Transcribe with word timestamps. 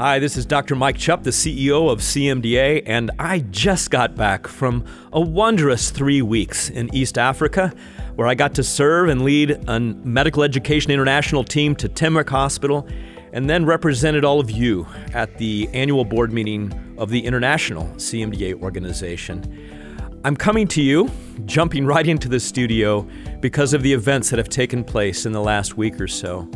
Hi, 0.00 0.20
this 0.20 0.36
is 0.36 0.46
Dr. 0.46 0.76
Mike 0.76 0.96
Chupp, 0.96 1.24
the 1.24 1.30
CEO 1.30 1.90
of 1.90 1.98
CMDA, 1.98 2.84
and 2.86 3.10
I 3.18 3.40
just 3.40 3.90
got 3.90 4.14
back 4.14 4.46
from 4.46 4.84
a 5.12 5.20
wondrous 5.20 5.90
three 5.90 6.22
weeks 6.22 6.70
in 6.70 6.88
East 6.94 7.18
Africa, 7.18 7.74
where 8.14 8.28
I 8.28 8.36
got 8.36 8.54
to 8.54 8.62
serve 8.62 9.08
and 9.08 9.22
lead 9.22 9.60
a 9.66 9.80
medical 9.80 10.44
education 10.44 10.92
international 10.92 11.42
team 11.42 11.74
to 11.74 11.88
Tenwek 11.88 12.28
Hospital, 12.28 12.86
and 13.32 13.50
then 13.50 13.66
represented 13.66 14.24
all 14.24 14.38
of 14.38 14.52
you 14.52 14.86
at 15.14 15.36
the 15.38 15.68
annual 15.72 16.04
board 16.04 16.32
meeting 16.32 16.94
of 16.96 17.10
the 17.10 17.18
International 17.18 17.86
CMDA 17.96 18.62
organization. 18.62 20.20
I'm 20.22 20.36
coming 20.36 20.68
to 20.68 20.80
you, 20.80 21.10
jumping 21.44 21.84
right 21.84 22.06
into 22.06 22.28
the 22.28 22.38
studio 22.38 23.04
because 23.40 23.74
of 23.74 23.82
the 23.82 23.92
events 23.92 24.30
that 24.30 24.38
have 24.38 24.48
taken 24.48 24.84
place 24.84 25.26
in 25.26 25.32
the 25.32 25.42
last 25.42 25.76
week 25.76 26.00
or 26.00 26.06
so. 26.06 26.48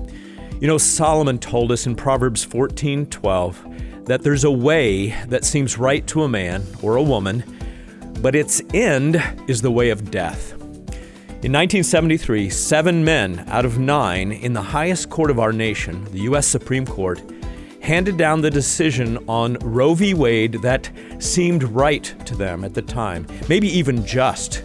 You 0.63 0.69
know, 0.69 0.79
Solomon 0.79 1.41
told 1.41 1.73
us 1.73 1.89
in 1.89 1.97
Proverbs 1.97 2.47
14:12 2.47 4.05
that 4.05 4.23
there's 4.23 4.45
a 4.45 4.51
way 4.53 5.13
that 5.27 5.45
seems 5.45 5.77
right 5.77 6.07
to 6.07 6.23
a 6.23 6.29
man 6.29 6.65
or 6.83 6.95
a 6.95 7.03
woman, 7.03 7.43
but 8.21 8.37
its 8.37 8.63
end 8.73 9.21
is 9.49 9.61
the 9.61 9.73
way 9.73 9.91
of 9.91 10.13
death. 10.13 10.53
In 11.43 11.51
1973, 11.51 12.49
seven 12.49 13.05
men 13.05 13.45
out 13.49 13.65
of 13.65 13.81
nine 13.81 14.31
in 14.31 14.53
the 14.53 14.63
highest 14.63 15.11
court 15.11 15.33
of 15.33 15.41
our 15.41 15.53
nation, 15.53 16.05
the 16.13 16.21
U.S. 16.31 16.47
Supreme 16.47 16.87
Court, 16.87 17.21
handed 17.81 18.17
down 18.17 18.41
the 18.41 18.49
decision 18.49 19.19
on 19.27 19.55
Roe 19.63 19.95
v. 19.95 20.15
Wade 20.15 20.63
that 20.63 20.89
seemed 21.19 21.65
right 21.65 22.15
to 22.25 22.37
them 22.37 22.63
at 22.63 22.73
the 22.73 22.83
time, 22.83 23.27
maybe 23.49 23.67
even 23.67 24.07
just. 24.07 24.63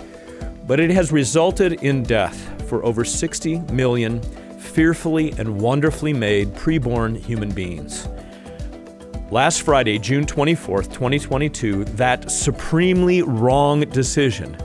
But 0.67 0.79
it 0.79 0.91
has 0.91 1.11
resulted 1.11 1.81
in 1.81 2.03
death 2.03 2.69
for 2.69 2.85
over 2.85 3.03
60 3.03 3.61
million 3.71 4.21
fearfully 4.77 5.31
and 5.39 5.59
wonderfully 5.59 6.13
made 6.13 6.53
preborn 6.53 7.17
human 7.17 7.49
beings. 7.51 8.07
Last 9.31 9.63
Friday, 9.63 9.97
June 9.97 10.23
24th, 10.23 10.93
2022, 10.93 11.83
that 11.95 12.29
supremely 12.29 13.23
wrong 13.23 13.79
decision, 13.89 14.55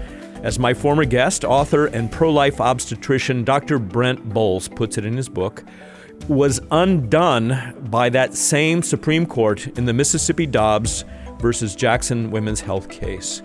as 0.43 0.59
my 0.59 0.75
former 0.75 1.07
guest, 1.07 1.47
author, 1.47 1.87
and 1.87 2.13
pro 2.13 2.31
life 2.31 2.61
obstetrician 2.61 3.43
Dr. 3.43 3.79
Brent 3.79 4.23
Boles 4.35 4.69
puts 4.69 4.99
it 4.99 5.07
in 5.07 5.17
his 5.17 5.31
book, 5.31 5.65
was 6.29 6.61
undone 6.71 7.89
by 7.91 8.11
that 8.11 8.35
same 8.35 8.83
Supreme 8.83 9.25
Court 9.25 9.67
in 9.79 9.87
the 9.87 9.95
Mississippi 9.95 10.45
Dobbs 10.45 11.07
versus 11.41 11.75
Jackson 11.75 12.31
Women's 12.31 12.61
Health 12.61 12.91
case. 12.91 13.41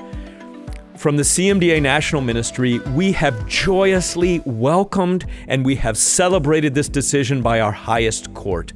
From 0.97 1.15
the 1.15 1.23
CMDA 1.23 1.79
National 1.79 2.23
Ministry, 2.23 2.79
we 2.95 3.11
have 3.11 3.45
joyously 3.45 4.41
welcomed 4.45 5.27
and 5.47 5.63
we 5.63 5.75
have 5.75 5.95
celebrated 5.95 6.73
this 6.73 6.89
decision 6.89 7.43
by 7.43 7.59
our 7.59 7.71
highest 7.71 8.33
court. 8.33 8.73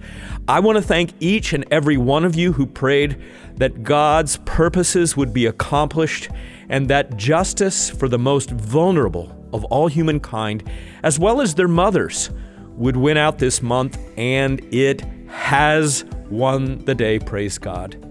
I 0.47 0.59
want 0.59 0.75
to 0.75 0.83
thank 0.83 1.13
each 1.19 1.51
and 1.53 1.65
every 1.71 1.97
one 1.97 2.23
of 2.23 2.35
you 2.35 2.53
who 2.53 2.67
prayed 2.67 3.19
that 3.55 3.81
God's 3.81 4.37
purposes 4.45 5.17
would 5.17 5.33
be 5.33 5.47
accomplished 5.47 6.29
and 6.69 6.87
that 6.89 7.17
justice 7.17 7.89
for 7.89 8.07
the 8.07 8.19
most 8.19 8.51
vulnerable 8.51 9.35
of 9.51 9.65
all 9.65 9.87
humankind, 9.87 10.63
as 11.01 11.17
well 11.17 11.41
as 11.41 11.55
their 11.55 11.67
mothers, 11.67 12.29
would 12.75 12.97
win 12.97 13.17
out 13.17 13.39
this 13.39 13.63
month, 13.63 13.97
and 14.15 14.61
it 14.71 15.01
has 15.27 16.05
won 16.29 16.85
the 16.85 16.95
day, 16.95 17.17
praise 17.17 17.57
God. 17.57 18.10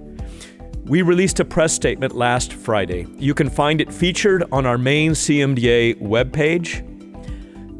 We 0.91 1.03
released 1.03 1.39
a 1.39 1.45
press 1.45 1.73
statement 1.73 2.17
last 2.17 2.53
Friday. 2.53 3.07
You 3.17 3.33
can 3.33 3.49
find 3.49 3.81
it 3.81 3.95
featured 3.95 4.43
on 4.51 4.67
our 4.67 4.77
main 4.77 5.13
CMDA 5.13 6.03
webpage. 6.03 6.85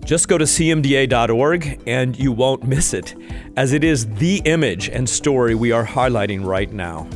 Just 0.05 0.29
go 0.29 0.39
to 0.39 0.45
cmda.org 0.45 1.83
and 1.89 2.17
you 2.17 2.31
won't 2.31 2.63
miss 2.63 2.95
it, 2.95 3.17
as 3.57 3.73
it 3.73 3.83
is 3.83 4.07
the 4.07 4.41
image 4.45 4.89
and 4.89 5.09
story 5.09 5.57
we 5.57 5.73
are 5.73 5.85
highlighting 5.85 6.47
right 6.47 6.71
now. 6.73 7.09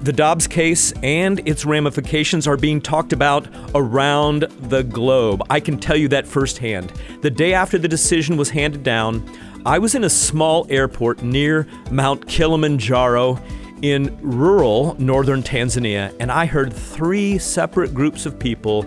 The 0.00 0.12
Dobbs 0.12 0.48
case 0.48 0.90
and 1.04 1.46
its 1.48 1.64
ramifications 1.64 2.48
are 2.48 2.56
being 2.56 2.80
talked 2.80 3.12
about 3.12 3.46
around 3.72 4.48
the 4.62 4.82
globe. 4.82 5.44
I 5.48 5.60
can 5.60 5.78
tell 5.78 5.96
you 5.96 6.08
that 6.08 6.26
firsthand. 6.26 6.92
The 7.22 7.30
day 7.30 7.54
after 7.54 7.78
the 7.78 7.86
decision 7.86 8.36
was 8.36 8.50
handed 8.50 8.82
down, 8.82 9.30
I 9.64 9.78
was 9.78 9.94
in 9.94 10.02
a 10.02 10.10
small 10.10 10.66
airport 10.70 11.22
near 11.22 11.68
Mount 11.92 12.26
Kilimanjaro 12.26 13.40
in 13.82 14.16
rural 14.20 14.94
northern 14.98 15.42
Tanzania, 15.42 16.14
and 16.20 16.30
I 16.30 16.46
heard 16.46 16.72
three 16.72 17.38
separate 17.38 17.94
groups 17.94 18.26
of 18.26 18.38
people 18.38 18.84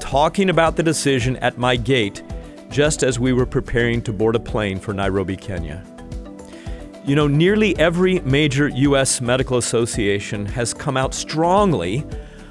talking 0.00 0.50
about 0.50 0.76
the 0.76 0.82
decision 0.82 1.36
at 1.36 1.58
my 1.58 1.76
gate 1.76 2.22
just 2.70 3.02
as 3.02 3.18
we 3.18 3.32
were 3.32 3.46
preparing 3.46 4.02
to 4.02 4.12
board 4.12 4.34
a 4.34 4.40
plane 4.40 4.80
for 4.80 4.92
Nairobi, 4.92 5.36
Kenya. 5.36 5.84
You 7.04 7.16
know, 7.16 7.26
nearly 7.26 7.76
every 7.78 8.20
major 8.20 8.68
U.S. 8.68 9.20
medical 9.20 9.58
association 9.58 10.46
has 10.46 10.72
come 10.72 10.96
out 10.96 11.14
strongly 11.14 12.04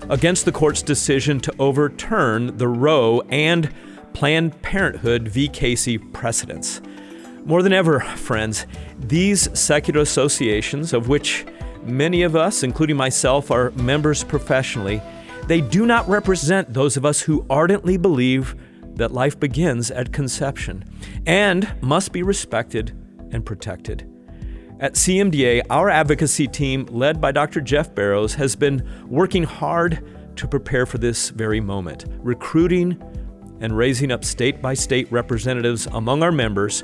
against 0.09 0.45
the 0.45 0.51
court's 0.51 0.81
decision 0.81 1.39
to 1.39 1.53
overturn 1.57 2.57
the 2.57 2.67
Roe 2.67 3.21
and 3.29 3.73
Planned 4.13 4.61
Parenthood 4.61 5.27
v. 5.27 5.47
Casey 5.47 5.97
precedents. 5.97 6.81
More 7.45 7.63
than 7.63 7.73
ever, 7.73 8.01
friends, 8.01 8.67
these 8.99 9.57
secular 9.57 10.01
associations, 10.01 10.93
of 10.93 11.07
which 11.07 11.45
Many 11.83 12.21
of 12.23 12.35
us, 12.35 12.63
including 12.63 12.95
myself, 12.95 13.49
are 13.49 13.71
members 13.71 14.23
professionally. 14.23 15.01
They 15.47 15.61
do 15.61 15.85
not 15.85 16.07
represent 16.07 16.73
those 16.73 16.95
of 16.95 17.05
us 17.05 17.21
who 17.21 17.45
ardently 17.49 17.97
believe 17.97 18.55
that 18.95 19.11
life 19.11 19.39
begins 19.39 19.89
at 19.89 20.13
conception 20.13 20.85
and 21.25 21.73
must 21.81 22.11
be 22.11 22.21
respected 22.21 22.95
and 23.31 23.45
protected. 23.45 24.07
At 24.79 24.93
CMDA, 24.93 25.63
our 25.69 25.89
advocacy 25.89 26.47
team, 26.47 26.85
led 26.89 27.19
by 27.19 27.31
Dr. 27.31 27.61
Jeff 27.61 27.93
Barrows, 27.93 28.33
has 28.35 28.55
been 28.55 28.87
working 29.07 29.43
hard 29.43 30.03
to 30.35 30.47
prepare 30.47 30.85
for 30.85 30.97
this 30.97 31.29
very 31.29 31.59
moment, 31.59 32.05
recruiting 32.19 33.01
and 33.59 33.77
raising 33.77 34.11
up 34.11 34.23
state 34.23 34.61
by 34.61 34.73
state 34.73 35.11
representatives 35.11 35.87
among 35.93 36.23
our 36.23 36.31
members 36.31 36.83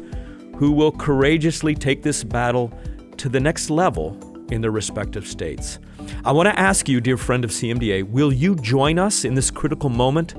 who 0.57 0.71
will 0.71 0.91
courageously 0.91 1.75
take 1.75 2.03
this 2.03 2.23
battle 2.23 2.71
to 3.17 3.29
the 3.29 3.39
next 3.39 3.69
level 3.69 4.11
in 4.51 4.61
their 4.61 4.71
respective 4.71 5.27
states. 5.27 5.79
I 6.23 6.31
want 6.31 6.47
to 6.47 6.59
ask 6.59 6.87
you, 6.87 7.01
dear 7.01 7.17
friend 7.17 7.43
of 7.43 7.51
CMDA, 7.51 8.09
will 8.09 8.31
you 8.31 8.55
join 8.55 8.99
us 8.99 9.25
in 9.25 9.33
this 9.33 9.51
critical 9.51 9.89
moment 9.89 10.35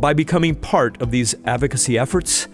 by 0.00 0.12
becoming 0.12 0.54
part 0.54 1.00
of 1.00 1.10
these 1.10 1.34
advocacy 1.44 1.98
efforts? 1.98 2.48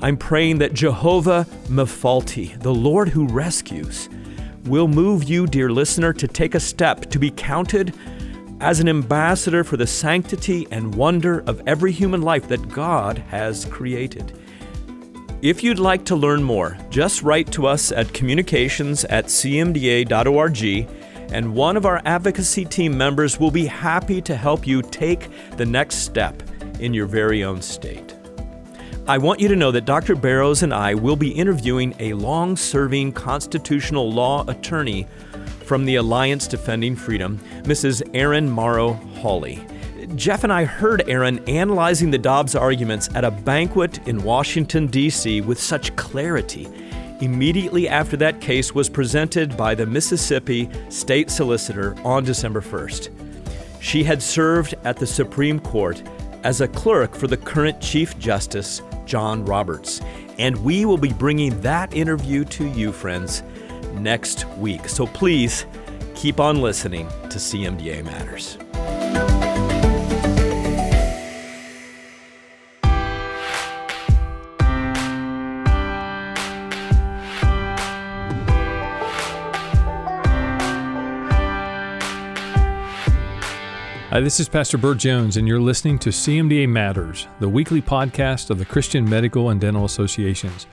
I'm 0.00 0.16
praying 0.16 0.58
that 0.58 0.74
Jehovah 0.74 1.46
Mephalti, 1.68 2.60
the 2.60 2.74
Lord 2.74 3.08
who 3.08 3.26
rescues, 3.26 4.08
will 4.64 4.86
move 4.86 5.24
you, 5.24 5.46
dear 5.46 5.70
listener, 5.70 6.12
to 6.12 6.28
take 6.28 6.54
a 6.54 6.60
step 6.60 7.06
to 7.10 7.18
be 7.18 7.30
counted 7.30 7.94
as 8.60 8.80
an 8.80 8.88
ambassador 8.88 9.64
for 9.64 9.76
the 9.76 9.86
sanctity 9.86 10.66
and 10.70 10.94
wonder 10.94 11.40
of 11.46 11.62
every 11.66 11.92
human 11.92 12.22
life 12.22 12.48
that 12.48 12.68
God 12.68 13.18
has 13.28 13.64
created. 13.66 14.38
If 15.40 15.62
you'd 15.62 15.78
like 15.78 16.04
to 16.06 16.16
learn 16.16 16.42
more, 16.42 16.76
just 16.90 17.22
write 17.22 17.52
to 17.52 17.68
us 17.68 17.92
at 17.92 18.12
communications 18.12 19.04
at 19.04 19.26
cmda.org, 19.26 20.88
and 21.32 21.54
one 21.54 21.76
of 21.76 21.86
our 21.86 22.02
advocacy 22.04 22.64
team 22.64 22.98
members 22.98 23.38
will 23.38 23.52
be 23.52 23.66
happy 23.66 24.20
to 24.22 24.34
help 24.34 24.66
you 24.66 24.82
take 24.82 25.28
the 25.56 25.64
next 25.64 25.98
step 25.98 26.42
in 26.80 26.92
your 26.92 27.06
very 27.06 27.44
own 27.44 27.62
state. 27.62 28.16
I 29.06 29.18
want 29.18 29.38
you 29.38 29.46
to 29.46 29.54
know 29.54 29.70
that 29.70 29.84
Dr. 29.84 30.16
Barrows 30.16 30.64
and 30.64 30.74
I 30.74 30.94
will 30.94 31.14
be 31.14 31.30
interviewing 31.30 31.94
a 32.00 32.14
long 32.14 32.56
serving 32.56 33.12
constitutional 33.12 34.10
law 34.10 34.44
attorney 34.48 35.06
from 35.64 35.84
the 35.84 35.96
Alliance 35.96 36.48
Defending 36.48 36.96
Freedom, 36.96 37.38
Mrs. 37.62 38.02
Erin 38.12 38.50
Morrow 38.50 38.94
Hawley. 39.20 39.64
Jeff 40.14 40.42
and 40.42 40.52
I 40.52 40.64
heard 40.64 41.08
Erin 41.08 41.38
analyzing 41.48 42.10
the 42.10 42.18
Dobbs 42.18 42.54
arguments 42.54 43.08
at 43.14 43.24
a 43.24 43.30
banquet 43.30 44.06
in 44.08 44.22
Washington, 44.22 44.86
D.C. 44.86 45.42
with 45.42 45.60
such 45.60 45.94
clarity. 45.96 46.66
Immediately 47.20 47.88
after 47.88 48.16
that 48.16 48.40
case 48.40 48.74
was 48.74 48.88
presented 48.88 49.56
by 49.56 49.74
the 49.74 49.84
Mississippi 49.84 50.70
State 50.88 51.30
Solicitor 51.30 51.94
on 52.04 52.24
December 52.24 52.60
1st. 52.60 53.10
She 53.80 54.02
had 54.02 54.22
served 54.22 54.74
at 54.84 54.96
the 54.96 55.06
Supreme 55.06 55.60
Court 55.60 56.02
as 56.42 56.60
a 56.60 56.68
clerk 56.68 57.14
for 57.14 57.26
the 57.26 57.36
current 57.36 57.80
Chief 57.80 58.18
Justice, 58.18 58.80
John 59.04 59.44
Roberts. 59.44 60.00
And 60.38 60.56
we 60.64 60.84
will 60.84 60.98
be 60.98 61.12
bringing 61.12 61.60
that 61.60 61.92
interview 61.92 62.44
to 62.44 62.66
you, 62.68 62.92
friends, 62.92 63.42
next 63.94 64.46
week. 64.56 64.88
So 64.88 65.06
please 65.06 65.66
keep 66.14 66.40
on 66.40 66.62
listening 66.62 67.08
to 67.28 67.38
CMDA 67.38 68.04
Matters. 68.04 68.58
Hi, 84.18 84.22
this 84.22 84.40
is 84.40 84.48
Pastor 84.48 84.78
Burt 84.78 84.98
Jones, 84.98 85.36
and 85.36 85.46
you're 85.46 85.60
listening 85.60 85.96
to 86.00 86.10
CMDA 86.10 86.68
Matters, 86.68 87.28
the 87.38 87.48
weekly 87.48 87.80
podcast 87.80 88.50
of 88.50 88.58
the 88.58 88.64
Christian 88.64 89.08
Medical 89.08 89.50
and 89.50 89.60
Dental 89.60 89.84
Associations. 89.84 90.66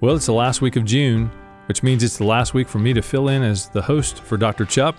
Well, 0.00 0.16
it's 0.16 0.26
the 0.26 0.32
last 0.32 0.60
week 0.60 0.74
of 0.74 0.84
June, 0.84 1.30
which 1.66 1.84
means 1.84 2.02
it's 2.02 2.16
the 2.16 2.26
last 2.26 2.52
week 2.52 2.68
for 2.68 2.80
me 2.80 2.92
to 2.92 3.00
fill 3.00 3.28
in 3.28 3.44
as 3.44 3.68
the 3.68 3.82
host 3.82 4.18
for 4.24 4.36
Dr. 4.36 4.64
Chupp, 4.64 4.96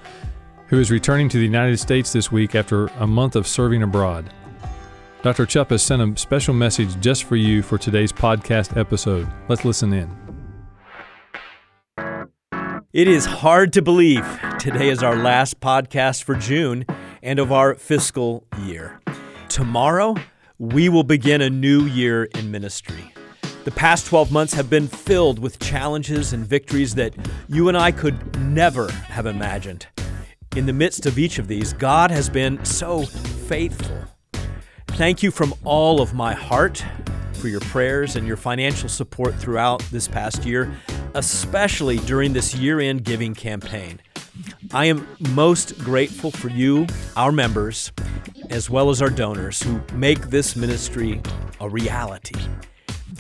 who 0.68 0.80
is 0.80 0.90
returning 0.90 1.28
to 1.28 1.38
the 1.38 1.44
United 1.44 1.78
States 1.78 2.14
this 2.14 2.32
week 2.32 2.56
after 2.56 2.86
a 3.00 3.06
month 3.06 3.36
of 3.36 3.46
serving 3.46 3.84
abroad. 3.84 4.34
Dr. 5.22 5.46
Chupp 5.46 5.72
has 5.72 5.84
sent 5.84 6.02
a 6.02 6.18
special 6.18 6.54
message 6.54 6.98
just 7.02 7.26
for 7.26 7.36
you 7.36 7.62
for 7.62 7.78
today's 7.78 8.14
podcast 8.14 8.78
episode. 8.78 9.28
Let's 9.50 9.66
listen 9.66 9.92
in. 9.92 10.10
It 12.94 13.10
is 13.10 13.26
hard 13.26 13.74
to 13.74 13.82
believe 13.82 14.26
today 14.60 14.88
is 14.88 15.04
our 15.04 15.18
last 15.18 15.60
podcast 15.60 16.24
for 16.24 16.36
June 16.36 16.86
and 17.26 17.40
of 17.40 17.52
our 17.52 17.74
fiscal 17.74 18.46
year. 18.62 19.02
Tomorrow, 19.50 20.16
we 20.60 20.88
will 20.88 21.04
begin 21.04 21.42
a 21.42 21.50
new 21.50 21.82
year 21.82 22.26
in 22.26 22.52
ministry. 22.52 23.12
The 23.64 23.72
past 23.72 24.06
12 24.06 24.32
months 24.32 24.54
have 24.54 24.70
been 24.70 24.88
filled 24.88 25.40
with 25.40 25.58
challenges 25.58 26.34
and 26.34 26.46
victories 26.46 26.94
that 26.96 27.16
you 27.50 27.68
and 27.68 27.76
I 27.76 27.92
could 27.92 28.40
never 28.40 28.92
have 28.92 29.26
imagined. 29.26 29.88
In 30.56 30.68
the 30.68 30.74
midst 30.74 31.08
of 31.08 31.18
each 31.18 31.40
of 31.40 31.48
these, 31.48 31.74
God 31.74 32.12
has 32.12 32.30
been 32.30 32.64
so 32.64 33.06
faithful. 33.06 34.06
Thank 34.90 35.24
you 35.24 35.32
from 35.32 35.56
all 35.64 36.02
of 36.02 36.14
my 36.14 36.36
heart 36.36 36.86
for 37.34 37.48
your 37.48 37.60
prayers 37.62 38.16
and 38.16 38.28
your 38.28 38.38
financial 38.38 38.88
support 38.88 39.34
throughout 39.34 39.80
this 39.92 40.08
past 40.08 40.46
year, 40.46 40.72
especially 41.16 41.98
during 41.98 42.34
this 42.34 42.54
year 42.54 42.80
end 42.80 43.04
giving 43.04 43.34
campaign. 43.34 44.00
I 44.72 44.86
am 44.86 45.08
most 45.20 45.78
grateful 45.80 46.32
for 46.32 46.50
you, 46.50 46.88
our 47.16 47.32
members, 47.32 47.92
as 48.50 48.68
well 48.70 48.90
as 48.90 49.02
our 49.02 49.10
donors 49.10 49.62
who 49.62 49.82
make 49.94 50.30
this 50.30 50.56
ministry 50.56 51.22
a 51.60 51.70
reality. 51.70 52.40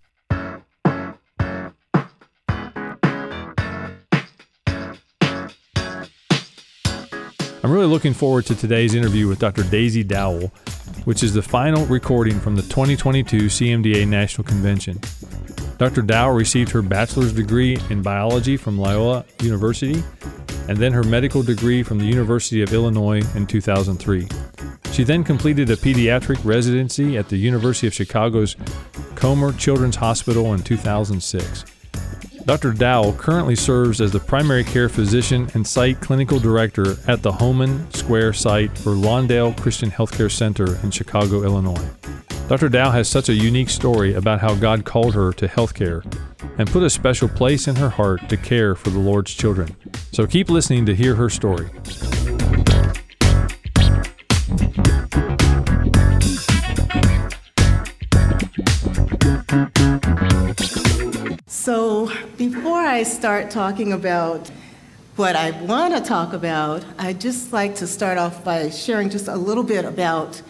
I'm 7.65 7.71
really 7.71 7.87
looking 7.87 8.13
forward 8.13 8.45
to 8.45 8.55
today's 8.55 8.93
interview 8.93 9.27
with 9.27 9.39
Dr. 9.39 9.63
Daisey 9.63 10.07
Dowell, 10.07 10.49
which 11.05 11.23
is 11.23 11.33
the 11.33 11.41
final 11.41 11.83
recording 11.87 12.39
from 12.39 12.55
the 12.55 12.61
2022 12.61 13.47
CMDA 13.47 14.07
National 14.07 14.45
Convention. 14.45 14.99
Dr. 15.79 16.03
Dowell 16.03 16.35
received 16.35 16.69
her 16.69 16.83
bachelor's 16.83 17.33
degree 17.33 17.75
in 17.89 18.03
biology 18.03 18.55
from 18.55 18.77
Loyola 18.77 19.25
University 19.41 20.03
and 20.69 20.77
then 20.77 20.93
her 20.93 21.01
medical 21.01 21.41
degree 21.41 21.81
from 21.81 21.97
the 21.97 22.05
University 22.05 22.61
of 22.61 22.71
Illinois 22.71 23.23
in 23.35 23.47
2003. 23.47 24.27
She 24.91 25.03
then 25.03 25.23
completed 25.23 25.67
a 25.71 25.75
pediatric 25.75 26.45
residency 26.45 27.17
at 27.17 27.29
the 27.29 27.37
University 27.37 27.87
of 27.87 27.95
Chicago's 27.95 28.55
Comer 29.15 29.53
Children's 29.53 29.95
Hospital 29.95 30.53
in 30.53 30.61
2006. 30.61 31.74
Dr. 32.45 32.73
Dowell 32.73 33.13
currently 33.13 33.55
serves 33.55 33.99
as 33.99 34.11
the 34.11 34.19
primary 34.19 34.63
care 34.63 34.87
physician 34.87 35.49
and 35.55 35.65
site 35.65 35.99
clinical 35.99 36.39
director 36.39 36.95
at 37.07 37.23
the 37.23 37.31
Homan 37.31 37.91
Square 37.91 38.33
site 38.33 38.77
for 38.77 38.91
Lawndale 38.91 39.59
Christian 39.59 39.89
Healthcare 39.89 40.31
Center 40.31 40.75
in 40.83 40.91
Chicago, 40.91 41.41
Illinois. 41.41 41.89
Dr. 42.47 42.69
Dow 42.69 42.91
has 42.91 43.07
such 43.07 43.29
a 43.29 43.33
unique 43.33 43.71
story 43.71 44.13
about 44.13 44.41
how 44.41 44.53
God 44.53 44.85
called 44.85 45.15
her 45.15 45.33
to 45.33 45.47
healthcare 45.47 46.05
and 46.59 46.69
put 46.69 46.83
a 46.83 46.89
special 46.89 47.27
place 47.27 47.67
in 47.67 47.77
her 47.77 47.89
heart 47.89 48.29
to 48.29 48.37
care 48.37 48.75
for 48.75 48.91
the 48.91 48.99
Lord's 48.99 49.33
children. 49.33 49.75
So 50.11 50.27
keep 50.27 50.51
listening 50.51 50.85
to 50.85 50.93
hear 50.93 51.15
her 51.15 51.31
story. 51.31 51.71
I 62.95 63.03
start 63.03 63.51
talking 63.51 63.91
about 63.91 64.49
what 65.17 65.35
I 65.35 65.51
want 65.65 65.93
to 65.93 65.99
talk 65.99 66.31
about, 66.31 66.85
I'd 66.97 67.19
just 67.19 67.51
like 67.51 67.75
to 67.75 67.87
start 67.87 68.17
off 68.17 68.41
by 68.45 68.69
sharing 68.69 69.09
just 69.09 69.27
a 69.27 69.35
little 69.35 69.65
bit 69.65 69.83
about 69.83 70.41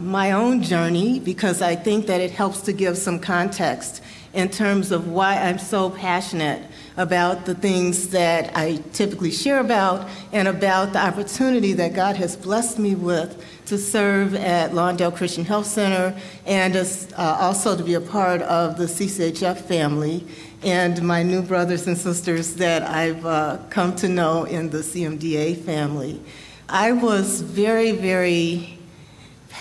my 0.00 0.32
own 0.32 0.62
journey 0.62 1.20
because 1.20 1.60
I 1.60 1.76
think 1.76 2.06
that 2.06 2.18
it 2.18 2.30
helps 2.30 2.62
to 2.62 2.72
give 2.72 2.96
some 2.96 3.18
context 3.18 4.02
in 4.32 4.48
terms 4.48 4.90
of 4.92 5.08
why 5.08 5.36
I'm 5.36 5.58
so 5.58 5.90
passionate 5.90 6.62
about 6.96 7.44
the 7.44 7.54
things 7.54 8.08
that 8.08 8.56
I 8.56 8.76
typically 8.92 9.30
share 9.30 9.60
about 9.60 10.08
and 10.32 10.48
about 10.48 10.92
the 10.92 10.98
opportunity 10.98 11.72
that 11.74 11.94
God 11.94 12.16
has 12.16 12.36
blessed 12.36 12.78
me 12.78 12.94
with 12.94 13.44
to 13.66 13.78
serve 13.78 14.34
at 14.34 14.72
Lawndale 14.72 15.14
Christian 15.14 15.44
Health 15.44 15.66
Center 15.66 16.18
and 16.46 16.76
uh, 16.76 17.38
also 17.40 17.76
to 17.76 17.82
be 17.82 17.94
a 17.94 18.00
part 18.00 18.42
of 18.42 18.76
the 18.76 18.84
CCHF 18.84 19.60
family 19.62 20.26
and 20.62 21.02
my 21.02 21.22
new 21.22 21.42
brothers 21.42 21.86
and 21.86 21.96
sisters 21.96 22.54
that 22.54 22.82
I've 22.82 23.24
uh, 23.26 23.58
come 23.70 23.96
to 23.96 24.08
know 24.08 24.44
in 24.44 24.70
the 24.70 24.78
CMDA 24.78 25.62
family. 25.64 26.20
I 26.68 26.92
was 26.92 27.40
very, 27.40 27.92
very 27.92 28.78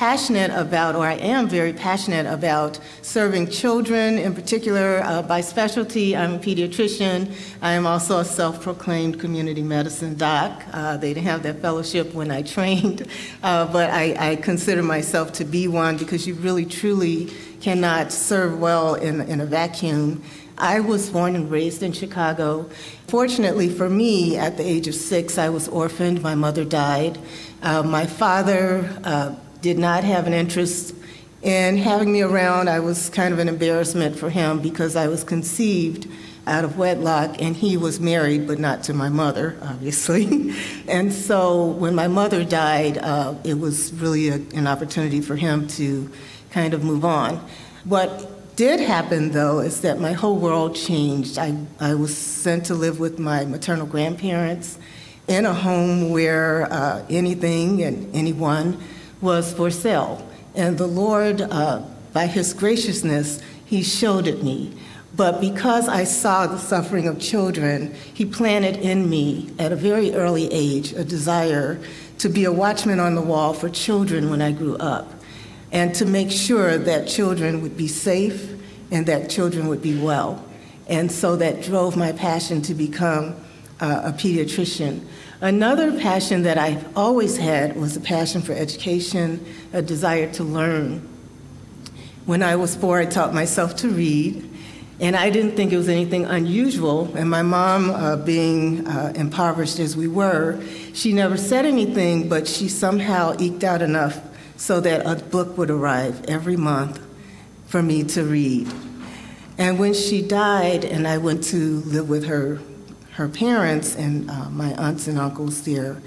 passionate 0.01 0.49
about, 0.49 0.95
or 0.95 1.05
I 1.05 1.13
am 1.13 1.47
very 1.47 1.73
passionate 1.73 2.25
about, 2.25 2.79
serving 3.03 3.51
children 3.51 4.17
in 4.17 4.33
particular 4.33 5.03
uh, 5.03 5.21
by 5.21 5.41
specialty. 5.41 6.17
I'm 6.17 6.33
a 6.33 6.39
pediatrician. 6.39 7.31
I 7.61 7.73
am 7.73 7.85
also 7.85 8.17
a 8.17 8.25
self 8.25 8.63
proclaimed 8.63 9.19
community 9.19 9.61
medicine 9.61 10.15
doc. 10.15 10.63
Uh, 10.73 10.97
they 10.97 11.13
didn't 11.13 11.27
have 11.27 11.43
that 11.43 11.61
fellowship 11.61 12.15
when 12.15 12.31
I 12.31 12.41
trained, 12.55 13.05
uh, 13.43 13.71
but 13.71 13.91
I, 13.91 14.31
I, 14.31 14.35
consider 14.37 14.81
myself 14.81 15.33
to 15.33 15.45
be 15.45 15.67
one 15.67 15.97
because 15.97 16.25
you 16.25 16.33
really 16.33 16.65
truly 16.65 17.29
cannot 17.59 18.11
serve 18.11 18.59
well 18.59 18.95
in, 18.95 19.21
in 19.21 19.39
a 19.39 19.45
vacuum. 19.45 20.23
I 20.57 20.79
was 20.79 21.11
born 21.11 21.35
and 21.35 21.51
raised 21.51 21.83
in 21.83 21.91
Chicago. 21.91 22.67
Fortunately 23.07 23.69
for 23.69 23.87
me, 23.87 24.35
at 24.35 24.57
the 24.57 24.63
age 24.63 24.87
of 24.87 24.95
six, 24.95 25.37
I 25.37 25.49
was 25.49 25.67
orphaned. 25.67 26.23
My 26.23 26.33
mother 26.33 26.65
died. 26.65 27.19
Uh, 27.61 27.83
my 27.83 28.07
father 28.07 28.89
uh, 29.03 29.35
did 29.61 29.77
not 29.77 30.03
have 30.03 30.27
an 30.27 30.33
interest 30.33 30.95
in 31.41 31.77
having 31.77 32.11
me 32.11 32.21
around. 32.21 32.69
I 32.69 32.79
was 32.79 33.09
kind 33.09 33.33
of 33.33 33.39
an 33.39 33.47
embarrassment 33.47 34.17
for 34.17 34.29
him 34.29 34.59
because 34.59 34.95
I 34.95 35.07
was 35.07 35.23
conceived 35.23 36.07
out 36.47 36.63
of 36.63 36.77
wedlock 36.77 37.41
and 37.41 37.55
he 37.55 37.77
was 37.77 37.99
married, 37.99 38.47
but 38.47 38.59
not 38.59 38.83
to 38.83 38.93
my 38.93 39.09
mother, 39.09 39.57
obviously. 39.63 40.53
and 40.87 41.13
so 41.13 41.65
when 41.65 41.95
my 41.95 42.07
mother 42.07 42.43
died, 42.43 42.97
uh, 42.97 43.35
it 43.43 43.59
was 43.59 43.93
really 43.93 44.29
a, 44.29 44.35
an 44.35 44.67
opportunity 44.67 45.21
for 45.21 45.35
him 45.35 45.67
to 45.67 46.09
kind 46.49 46.73
of 46.73 46.83
move 46.83 47.05
on. 47.05 47.37
What 47.85 48.55
did 48.55 48.79
happen, 48.79 49.31
though, 49.31 49.59
is 49.59 49.81
that 49.81 49.99
my 49.99 50.11
whole 50.11 50.37
world 50.37 50.75
changed. 50.75 51.37
I, 51.37 51.57
I 51.79 51.95
was 51.95 52.15
sent 52.15 52.65
to 52.65 52.75
live 52.75 52.99
with 52.99 53.17
my 53.17 53.45
maternal 53.45 53.87
grandparents 53.87 54.77
in 55.27 55.45
a 55.45 55.53
home 55.53 56.09
where 56.09 56.71
uh, 56.71 57.05
anything 57.09 57.81
and 57.83 58.13
anyone 58.13 58.77
was 59.21 59.53
for 59.53 59.71
sale. 59.71 60.27
And 60.55 60.77
the 60.77 60.87
Lord, 60.87 61.41
uh, 61.41 61.83
by 62.13 62.27
His 62.27 62.53
graciousness, 62.53 63.41
He 63.65 63.83
showed 63.83 64.27
it 64.27 64.43
me. 64.43 64.73
But 65.15 65.41
because 65.41 65.87
I 65.87 66.05
saw 66.05 66.47
the 66.47 66.57
suffering 66.57 67.07
of 67.07 67.19
children, 67.19 67.93
He 68.13 68.25
planted 68.25 68.77
in 68.77 69.09
me 69.09 69.51
at 69.59 69.71
a 69.71 69.75
very 69.75 70.13
early 70.13 70.51
age 70.51 70.93
a 70.93 71.03
desire 71.03 71.79
to 72.17 72.29
be 72.29 72.43
a 72.43 72.51
watchman 72.51 72.99
on 72.99 73.15
the 73.15 73.21
wall 73.21 73.53
for 73.53 73.69
children 73.69 74.29
when 74.29 74.41
I 74.41 74.51
grew 74.51 74.77
up 74.77 75.11
and 75.71 75.95
to 75.95 76.05
make 76.05 76.29
sure 76.29 76.77
that 76.77 77.07
children 77.07 77.61
would 77.61 77.77
be 77.77 77.87
safe 77.87 78.53
and 78.91 79.05
that 79.05 79.29
children 79.29 79.67
would 79.67 79.81
be 79.81 79.97
well. 79.97 80.45
And 80.87 81.11
so 81.11 81.37
that 81.37 81.63
drove 81.63 81.95
my 81.95 82.11
passion 82.11 82.61
to 82.63 82.73
become 82.73 83.35
uh, 83.79 84.01
a 84.05 84.11
pediatrician. 84.11 85.05
Another 85.41 85.99
passion 85.99 86.43
that 86.43 86.59
I've 86.59 86.95
always 86.95 87.35
had 87.35 87.75
was 87.75 87.97
a 87.97 87.99
passion 87.99 88.43
for 88.43 88.53
education, 88.53 89.43
a 89.73 89.81
desire 89.81 90.31
to 90.33 90.43
learn. 90.43 90.99
When 92.27 92.43
I 92.43 92.55
was 92.57 92.75
four, 92.75 92.99
I 92.99 93.05
taught 93.05 93.33
myself 93.33 93.75
to 93.77 93.89
read, 93.89 94.47
and 94.99 95.15
I 95.15 95.31
didn't 95.31 95.55
think 95.55 95.73
it 95.73 95.77
was 95.77 95.89
anything 95.89 96.25
unusual. 96.25 97.11
And 97.15 97.27
my 97.27 97.41
mom, 97.41 97.89
uh, 97.89 98.17
being 98.17 98.85
uh, 98.85 99.13
impoverished 99.15 99.79
as 99.79 99.97
we 99.97 100.07
were, 100.07 100.63
she 100.93 101.11
never 101.11 101.37
said 101.37 101.65
anything, 101.65 102.29
but 102.29 102.47
she 102.47 102.69
somehow 102.69 103.35
eked 103.39 103.63
out 103.63 103.81
enough 103.81 104.21
so 104.57 104.79
that 104.81 105.07
a 105.07 105.23
book 105.23 105.57
would 105.57 105.71
arrive 105.71 106.23
every 106.25 106.55
month 106.55 107.03
for 107.65 107.81
me 107.81 108.03
to 108.03 108.23
read. 108.23 108.71
And 109.57 109.79
when 109.79 109.95
she 109.95 110.21
died, 110.21 110.85
and 110.85 111.07
I 111.07 111.17
went 111.17 111.43
to 111.45 111.79
live 111.81 112.07
with 112.09 112.25
her, 112.25 112.59
her 113.13 113.27
parents 113.27 113.95
and 113.95 114.29
uh, 114.29 114.49
my 114.49 114.73
aunts 114.73 115.07
and 115.07 115.19
uncles 115.19 115.63
there, 115.63 116.01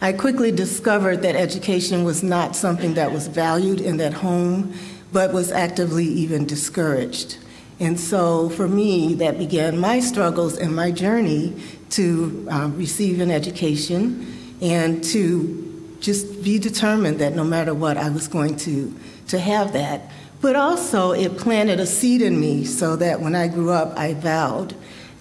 I 0.00 0.12
quickly 0.12 0.52
discovered 0.52 1.22
that 1.22 1.36
education 1.36 2.04
was 2.04 2.22
not 2.22 2.54
something 2.54 2.94
that 2.94 3.12
was 3.12 3.28
valued 3.28 3.80
in 3.80 3.96
that 3.96 4.12
home, 4.12 4.74
but 5.12 5.32
was 5.32 5.50
actively 5.50 6.04
even 6.04 6.46
discouraged. 6.46 7.38
And 7.78 7.98
so 7.98 8.48
for 8.50 8.68
me, 8.68 9.14
that 9.14 9.38
began 9.38 9.78
my 9.78 10.00
struggles 10.00 10.56
and 10.58 10.74
my 10.74 10.90
journey 10.90 11.54
to 11.90 12.46
uh, 12.50 12.70
receive 12.74 13.20
an 13.20 13.30
education 13.30 14.26
and 14.60 15.04
to 15.04 15.96
just 16.00 16.42
be 16.42 16.58
determined 16.58 17.18
that 17.18 17.34
no 17.34 17.44
matter 17.44 17.74
what, 17.74 17.96
I 17.96 18.10
was 18.10 18.28
going 18.28 18.56
to, 18.58 18.94
to 19.28 19.38
have 19.38 19.72
that. 19.72 20.10
But 20.40 20.56
also, 20.56 21.12
it 21.12 21.38
planted 21.38 21.80
a 21.80 21.86
seed 21.86 22.22
in 22.22 22.38
me 22.38 22.64
so 22.64 22.96
that 22.96 23.20
when 23.20 23.34
I 23.34 23.48
grew 23.48 23.70
up, 23.70 23.96
I 23.98 24.14
vowed 24.14 24.74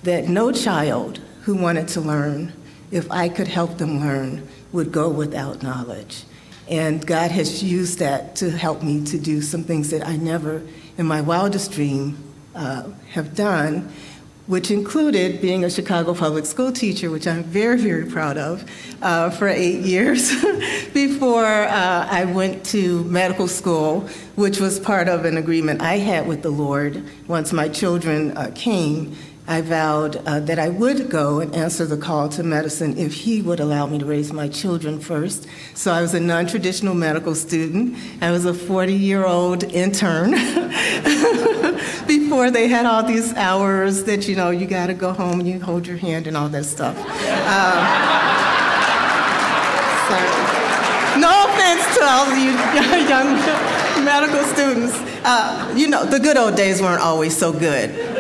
that 0.03 0.27
no 0.27 0.51
child 0.51 1.19
who 1.45 1.55
wanted 1.55 1.87
to 1.87 2.01
learn, 2.01 2.51
if 2.91 3.09
I 3.11 3.29
could 3.29 3.47
help 3.47 3.77
them 3.77 3.99
learn, 3.99 4.47
would 4.71 4.91
go 4.91 5.09
without 5.09 5.61
knowledge. 5.61 6.23
And 6.67 7.05
God 7.05 7.29
has 7.29 7.63
used 7.63 7.99
that 7.99 8.35
to 8.37 8.49
help 8.49 8.81
me 8.81 9.05
to 9.05 9.19
do 9.19 9.41
some 9.41 9.63
things 9.63 9.91
that 9.91 10.05
I 10.07 10.15
never, 10.15 10.63
in 10.97 11.05
my 11.05 11.21
wildest 11.21 11.71
dream, 11.71 12.17
uh, 12.55 12.89
have 13.11 13.35
done 13.35 13.91
which 14.47 14.69
included 14.69 15.41
being 15.41 15.63
a 15.63 15.69
Chicago 15.69 16.13
public 16.13 16.45
school 16.45 16.71
teacher, 16.71 17.09
which 17.09 17.27
I'm 17.27 17.43
very, 17.43 17.79
very 17.79 18.05
proud 18.05 18.37
of, 18.37 18.63
uh, 19.01 19.31
for 19.31 19.47
eight 19.47 19.81
years 19.81 20.29
before 20.93 21.45
uh, 21.45 22.07
I 22.09 22.25
went 22.25 22.63
to 22.67 23.03
medical 23.05 23.47
school, 23.47 24.01
which 24.35 24.59
was 24.59 24.79
part 24.79 25.07
of 25.07 25.25
an 25.25 25.37
agreement 25.37 25.81
I 25.81 25.97
had 25.97 26.27
with 26.27 26.43
the 26.43 26.51
Lord 26.51 27.03
once 27.27 27.51
my 27.53 27.67
children 27.67 28.37
uh, 28.37 28.51
came 28.53 29.15
I 29.47 29.61
vowed 29.61 30.15
uh, 30.25 30.39
that 30.41 30.57
I 30.57 30.69
would 30.69 31.09
go 31.09 31.39
and 31.39 31.53
answer 31.53 31.85
the 31.85 31.97
call 31.97 32.29
to 32.29 32.41
medicine 32.41 32.97
if 32.97 33.13
he 33.13 33.43
would 33.43 33.59
allow 33.59 33.85
me 33.85 33.99
to 33.99 34.05
raise 34.05 34.33
my 34.33 34.47
children 34.47 34.99
first. 34.99 35.47
So 35.75 35.91
I 35.91 36.01
was 36.01 36.15
a 36.15 36.19
non 36.19 36.47
traditional 36.47 36.95
medical 36.95 37.35
student. 37.35 37.95
I 38.21 38.31
was 38.31 38.45
a 38.45 38.55
40 38.55 38.93
year 38.93 39.23
old 39.23 39.63
intern 39.63 40.31
before 42.07 42.49
they 42.49 42.67
had 42.67 42.87
all 42.87 43.03
these 43.03 43.33
hours 43.35 44.05
that, 44.05 44.27
you 44.27 44.35
know, 44.35 44.49
you 44.49 44.65
got 44.65 44.87
to 44.87 44.95
go 44.95 45.13
home 45.13 45.39
and 45.39 45.47
you 45.47 45.59
hold 45.59 45.85
your 45.85 45.97
hand 45.97 46.25
and 46.25 46.35
all 46.35 46.49
that 46.49 46.65
stuff. 46.65 46.97
Um, 46.97 47.05
so, 50.09 50.17
no 51.19 51.45
offense 51.45 51.85
to 51.97 52.03
all 52.03 52.25
of 52.25 52.37
you 52.37 52.49
young 53.07 53.35
medical 54.03 54.43
students. 54.43 54.95
Uh, 55.23 55.71
you 55.77 55.87
know, 55.87 56.03
the 56.03 56.19
good 56.19 56.37
old 56.37 56.55
days 56.55 56.81
weren't 56.81 57.01
always 57.01 57.35
so 57.37 57.53
good. 57.53 58.14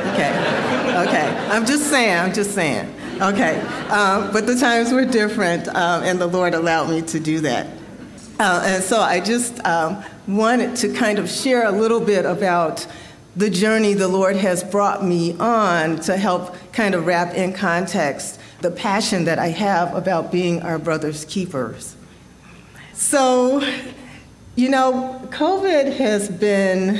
I'm 1.55 1.65
just 1.65 1.89
saying, 1.89 2.19
I'm 2.19 2.33
just 2.33 2.53
saying. 2.53 2.93
Okay, 3.21 3.61
um, 3.87 4.29
but 4.33 4.45
the 4.45 4.57
times 4.57 4.91
were 4.91 5.05
different, 5.05 5.69
um, 5.69 6.03
and 6.03 6.19
the 6.19 6.27
Lord 6.27 6.53
allowed 6.53 6.89
me 6.89 7.01
to 7.03 7.17
do 7.17 7.39
that. 7.39 7.67
Uh, 8.37 8.61
and 8.65 8.83
so 8.83 8.99
I 8.99 9.21
just 9.21 9.65
um, 9.65 10.03
wanted 10.27 10.75
to 10.75 10.91
kind 10.91 11.17
of 11.17 11.29
share 11.29 11.65
a 11.65 11.71
little 11.71 12.01
bit 12.01 12.25
about 12.25 12.85
the 13.37 13.49
journey 13.49 13.93
the 13.93 14.09
Lord 14.09 14.35
has 14.35 14.65
brought 14.65 15.05
me 15.05 15.37
on 15.37 15.95
to 16.01 16.17
help 16.17 16.57
kind 16.73 16.93
of 16.93 17.05
wrap 17.05 17.33
in 17.35 17.53
context 17.53 18.37
the 18.59 18.71
passion 18.71 19.23
that 19.23 19.39
I 19.39 19.47
have 19.47 19.95
about 19.95 20.33
being 20.33 20.61
our 20.61 20.77
brother's 20.77 21.23
keepers. 21.23 21.95
So, 22.91 23.61
you 24.57 24.67
know, 24.67 25.25
COVID 25.31 25.95
has 25.95 26.27
been 26.27 26.99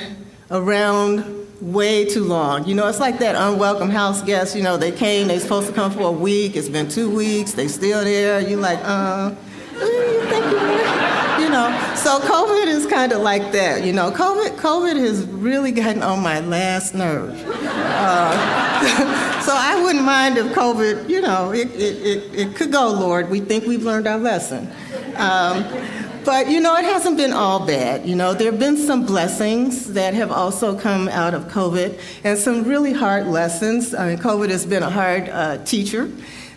around 0.50 1.35
way 1.62 2.06
too 2.06 2.24
long. 2.24 2.66
You 2.66 2.76
know, 2.76 2.88
it's 2.88 3.00
like 3.00 3.20
that 3.20 3.36
unwelcome 3.36 3.90
house 3.90 4.22
guest. 4.22 4.56
You 4.56 4.64
know, 4.64 4.78
they 4.78 4.92
came, 4.92 5.28
they're 5.28 5.40
supposed 5.40 5.68
to 5.68 5.74
come 5.74 5.92
for 5.92 6.04
a 6.04 6.12
week. 6.12 6.56
It's 6.56 6.70
been 6.70 6.90
two 6.90 7.14
weeks. 7.14 7.54
They 7.54 7.68
still 7.68 8.04
there. 8.04 8.40
You're 8.42 8.60
like, 8.60 8.80
uh, 8.84 9.34
you 9.74 10.22
think 10.26 10.46
you 11.40 11.50
know. 11.50 11.94
So 11.96 12.20
COVID 12.20 12.68
is 12.68 12.86
kind 12.86 13.12
of 13.12 13.22
like 13.22 13.52
that. 13.52 13.84
You 13.84 13.94
know, 13.94 14.12
COVID, 14.12 14.58
COVID 14.58 14.96
has 14.98 15.26
really 15.26 15.72
gotten 15.72 16.04
on 16.04 16.22
my 16.22 16.40
last 16.42 16.94
nerve. 16.94 17.42
Uh, 17.48 19.42
so 19.42 19.54
I 19.56 19.82
wouldn't 19.82 20.06
mind 20.06 20.38
if 20.38 20.48
COVID, 20.54 21.10
you 21.10 21.22
know, 21.22 21.52
it, 21.52 21.68
it, 21.72 22.06
it, 22.06 22.40
it, 22.40 22.56
could 22.56 22.72
go, 22.72 22.90
Lord. 22.92 23.30
We 23.30 23.40
think 23.40 23.66
we've 23.66 23.84
learned 23.84 24.08
our 24.08 24.18
lesson. 24.18 24.72
Um, 25.16 25.64
but 26.26 26.50
you 26.50 26.60
know, 26.60 26.76
it 26.76 26.86
hasn't 26.86 27.18
been 27.18 27.32
all 27.32 27.66
bad. 27.66 28.06
You 28.06 28.16
know, 28.16 28.34
there 28.34 28.52
have 28.52 28.60
been 28.60 28.78
some 28.78 29.06
blessings 29.06 29.94
that 29.94 30.14
have 30.14 30.32
also 30.32 30.78
come 30.78 31.08
out 31.10 31.34
of 31.34 31.44
COVID 31.46 32.00
and 32.24 32.38
some 32.38 32.64
really 32.64 32.94
hard 32.94 33.28
lessons. 33.28 33.94
I 33.94 34.10
mean, 34.10 34.18
COVID 34.18 34.50
has 34.50 34.66
been 34.66 34.84
a 34.84 34.90
hard 34.90 35.30
uh, 35.30 35.64
teacher. 35.64 36.12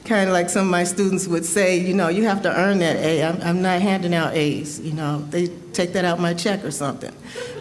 Kind 0.05 0.29
of 0.29 0.33
like 0.33 0.49
some 0.49 0.65
of 0.67 0.71
my 0.71 0.85
students 0.85 1.29
would 1.29 1.45
say, 1.45 1.79
you 1.79 1.93
know, 1.93 2.09
you 2.09 2.25
have 2.25 2.41
to 2.43 2.59
earn 2.59 2.79
that 2.79 2.97
A. 2.97 3.23
I'm, 3.23 3.43
I'm 3.43 3.63
not 3.63 3.83
handing 3.83 4.15
out 4.15 4.35
A's. 4.35 4.81
You 4.81 4.95
know, 4.95 5.19
they 5.29 5.49
take 5.75 5.93
that 5.93 6.07
out 6.07 6.19
my 6.19 6.33
check 6.33 6.65
or 6.65 6.71
something. 6.71 7.13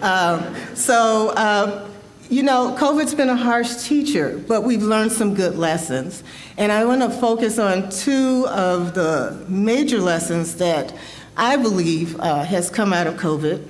Um, 0.02 0.56
so, 0.74 1.34
uh, 1.36 1.90
you 2.30 2.44
know, 2.44 2.76
COVID's 2.78 3.16
been 3.16 3.30
a 3.30 3.36
harsh 3.36 3.84
teacher, 3.84 4.42
but 4.48 4.64
we've 4.64 4.84
learned 4.84 5.12
some 5.12 5.34
good 5.34 5.58
lessons. 5.58 6.24
And 6.58 6.72
I 6.72 6.84
want 6.86 7.02
to 7.02 7.10
focus 7.10 7.58
on 7.60 7.90
two 7.90 8.48
of 8.48 8.94
the 8.94 9.46
major 9.48 10.00
lessons 10.00 10.56
that 10.56 10.94
I 11.38 11.56
believe 11.56 12.20
uh, 12.20 12.44
has 12.44 12.70
come 12.72 12.92
out 12.92 13.06
of 13.06 13.14
COVID. 13.16 13.70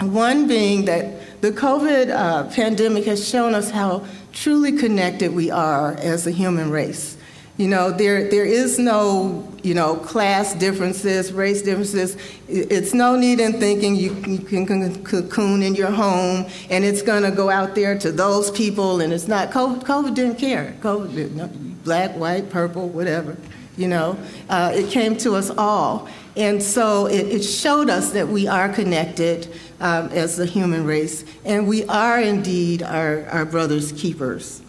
One 0.00 0.46
being 0.46 0.84
that 0.84 1.40
the 1.40 1.50
COVID 1.50 2.10
uh, 2.10 2.44
pandemic 2.54 3.04
has 3.04 3.28
shown 3.28 3.54
us 3.54 3.70
how 3.70 4.06
truly 4.32 4.72
connected 4.72 5.34
we 5.34 5.50
are 5.50 5.92
as 5.94 6.26
a 6.26 6.30
human 6.30 6.70
race. 6.70 7.16
You 7.56 7.68
know, 7.68 7.92
there, 7.92 8.28
there 8.30 8.44
is 8.44 8.78
no, 8.80 9.48
you 9.62 9.74
know, 9.74 9.96
class 9.96 10.54
differences, 10.54 11.32
race 11.32 11.62
differences. 11.62 12.16
It's 12.48 12.92
no 12.94 13.16
need 13.16 13.38
in 13.38 13.60
thinking 13.60 13.94
you, 13.94 14.12
you 14.26 14.38
can 14.38 15.04
cocoon 15.04 15.62
in 15.62 15.76
your 15.76 15.92
home 15.92 16.46
and 16.70 16.84
it's 16.84 17.02
going 17.02 17.22
to 17.22 17.30
go 17.30 17.50
out 17.50 17.76
there 17.76 17.96
to 17.98 18.10
those 18.10 18.50
people 18.50 19.00
and 19.00 19.12
it's 19.12 19.28
not. 19.28 19.50
COVID, 19.50 19.84
COVID 19.84 20.14
didn't 20.14 20.36
care. 20.36 20.74
COVID, 20.80 21.14
didn't, 21.14 21.84
black, 21.84 22.12
white, 22.16 22.50
purple, 22.50 22.88
whatever, 22.88 23.36
you 23.76 23.86
know. 23.86 24.18
Uh, 24.48 24.72
it 24.74 24.90
came 24.90 25.16
to 25.18 25.34
us 25.34 25.50
all. 25.50 26.08
And 26.36 26.62
so 26.62 27.06
it, 27.06 27.28
it 27.28 27.42
showed 27.42 27.88
us 27.88 28.12
that 28.12 28.28
we 28.28 28.48
are 28.48 28.68
connected 28.68 29.52
um, 29.80 30.08
as 30.08 30.36
the 30.36 30.46
human 30.46 30.84
race, 30.84 31.24
and 31.44 31.68
we 31.68 31.84
are 31.86 32.20
indeed 32.20 32.82
our, 32.82 33.26
our 33.26 33.44
brother's 33.44 33.92
keepers. 33.92 34.62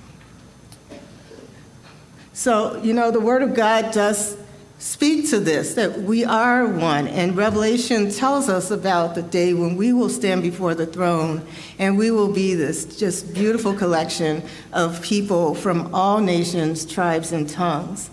So, 2.33 2.81
you 2.83 2.93
know, 2.93 3.11
the 3.11 3.19
Word 3.19 3.41
of 3.41 3.55
God 3.55 3.93
does 3.93 4.37
speak 4.77 5.29
to 5.29 5.39
this 5.39 5.73
that 5.75 6.01
we 6.01 6.25
are 6.25 6.67
one, 6.67 7.07
and 7.07 7.35
Revelation 7.35 8.11
tells 8.11 8.49
us 8.49 8.71
about 8.71 9.15
the 9.15 9.23
day 9.23 9.53
when 9.53 9.75
we 9.77 9.93
will 9.93 10.09
stand 10.09 10.41
before 10.43 10.75
the 10.75 10.85
throne 10.85 11.47
and 11.79 11.97
we 11.97 12.11
will 12.11 12.31
be 12.31 12.53
this 12.53 12.85
just 12.97 13.33
beautiful 13.33 13.73
collection 13.73 14.43
of 14.73 15.01
people 15.01 15.55
from 15.55 15.93
all 15.95 16.19
nations, 16.19 16.85
tribes, 16.85 17.31
and 17.31 17.49
tongues. 17.49 18.09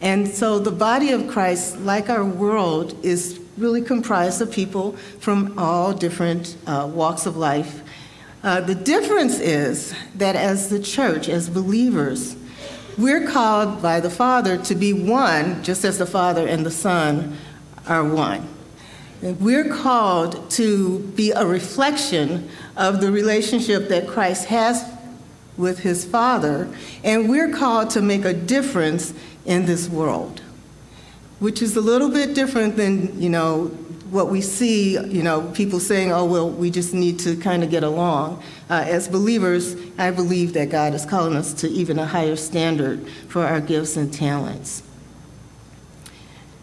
And 0.00 0.28
so 0.28 0.58
the 0.58 0.72
body 0.72 1.10
of 1.10 1.28
Christ, 1.28 1.78
like 1.78 2.10
our 2.10 2.24
world, 2.24 2.96
is 3.04 3.40
really 3.56 3.80
comprised 3.80 4.42
of 4.42 4.52
people 4.52 4.92
from 5.20 5.58
all 5.58 5.94
different 5.94 6.56
uh, 6.66 6.90
walks 6.92 7.26
of 7.26 7.36
life. 7.36 7.82
Uh, 8.42 8.60
the 8.60 8.74
difference 8.74 9.40
is 9.40 9.94
that 10.14 10.36
as 10.36 10.68
the 10.68 10.78
church, 10.78 11.28
as 11.28 11.48
believers, 11.48 12.36
we're 12.98 13.26
called 13.26 13.82
by 13.82 14.00
the 14.00 14.10
Father 14.10 14.56
to 14.56 14.74
be 14.74 14.92
one, 14.92 15.62
just 15.62 15.84
as 15.84 15.98
the 15.98 16.06
Father 16.06 16.46
and 16.46 16.64
the 16.64 16.70
Son 16.70 17.36
are 17.88 18.04
one. 18.04 18.48
We're 19.22 19.68
called 19.68 20.50
to 20.52 20.98
be 20.98 21.30
a 21.30 21.44
reflection 21.44 22.48
of 22.76 23.00
the 23.00 23.10
relationship 23.10 23.88
that 23.88 24.06
Christ 24.06 24.46
has 24.46 24.84
with 25.56 25.80
his 25.80 26.04
Father, 26.04 26.68
and 27.02 27.28
we're 27.28 27.52
called 27.52 27.90
to 27.90 28.02
make 28.02 28.24
a 28.24 28.34
difference 28.34 29.14
in 29.44 29.66
this 29.66 29.88
world, 29.88 30.40
which 31.38 31.62
is 31.62 31.76
a 31.76 31.80
little 31.80 32.10
bit 32.10 32.34
different 32.34 32.76
than, 32.76 33.20
you 33.20 33.30
know, 33.30 33.66
what 34.10 34.28
we 34.28 34.40
see, 34.40 34.92
you 34.92 35.22
know, 35.22 35.42
people 35.52 35.80
saying, 35.80 36.12
oh, 36.12 36.24
well, 36.24 36.48
we 36.48 36.70
just 36.70 36.94
need 36.94 37.18
to 37.18 37.36
kind 37.36 37.64
of 37.64 37.70
get 37.70 37.82
along. 37.82 38.42
Uh, 38.70 38.84
as 38.86 39.08
believers, 39.08 39.76
I 39.98 40.10
believe 40.10 40.52
that 40.52 40.70
God 40.70 40.94
is 40.94 41.04
calling 41.04 41.34
us 41.36 41.52
to 41.54 41.68
even 41.68 41.98
a 41.98 42.06
higher 42.06 42.36
standard 42.36 43.06
for 43.28 43.44
our 43.44 43.60
gifts 43.60 43.96
and 43.96 44.12
talents. 44.12 44.82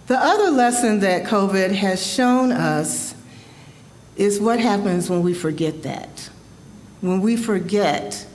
The 0.08 0.18
other 0.18 0.52
lesson 0.52 1.00
that 1.02 1.26
COVID 1.26 1.74
has 1.74 2.06
shown 2.06 2.52
us 2.52 3.16
is 4.16 4.40
what 4.40 4.60
happens 4.60 5.10
when 5.10 5.22
we 5.24 5.34
forget 5.34 5.84
that. 5.84 6.30
When 7.02 7.22
we 7.22 7.36
forget 7.36 8.26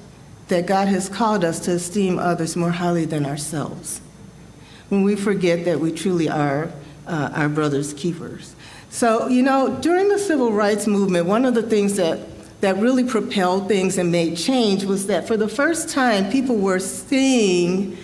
that 0.49 0.67
God 0.67 0.89
has 0.89 1.09
called 1.09 1.45
us 1.45 1.61
to 1.61 1.73
esteem 1.73 2.19
others 2.19 2.57
more 2.57 2.71
highly 2.71 3.05
than 3.05 3.25
ourselves 3.25 4.01
when 4.89 5.03
we 5.03 5.15
forget 5.15 5.65
that 5.67 5.81
we 5.81 5.93
truly 5.93 6.29
are 6.29 6.71
uh, 7.07 7.31
our 7.35 7.49
brother's 7.49 7.93
keepers. 7.95 8.55
So, 8.91 9.29
you 9.29 9.43
know, 9.43 9.77
during 9.81 10.09
the 10.09 10.19
civil 10.19 10.53
rights 10.53 10.87
movement, 10.87 11.27
one 11.27 11.45
of 11.45 11.55
the 11.55 11.63
things 11.63 11.97
that, 11.97 12.21
that 12.63 12.77
really 12.79 13.05
propelled 13.05 13.69
things 13.69 13.99
and 13.99 14.11
made 14.11 14.37
change 14.37 14.85
was 14.85 15.07
that 15.09 15.27
for 15.27 15.37
the 15.37 15.49
first 15.49 15.91
time, 15.91 16.31
people 16.31 16.57
were 16.57 16.79
seeing 16.79 17.99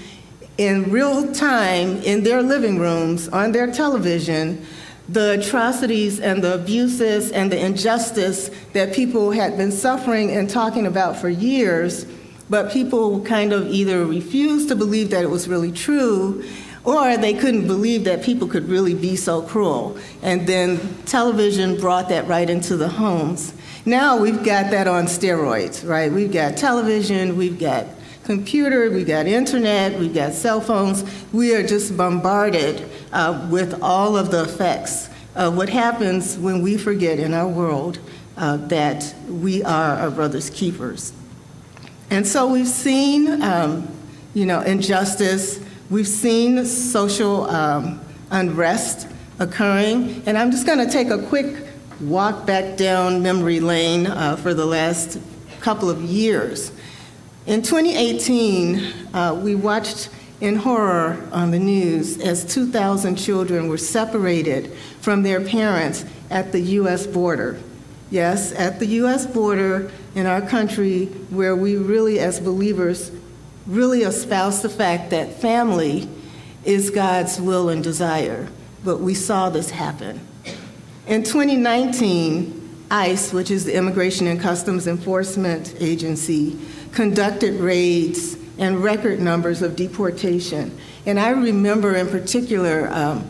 in 0.59 0.91
real 0.91 1.33
time 1.33 1.97
in 2.03 2.23
their 2.23 2.43
living 2.43 2.79
rooms, 2.79 3.29
on 3.29 3.53
their 3.53 3.71
television, 3.73 4.65
the 5.09 5.41
atrocities 5.41 6.21
and 6.21 6.43
the 6.43 6.55
abuses 6.55 7.33
and 7.33 7.51
the 7.51 7.59
injustice 7.59 8.51
that 8.73 8.95
people 8.95 9.31
had 9.31 9.57
been 9.57 9.73
suffering 9.73 10.31
and 10.31 10.49
talking 10.49 10.87
about 10.87 11.17
for 11.17 11.29
years 11.29 12.07
but 12.51 12.71
people 12.71 13.21
kind 13.23 13.53
of 13.53 13.69
either 13.69 14.05
refused 14.05 14.69
to 14.69 14.77
believe 14.77 15.11
that 15.11 15.23
it 15.23 15.31
was 15.31 15.49
really 15.49 15.73
true 15.73 16.45
or 16.85 17.17
they 17.17 17.33
couldn't 17.33 17.67
believe 17.67 18.05
that 18.05 18.23
people 18.23 18.47
could 18.47 18.69
really 18.69 18.95
be 18.95 19.17
so 19.17 19.41
cruel. 19.41 19.97
And 20.23 20.47
then 20.47 20.79
television 21.07 21.81
brought 21.81 22.11
that 22.11 22.29
right 22.29 22.49
into 22.49 22.77
the 22.77 22.89
homes. 22.89 23.55
Now 23.87 24.19
we've 24.19 24.45
got 24.45 24.71
that 24.71 24.87
on 24.87 25.05
steroids, 25.07 25.89
right? 25.89 26.13
We've 26.13 26.33
got 26.33 26.57
television, 26.57 27.37
we've 27.37 27.59
got 27.59 27.87
computer, 28.25 28.91
we've 28.91 29.07
got 29.07 29.27
internet, 29.27 29.99
we've 29.99 30.15
got 30.15 30.33
cell 30.33 30.61
phones. 30.61 31.05
We 31.33 31.55
are 31.55 31.67
just 31.67 31.97
bombarded 31.97 32.89
uh, 33.13 33.47
with 33.51 33.83
all 33.83 34.17
of 34.17 34.31
the 34.31 34.45
effects 34.45 35.09
of 35.35 35.57
what 35.57 35.69
happens 35.69 36.39
when 36.39 36.63
we 36.63 36.77
forget 36.77 37.19
in 37.19 37.35
our 37.35 37.49
world 37.49 37.99
uh, 38.37 38.57
that 38.69 39.15
we 39.29 39.63
are 39.63 39.97
our 39.97 40.11
brother's 40.11 40.51
keepers. 40.51 41.13
And 42.11 42.27
so 42.27 42.47
we've 42.47 42.69
seen, 42.69 43.43
um, 43.43 43.89
you 44.35 44.47
know, 44.47 44.61
injustice, 44.61 45.61
we've 45.91 46.09
seen 46.09 46.65
social 46.65 47.49
um, 47.51 48.01
unrest 48.31 49.09
occurring, 49.39 50.23
and 50.27 50.39
I'm 50.39 50.51
just 50.51 50.67
going 50.67 50.79
to 50.79 50.91
take 50.91 51.11
a 51.11 51.19
quick 51.27 51.67
walk 52.01 52.47
back 52.47 52.77
down 52.77 53.23
memory 53.23 53.61
lane 53.61 54.07
uh, 54.07 54.37
for 54.37 54.55
the 54.55 54.67
last 54.67 55.19
couple 55.61 55.89
of 55.89 56.03
years. 56.03 56.73
In 57.47 57.63
2018, 57.63 59.15
uh, 59.15 59.39
we 59.43 59.55
watched 59.55 60.11
in 60.41 60.57
horror 60.57 61.27
on 61.33 61.51
the 61.51 61.59
news 61.59 62.19
as 62.21 62.45
2,000 62.45 63.17
children 63.17 63.69
were 63.69 63.79
separated 63.79 64.73
from 65.01 65.23
their 65.23 65.41
parents 65.41 66.05
at 66.31 66.53
the 66.53 66.61
U.S. 66.61 67.07
border. 67.07 67.59
Yes, 68.11 68.53
at 68.53 68.79
the 68.79 68.87
U.S. 68.87 69.27
border 69.27 69.91
in 70.15 70.27
our 70.27 70.41
country, 70.41 71.07
where 71.31 71.57
we 71.57 71.77
really, 71.77 72.19
as 72.19 72.41
believers, 72.41 73.11
really 73.67 74.03
espouse 74.03 74.63
the 74.63 74.69
fact 74.69 75.11
that 75.11 75.41
family 75.41 76.09
is 76.65 76.91
God's 76.91 77.41
will 77.41 77.69
and 77.69 77.83
desire. 77.83 78.49
But 78.85 79.01
we 79.01 79.15
saw 79.15 79.51
this 79.51 79.71
happen. 79.71 80.21
In 81.07 81.23
2019, 81.23 82.87
ICE, 82.91 83.33
which 83.33 83.51
is 83.51 83.65
the 83.65 83.75
Immigration 83.75 84.27
and 84.27 84.41
Customs 84.41 84.87
Enforcement 84.87 85.75
Agency, 85.81 86.59
conducted 86.93 87.61
raids 87.61 88.37
and 88.59 88.83
record 88.83 89.21
numbers 89.21 89.63
of 89.63 89.75
deportation. 89.75 90.77
And 91.07 91.19
I 91.19 91.31
remember 91.31 91.97
in 91.97 92.09
particular 92.09 92.89
um, 92.93 93.29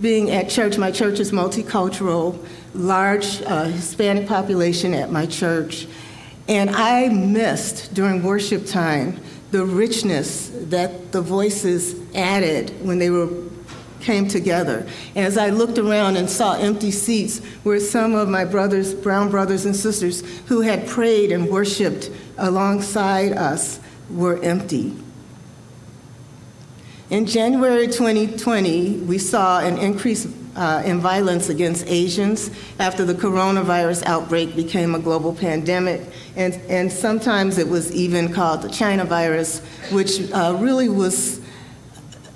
being 0.00 0.30
at 0.30 0.50
church, 0.50 0.76
my 0.76 0.90
church 0.90 1.18
is 1.18 1.32
multicultural, 1.32 2.44
large 2.74 3.40
uh, 3.42 3.64
Hispanic 3.64 4.28
population 4.28 4.92
at 4.92 5.10
my 5.10 5.24
church, 5.24 5.86
and 6.48 6.70
I 6.70 7.08
missed 7.08 7.94
during 7.94 8.22
worship 8.22 8.66
time 8.66 9.20
the 9.50 9.64
richness 9.64 10.50
that 10.54 11.12
the 11.12 11.20
voices 11.20 11.96
added 12.14 12.70
when 12.84 12.98
they 12.98 13.10
were 13.10 13.28
came 14.00 14.28
together. 14.28 14.86
As 15.16 15.36
I 15.36 15.50
looked 15.50 15.78
around 15.78 16.16
and 16.16 16.30
saw 16.30 16.54
empty 16.54 16.92
seats 16.92 17.40
where 17.64 17.80
some 17.80 18.14
of 18.14 18.28
my 18.28 18.44
brothers, 18.44 18.94
brown 18.94 19.30
brothers 19.30 19.66
and 19.66 19.74
sisters 19.74 20.22
who 20.46 20.60
had 20.60 20.86
prayed 20.86 21.32
and 21.32 21.48
worshiped 21.48 22.10
alongside 22.38 23.32
us 23.32 23.80
were 24.08 24.40
empty. 24.42 24.94
In 27.10 27.26
January 27.26 27.86
2020, 27.86 28.98
we 28.98 29.18
saw 29.18 29.60
an 29.60 29.78
increase 29.78 30.24
uh, 30.56 30.82
in 30.84 31.00
violence 31.00 31.48
against 31.48 31.86
Asians 31.86 32.50
after 32.78 33.04
the 33.04 33.14
coronavirus 33.14 34.04
outbreak 34.06 34.56
became 34.56 34.94
a 34.94 34.98
global 34.98 35.34
pandemic. 35.34 36.00
And, 36.34 36.54
and 36.68 36.90
sometimes 36.90 37.58
it 37.58 37.68
was 37.68 37.92
even 37.92 38.32
called 38.32 38.62
the 38.62 38.70
China 38.70 39.04
virus, 39.04 39.60
which 39.92 40.30
uh, 40.32 40.56
really 40.58 40.88
was 40.88 41.40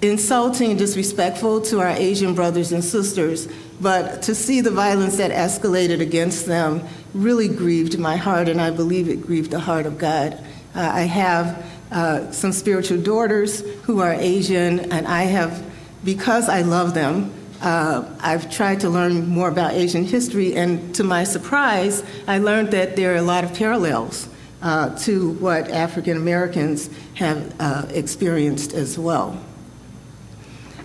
insulting 0.03 0.71
and 0.71 0.79
disrespectful 0.79 1.61
to 1.63 1.81
our 1.81 1.89
Asian 1.89 2.35
brothers 2.35 2.73
and 2.73 2.85
sisters. 2.85 3.49
But 3.81 4.23
to 4.23 4.35
see 4.35 4.61
the 4.61 4.71
violence 4.71 5.17
that 5.17 5.31
escalated 5.31 6.01
against 6.01 6.47
them 6.47 6.87
really 7.15 7.49
grieved 7.49 7.99
my 7.99 8.17
heart, 8.17 8.49
and 8.49 8.61
I 8.61 8.71
believe 8.71 9.09
it 9.09 9.23
grieved 9.23 9.51
the 9.51 9.61
heart 9.61 9.87
of 9.87 9.99
God. 9.99 10.35
Uh, 10.75 10.91
I 10.93 11.03
have 11.03 11.67
uh, 11.91 12.31
some 12.31 12.53
spiritual 12.53 13.01
daughters 13.01 13.61
who 13.83 14.01
are 14.01 14.13
Asian, 14.13 14.93
and 14.93 15.07
I 15.07 15.23
have, 15.23 15.65
because 16.05 16.49
I 16.49 16.63
love 16.63 16.95
them, 16.95 17.33
uh, 17.61 18.05
I've 18.21 18.51
tried 18.51 18.81
to 18.81 18.89
learn 18.89 19.29
more 19.29 19.49
about 19.49 19.73
Asian 19.73 20.05
history, 20.05 20.57
and 20.57 20.95
to 20.95 21.05
my 21.05 21.25
surprise, 21.25 22.03
I 22.27 22.39
learned 22.39 22.71
that 22.73 22.97
there 22.97 23.13
are 23.13 23.17
a 23.17 23.23
lot 23.23 23.45
of 23.45 23.55
parallels 23.55 24.29
uh, 24.63 24.97
to 25.01 25.33
what 25.33 25.69
African 25.71 26.17
Americans 26.17 26.91
have 27.15 27.55
uh, 27.61 27.87
experienced 27.91 28.73
as 28.73 28.99
well. 28.99 29.39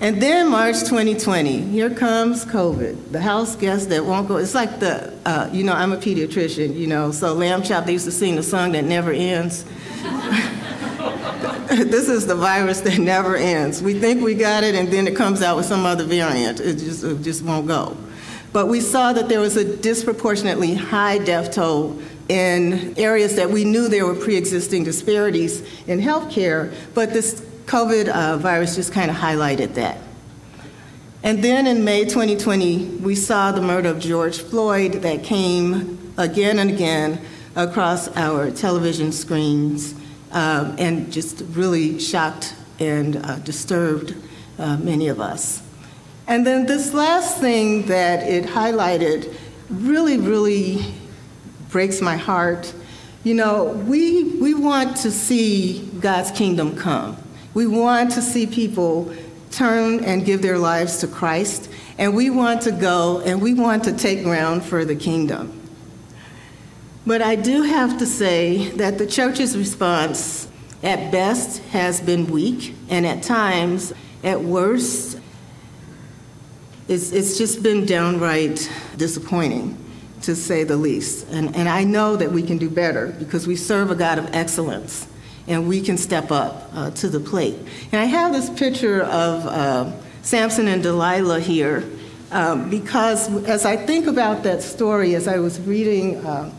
And 0.01 0.21
then 0.21 0.49
March 0.49 0.81
2020, 0.81 1.61
here 1.61 1.89
comes 1.89 2.45
COVID, 2.45 3.11
the 3.11 3.21
house 3.21 3.55
guest 3.55 3.89
that 3.89 4.05
won't 4.05 4.27
go. 4.27 4.35
It's 4.35 4.53
like 4.53 4.81
the, 4.81 5.17
uh, 5.25 5.49
you 5.53 5.63
know, 5.63 5.71
I'm 5.71 5.93
a 5.93 5.97
pediatrician, 5.97 6.75
you 6.75 6.87
know, 6.87 7.11
so 7.11 7.33
Lamb 7.33 7.63
Chop, 7.63 7.85
they 7.85 7.93
used 7.93 8.05
to 8.05 8.11
sing 8.11 8.35
the 8.35 8.43
song 8.43 8.73
that 8.73 8.83
never 8.83 9.11
ends. 9.11 9.65
this 11.69 12.09
is 12.09 12.27
the 12.27 12.35
virus 12.35 12.81
that 12.81 12.99
never 12.99 13.35
ends. 13.35 13.81
We 13.81 13.99
think 13.99 14.23
we 14.23 14.35
got 14.35 14.63
it, 14.63 14.75
and 14.75 14.87
then 14.89 15.07
it 15.07 15.15
comes 15.15 15.41
out 15.41 15.57
with 15.57 15.65
some 15.65 15.85
other 15.85 16.03
variant. 16.03 16.59
It 16.59 16.77
just, 16.77 17.03
it 17.03 17.21
just 17.21 17.43
won't 17.43 17.65
go. 17.67 17.97
But 18.53 18.67
we 18.67 18.81
saw 18.81 19.13
that 19.13 19.29
there 19.29 19.39
was 19.39 19.57
a 19.57 19.77
disproportionately 19.77 20.75
high 20.75 21.17
death 21.17 21.51
toll 21.51 21.99
in 22.29 22.93
areas 22.97 23.35
that 23.35 23.49
we 23.49 23.65
knew 23.65 23.87
there 23.87 24.05
were 24.05 24.15
pre 24.15 24.35
existing 24.35 24.83
disparities 24.83 25.61
in 25.87 25.99
healthcare, 25.99 26.73
but 26.93 27.13
this 27.13 27.41
COVID 27.65 28.09
uh, 28.09 28.37
virus 28.37 28.75
just 28.75 28.93
kind 28.93 29.09
of 29.09 29.17
highlighted 29.17 29.73
that. 29.73 29.97
And 31.23 31.43
then 31.43 31.65
in 31.65 31.83
May 31.83 32.03
2020, 32.03 32.99
we 33.01 33.15
saw 33.15 33.51
the 33.51 33.61
murder 33.61 33.89
of 33.89 33.99
George 33.99 34.39
Floyd 34.39 34.93
that 35.01 35.23
came 35.23 36.13
again 36.17 36.59
and 36.59 36.69
again 36.69 37.19
across 37.55 38.07
our 38.15 38.51
television 38.51 39.11
screens 39.11 39.95
um, 40.35 40.75
and 40.77 41.11
just 41.11 41.43
really 41.51 41.97
shocked 41.97 42.53
and 42.77 43.15
uh, 43.15 43.39
disturbed 43.39 44.15
uh, 44.59 44.77
many 44.77 45.07
of 45.07 45.19
us. 45.19 45.63
And 46.27 46.45
then 46.45 46.65
this 46.65 46.93
last 46.93 47.39
thing 47.39 47.83
that 47.83 48.27
it 48.27 48.43
highlighted 48.45 49.33
really, 49.69 50.17
really 50.17 50.93
breaks 51.69 52.01
my 52.01 52.17
heart. 52.17 52.73
You 53.23 53.33
know, 53.35 53.63
we, 53.63 54.35
we 54.39 54.53
want 54.53 54.97
to 54.97 55.11
see 55.11 55.89
God's 55.99 56.31
kingdom 56.31 56.75
come. 56.75 57.17
We 57.53 57.65
want 57.65 58.11
to 58.11 58.21
see 58.21 58.45
people 58.45 59.15
turn 59.51 60.03
and 60.03 60.25
give 60.25 60.41
their 60.41 60.57
lives 60.57 60.97
to 60.97 61.07
Christ, 61.07 61.71
and 61.97 62.13
we 62.13 62.29
want 62.29 62.61
to 62.63 62.71
go 62.71 63.21
and 63.21 63.41
we 63.41 63.53
want 63.53 63.85
to 63.85 63.93
take 63.93 64.23
ground 64.23 64.65
for 64.65 64.83
the 64.83 64.97
kingdom. 64.97 65.54
But 67.05 67.21
I 67.21 67.35
do 67.35 67.61
have 67.61 67.99
to 67.99 68.05
say 68.05 68.69
that 68.71 68.97
the 68.97 69.05
church's 69.05 69.55
response, 69.55 70.47
at 70.81 71.11
best, 71.11 71.61
has 71.65 72.01
been 72.01 72.25
weak, 72.27 72.73
and 72.89 73.05
at 73.05 73.21
times, 73.21 73.93
at 74.23 74.41
worst, 74.41 75.19
it's, 76.87 77.11
it's 77.11 77.37
just 77.37 77.61
been 77.61 77.85
downright 77.85 78.71
disappointing, 78.97 79.77
to 80.23 80.35
say 80.35 80.63
the 80.63 80.77
least. 80.77 81.27
And, 81.29 81.55
and 81.55 81.69
I 81.69 81.83
know 81.83 82.15
that 82.15 82.31
we 82.31 82.41
can 82.41 82.57
do 82.57 82.69
better 82.71 83.15
because 83.19 83.45
we 83.45 83.55
serve 83.55 83.91
a 83.91 83.95
God 83.95 84.17
of 84.17 84.33
excellence 84.33 85.07
and 85.47 85.67
we 85.67 85.81
can 85.81 85.97
step 85.97 86.31
up 86.31 86.71
uh, 86.73 86.89
to 86.89 87.07
the 87.07 87.19
plate. 87.19 87.55
And 87.91 88.01
I 88.01 88.05
have 88.05 88.33
this 88.33 88.49
picture 88.49 89.03
of 89.03 89.45
uh, 89.45 89.91
Samson 90.23 90.67
and 90.67 90.81
Delilah 90.81 91.39
here 91.39 91.83
um, 92.31 92.69
because 92.69 93.45
as 93.45 93.63
I 93.63 93.77
think 93.77 94.07
about 94.07 94.41
that 94.43 94.63
story, 94.63 95.13
as 95.13 95.27
I 95.27 95.37
was 95.37 95.59
reading 95.61 96.25
uh, 96.25 96.51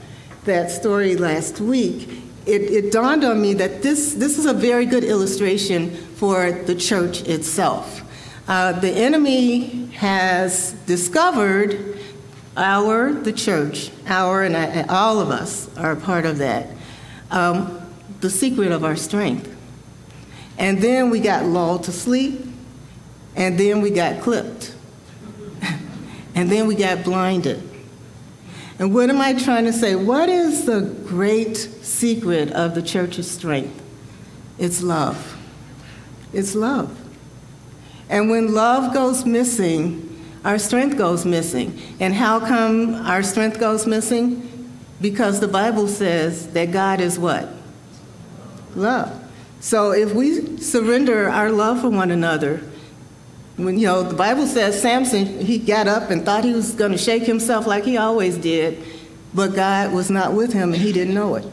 that 0.46 0.70
story 0.70 1.16
last 1.16 1.60
week, 1.60 2.08
it, 2.46 2.62
it 2.62 2.92
dawned 2.92 3.24
on 3.24 3.42
me 3.42 3.54
that 3.54 3.82
this, 3.82 4.14
this 4.14 4.38
is 4.38 4.46
a 4.46 4.54
very 4.54 4.86
good 4.86 5.04
illustration 5.04 5.90
for 5.90 6.52
the 6.52 6.74
church 6.74 7.22
itself. 7.22 8.02
Uh, 8.48 8.72
the 8.72 8.90
enemy 8.90 9.86
has 9.86 10.72
discovered 10.86 11.98
our, 12.56 13.12
the 13.12 13.32
church, 13.32 13.90
our, 14.06 14.44
and 14.44 14.56
I, 14.56 14.82
all 14.82 15.20
of 15.20 15.30
us 15.30 15.74
are 15.76 15.92
a 15.92 15.96
part 15.96 16.24
of 16.24 16.38
that, 16.38 16.68
um, 17.30 17.80
the 18.20 18.30
secret 18.30 18.70
of 18.70 18.84
our 18.84 18.96
strength. 18.96 19.52
And 20.56 20.80
then 20.80 21.10
we 21.10 21.20
got 21.20 21.44
lulled 21.44 21.84
to 21.84 21.92
sleep, 21.92 22.40
and 23.34 23.58
then 23.58 23.80
we 23.82 23.90
got 23.90 24.22
clipped, 24.22 24.74
and 26.34 26.50
then 26.50 26.66
we 26.66 26.76
got 26.76 27.04
blinded. 27.04 27.65
And 28.78 28.94
what 28.94 29.08
am 29.08 29.20
I 29.20 29.32
trying 29.32 29.64
to 29.64 29.72
say? 29.72 29.94
What 29.94 30.28
is 30.28 30.66
the 30.66 30.82
great 31.06 31.56
secret 31.56 32.52
of 32.52 32.74
the 32.74 32.82
church's 32.82 33.30
strength? 33.30 33.82
It's 34.58 34.82
love. 34.82 35.36
It's 36.32 36.54
love. 36.54 36.98
And 38.08 38.30
when 38.30 38.54
love 38.54 38.92
goes 38.92 39.24
missing, 39.24 40.02
our 40.44 40.58
strength 40.58 40.96
goes 40.98 41.24
missing. 41.24 41.80
And 42.00 42.14
how 42.14 42.40
come 42.40 42.94
our 42.94 43.22
strength 43.22 43.58
goes 43.58 43.86
missing? 43.86 44.70
Because 45.00 45.40
the 45.40 45.48
Bible 45.48 45.88
says 45.88 46.52
that 46.52 46.70
God 46.72 47.00
is 47.00 47.18
what? 47.18 47.48
love. 48.76 49.22
So 49.60 49.92
if 49.92 50.14
we 50.14 50.58
surrender 50.58 51.28
our 51.28 51.50
love 51.50 51.80
for 51.80 51.88
one 51.88 52.10
another, 52.10 52.62
when 53.56 53.78
you 53.78 53.86
know 53.86 54.02
the 54.02 54.14
Bible 54.14 54.46
says 54.46 54.80
Samson, 54.80 55.40
he 55.40 55.58
got 55.58 55.88
up 55.88 56.10
and 56.10 56.24
thought 56.24 56.44
he 56.44 56.52
was 56.52 56.72
going 56.72 56.92
to 56.92 56.98
shake 56.98 57.22
himself 57.22 57.66
like 57.66 57.84
he 57.84 57.96
always 57.96 58.36
did, 58.36 58.82
but 59.32 59.54
God 59.54 59.92
was 59.92 60.10
not 60.10 60.34
with 60.34 60.52
him 60.52 60.74
and 60.74 60.82
he 60.82 60.92
didn't 60.92 61.14
know 61.14 61.36
it. 61.36 61.46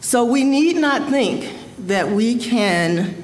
So 0.00 0.24
we 0.24 0.42
need 0.42 0.76
not 0.76 1.10
think 1.10 1.52
that 1.86 2.08
we 2.08 2.38
can 2.38 3.22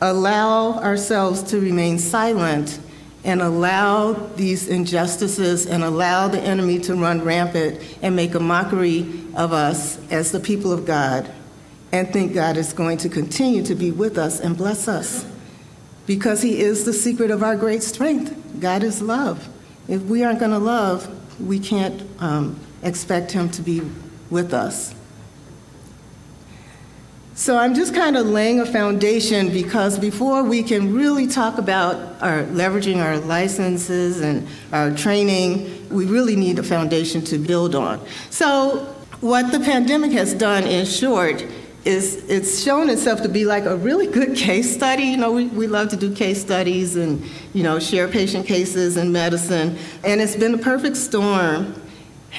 allow 0.00 0.74
ourselves 0.80 1.42
to 1.44 1.60
remain 1.60 1.98
silent 1.98 2.80
and 3.24 3.42
allow 3.42 4.12
these 4.12 4.68
injustices 4.68 5.66
and 5.66 5.82
allow 5.82 6.28
the 6.28 6.40
enemy 6.40 6.78
to 6.80 6.94
run 6.94 7.22
rampant 7.22 7.80
and 8.02 8.14
make 8.16 8.34
a 8.34 8.40
mockery 8.40 9.00
of 9.34 9.52
us 9.52 9.98
as 10.10 10.32
the 10.32 10.40
people 10.40 10.72
of 10.72 10.86
God 10.86 11.30
and 11.92 12.12
think 12.12 12.34
God 12.34 12.56
is 12.56 12.72
going 12.72 12.98
to 12.98 13.08
continue 13.08 13.62
to 13.64 13.74
be 13.74 13.90
with 13.90 14.18
us 14.18 14.40
and 14.40 14.56
bless 14.56 14.88
us 14.88 15.24
because 16.08 16.40
he 16.40 16.58
is 16.58 16.86
the 16.86 16.92
secret 16.92 17.30
of 17.30 17.42
our 17.42 17.54
great 17.54 17.82
strength. 17.82 18.34
God 18.58 18.82
is 18.82 19.02
love. 19.02 19.46
If 19.88 20.02
we 20.02 20.24
aren't 20.24 20.38
going 20.38 20.52
to 20.52 20.58
love, 20.58 21.06
we 21.38 21.60
can't 21.60 22.02
um, 22.18 22.58
expect 22.82 23.30
him 23.30 23.50
to 23.50 23.62
be 23.62 23.82
with 24.30 24.54
us. 24.54 24.94
So 27.34 27.58
I'm 27.58 27.74
just 27.74 27.94
kind 27.94 28.16
of 28.16 28.26
laying 28.26 28.58
a 28.58 28.66
foundation 28.66 29.52
because 29.52 29.98
before 29.98 30.42
we 30.42 30.62
can 30.62 30.94
really 30.94 31.26
talk 31.26 31.58
about 31.58 31.96
our 32.22 32.42
leveraging 32.44 33.04
our 33.04 33.18
licenses 33.18 34.22
and 34.22 34.48
our 34.72 34.90
training, 34.96 35.88
we 35.90 36.06
really 36.06 36.36
need 36.36 36.58
a 36.58 36.62
foundation 36.62 37.20
to 37.26 37.38
build 37.38 37.74
on. 37.74 38.04
So 38.30 38.94
what 39.20 39.52
the 39.52 39.60
pandemic 39.60 40.12
has 40.12 40.32
done 40.32 40.64
in 40.64 40.86
short 40.86 41.44
is 41.84 42.16
it's 42.28 42.62
shown 42.62 42.90
itself 42.90 43.22
to 43.22 43.28
be 43.28 43.44
like 43.44 43.64
a 43.64 43.76
really 43.76 44.06
good 44.06 44.36
case 44.36 44.74
study. 44.74 45.04
You 45.04 45.16
know, 45.16 45.32
we, 45.32 45.46
we 45.46 45.66
love 45.66 45.88
to 45.90 45.96
do 45.96 46.14
case 46.14 46.40
studies 46.40 46.96
and, 46.96 47.24
you 47.54 47.62
know, 47.62 47.78
share 47.78 48.08
patient 48.08 48.46
cases 48.46 48.96
in 48.96 49.12
medicine. 49.12 49.78
And 50.04 50.20
it's 50.20 50.36
been 50.36 50.54
a 50.54 50.58
perfect 50.58 50.96
storm. 50.96 51.74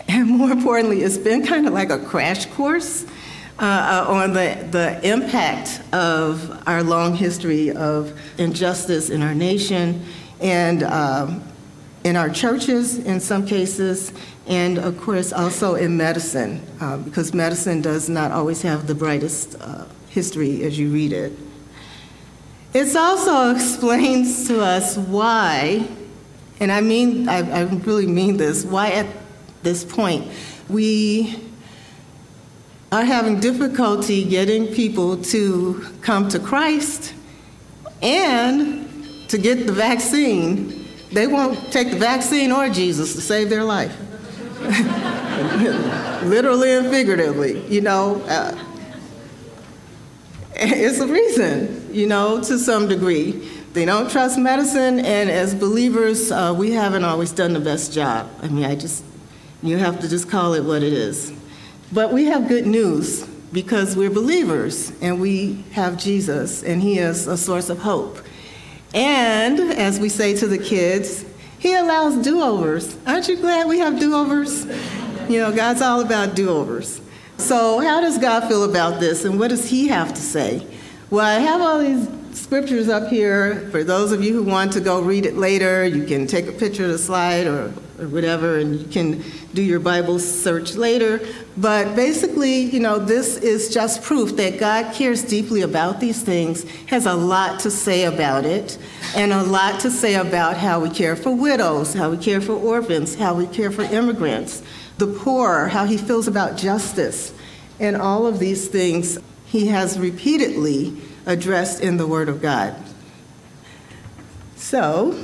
And 0.07 0.27
more 0.27 0.51
importantly, 0.51 1.01
it's 1.01 1.17
been 1.17 1.45
kind 1.45 1.67
of 1.67 1.73
like 1.73 1.89
a 1.89 1.97
crash 1.97 2.45
course 2.47 3.05
uh, 3.59 4.05
uh, 4.07 4.11
on 4.11 4.33
the, 4.33 4.67
the 4.71 5.05
impact 5.05 5.81
of 5.93 6.63
our 6.67 6.83
long 6.83 7.15
history 7.15 7.71
of 7.71 8.17
injustice 8.37 9.09
in 9.09 9.21
our 9.21 9.35
nation 9.35 10.05
and 10.39 10.83
um, 10.83 11.43
in 12.03 12.15
our 12.15 12.29
churches 12.29 12.99
in 12.99 13.19
some 13.19 13.45
cases, 13.45 14.13
and 14.49 14.79
of 14.79 14.99
course 14.99 15.31
also 15.31 15.75
in 15.75 15.95
medicine, 15.95 16.59
uh, 16.81 16.97
because 16.97 17.33
medicine 17.33 17.81
does 17.81 18.09
not 18.09 18.31
always 18.31 18.63
have 18.63 18.87
the 18.87 18.95
brightest 18.95 19.55
uh, 19.61 19.85
history 20.09 20.63
as 20.63 20.77
you 20.77 20.89
read 20.89 21.13
it. 21.13 21.31
It 22.73 22.95
also 22.95 23.51
explains 23.55 24.47
to 24.47 24.61
us 24.61 24.97
why, 24.97 25.87
and 26.59 26.71
I 26.71 26.81
mean, 26.81 27.29
I, 27.29 27.61
I 27.61 27.61
really 27.61 28.07
mean 28.07 28.37
this, 28.37 28.65
why 28.65 28.89
at 28.89 29.05
this 29.61 29.85
point 29.85 30.27
we 30.67 31.43
are 32.91 33.05
having 33.05 33.39
difficulty 33.39 34.25
getting 34.25 34.67
people 34.73 35.17
to 35.21 35.85
come 36.01 36.27
to 36.29 36.39
Christ 36.39 37.13
and 38.01 39.29
to 39.29 39.37
get 39.37 39.67
the 39.67 39.73
vaccine. 39.73 40.87
They 41.11 41.27
won't 41.27 41.71
take 41.71 41.91
the 41.91 41.97
vaccine 41.97 42.51
or 42.51 42.67
Jesus 42.69 43.13
to 43.13 43.21
save 43.21 43.51
their 43.51 43.63
life. 43.63 43.95
Literally 46.23 46.71
and 46.73 46.89
figuratively, 46.89 47.65
you 47.67 47.81
know. 47.81 48.21
Uh, 48.27 48.57
it's 50.55 50.99
a 50.99 51.07
reason, 51.07 51.89
you 51.93 52.05
know, 52.05 52.43
to 52.43 52.59
some 52.59 52.87
degree. 52.87 53.49
They 53.71 53.85
don't 53.85 54.11
trust 54.11 54.37
medicine, 54.37 54.99
and 54.99 55.29
as 55.29 55.55
believers, 55.55 56.31
uh, 56.31 56.53
we 56.57 56.71
haven't 56.71 57.05
always 57.05 57.31
done 57.31 57.53
the 57.53 57.61
best 57.61 57.93
job. 57.93 58.29
I 58.41 58.49
mean, 58.49 58.65
I 58.65 58.75
just, 58.75 59.05
you 59.63 59.77
have 59.77 60.01
to 60.01 60.09
just 60.09 60.29
call 60.29 60.55
it 60.55 60.65
what 60.65 60.83
it 60.83 60.91
is. 60.91 61.31
But 61.93 62.11
we 62.11 62.25
have 62.25 62.49
good 62.49 62.67
news 62.67 63.25
because 63.53 63.95
we're 63.95 64.09
believers 64.09 64.91
and 65.01 65.21
we 65.21 65.63
have 65.71 65.97
Jesus, 65.97 66.63
and 66.63 66.81
He 66.81 66.99
is 66.99 67.27
a 67.27 67.37
source 67.37 67.69
of 67.69 67.79
hope. 67.79 68.17
And 68.93 69.59
as 69.59 69.99
we 69.99 70.09
say 70.09 70.35
to 70.35 70.47
the 70.47 70.57
kids, 70.57 71.23
He 71.59 71.75
allows 71.75 72.15
do 72.23 72.41
overs. 72.41 72.95
Aren't 73.05 73.27
you 73.27 73.35
glad 73.35 73.67
we 73.67 73.79
have 73.79 73.99
do 73.99 74.15
overs? 74.15 74.65
You 75.29 75.39
know, 75.39 75.51
God's 75.51 75.81
all 75.81 75.99
about 75.99 76.33
do 76.33 76.49
overs. 76.49 77.01
So, 77.37 77.79
how 77.79 78.01
does 78.01 78.17
God 78.17 78.47
feel 78.47 78.63
about 78.63 78.99
this, 78.99 79.25
and 79.25 79.39
what 79.39 79.49
does 79.49 79.69
He 79.69 79.89
have 79.89 80.13
to 80.13 80.21
say? 80.21 80.65
Well, 81.09 81.25
I 81.25 81.39
have 81.39 81.61
all 81.61 81.79
these 81.79 82.07
scriptures 82.35 82.89
up 82.89 83.09
here. 83.09 83.69
For 83.71 83.83
those 83.83 84.11
of 84.11 84.23
you 84.23 84.33
who 84.33 84.43
want 84.43 84.73
to 84.73 84.81
go 84.81 85.01
read 85.01 85.25
it 85.25 85.35
later, 85.35 85.85
you 85.85 86.05
can 86.05 86.27
take 86.27 86.47
a 86.47 86.51
picture 86.51 86.85
of 86.85 86.91
the 86.91 86.97
slide 86.97 87.47
or, 87.47 87.73
or 87.99 88.07
whatever, 88.07 88.57
and 88.57 88.79
you 88.79 88.87
can 88.87 89.23
do 89.53 89.61
your 89.61 89.79
Bible 89.79 90.19
search 90.19 90.75
later. 90.75 91.19
But 91.57 91.95
basically, 91.95 92.61
you 92.61 92.79
know, 92.79 92.99
this 92.99 93.37
is 93.37 93.73
just 93.73 94.03
proof 94.03 94.35
that 94.37 94.59
God 94.59 94.93
cares 94.93 95.23
deeply 95.23 95.61
about 95.61 95.99
these 95.99 96.21
things, 96.21 96.63
has 96.87 97.05
a 97.05 97.15
lot 97.15 97.59
to 97.61 97.71
say 97.71 98.05
about 98.05 98.45
it, 98.45 98.77
and 99.15 99.33
a 99.33 99.43
lot 99.43 99.79
to 99.81 99.91
say 99.91 100.15
about 100.15 100.57
how 100.57 100.79
we 100.79 100.89
care 100.89 101.15
for 101.15 101.31
widows, 101.31 101.93
how 101.93 102.11
we 102.11 102.17
care 102.17 102.41
for 102.41 102.53
orphans, 102.53 103.15
how 103.15 103.33
we 103.33 103.47
care 103.47 103.71
for 103.71 103.83
immigrants, 103.83 104.63
the 104.97 105.07
poor, 105.07 105.67
how 105.67 105.85
he 105.85 105.97
feels 105.97 106.27
about 106.27 106.57
justice. 106.57 107.33
And 107.79 107.95
all 107.95 108.27
of 108.27 108.39
these 108.39 108.67
things 108.67 109.17
he 109.45 109.67
has 109.67 109.97
repeatedly 109.97 111.01
addressed 111.29 111.79
in 111.81 111.97
the 111.97 112.07
Word 112.07 112.27
of 112.27 112.41
God. 112.41 112.75
So, 114.55 115.17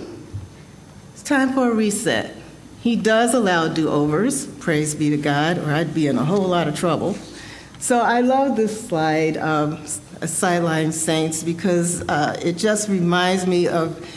it's 1.13 1.23
time 1.23 1.53
for 1.53 1.71
a 1.71 1.73
reset. 1.73 2.35
He 2.79 2.95
does 2.95 3.33
allow 3.33 3.67
do 3.67 3.89
overs, 3.89 4.45
praise 4.45 4.93
be 4.93 5.09
to 5.09 5.17
God, 5.17 5.57
or 5.57 5.71
I'd 5.71 5.95
be 5.95 6.05
in 6.05 6.17
a 6.17 6.23
whole 6.23 6.47
lot 6.47 6.67
of 6.67 6.75
trouble. 6.77 7.17
So 7.79 7.99
I 7.99 8.21
love 8.21 8.55
this 8.55 8.87
slide, 8.87 9.37
um, 9.37 9.85
Sideline 9.87 10.91
Saints, 10.91 11.41
because 11.41 12.07
uh, 12.07 12.39
it 12.41 12.57
just 12.57 12.87
reminds 12.87 13.47
me 13.47 13.67
of, 13.67 14.07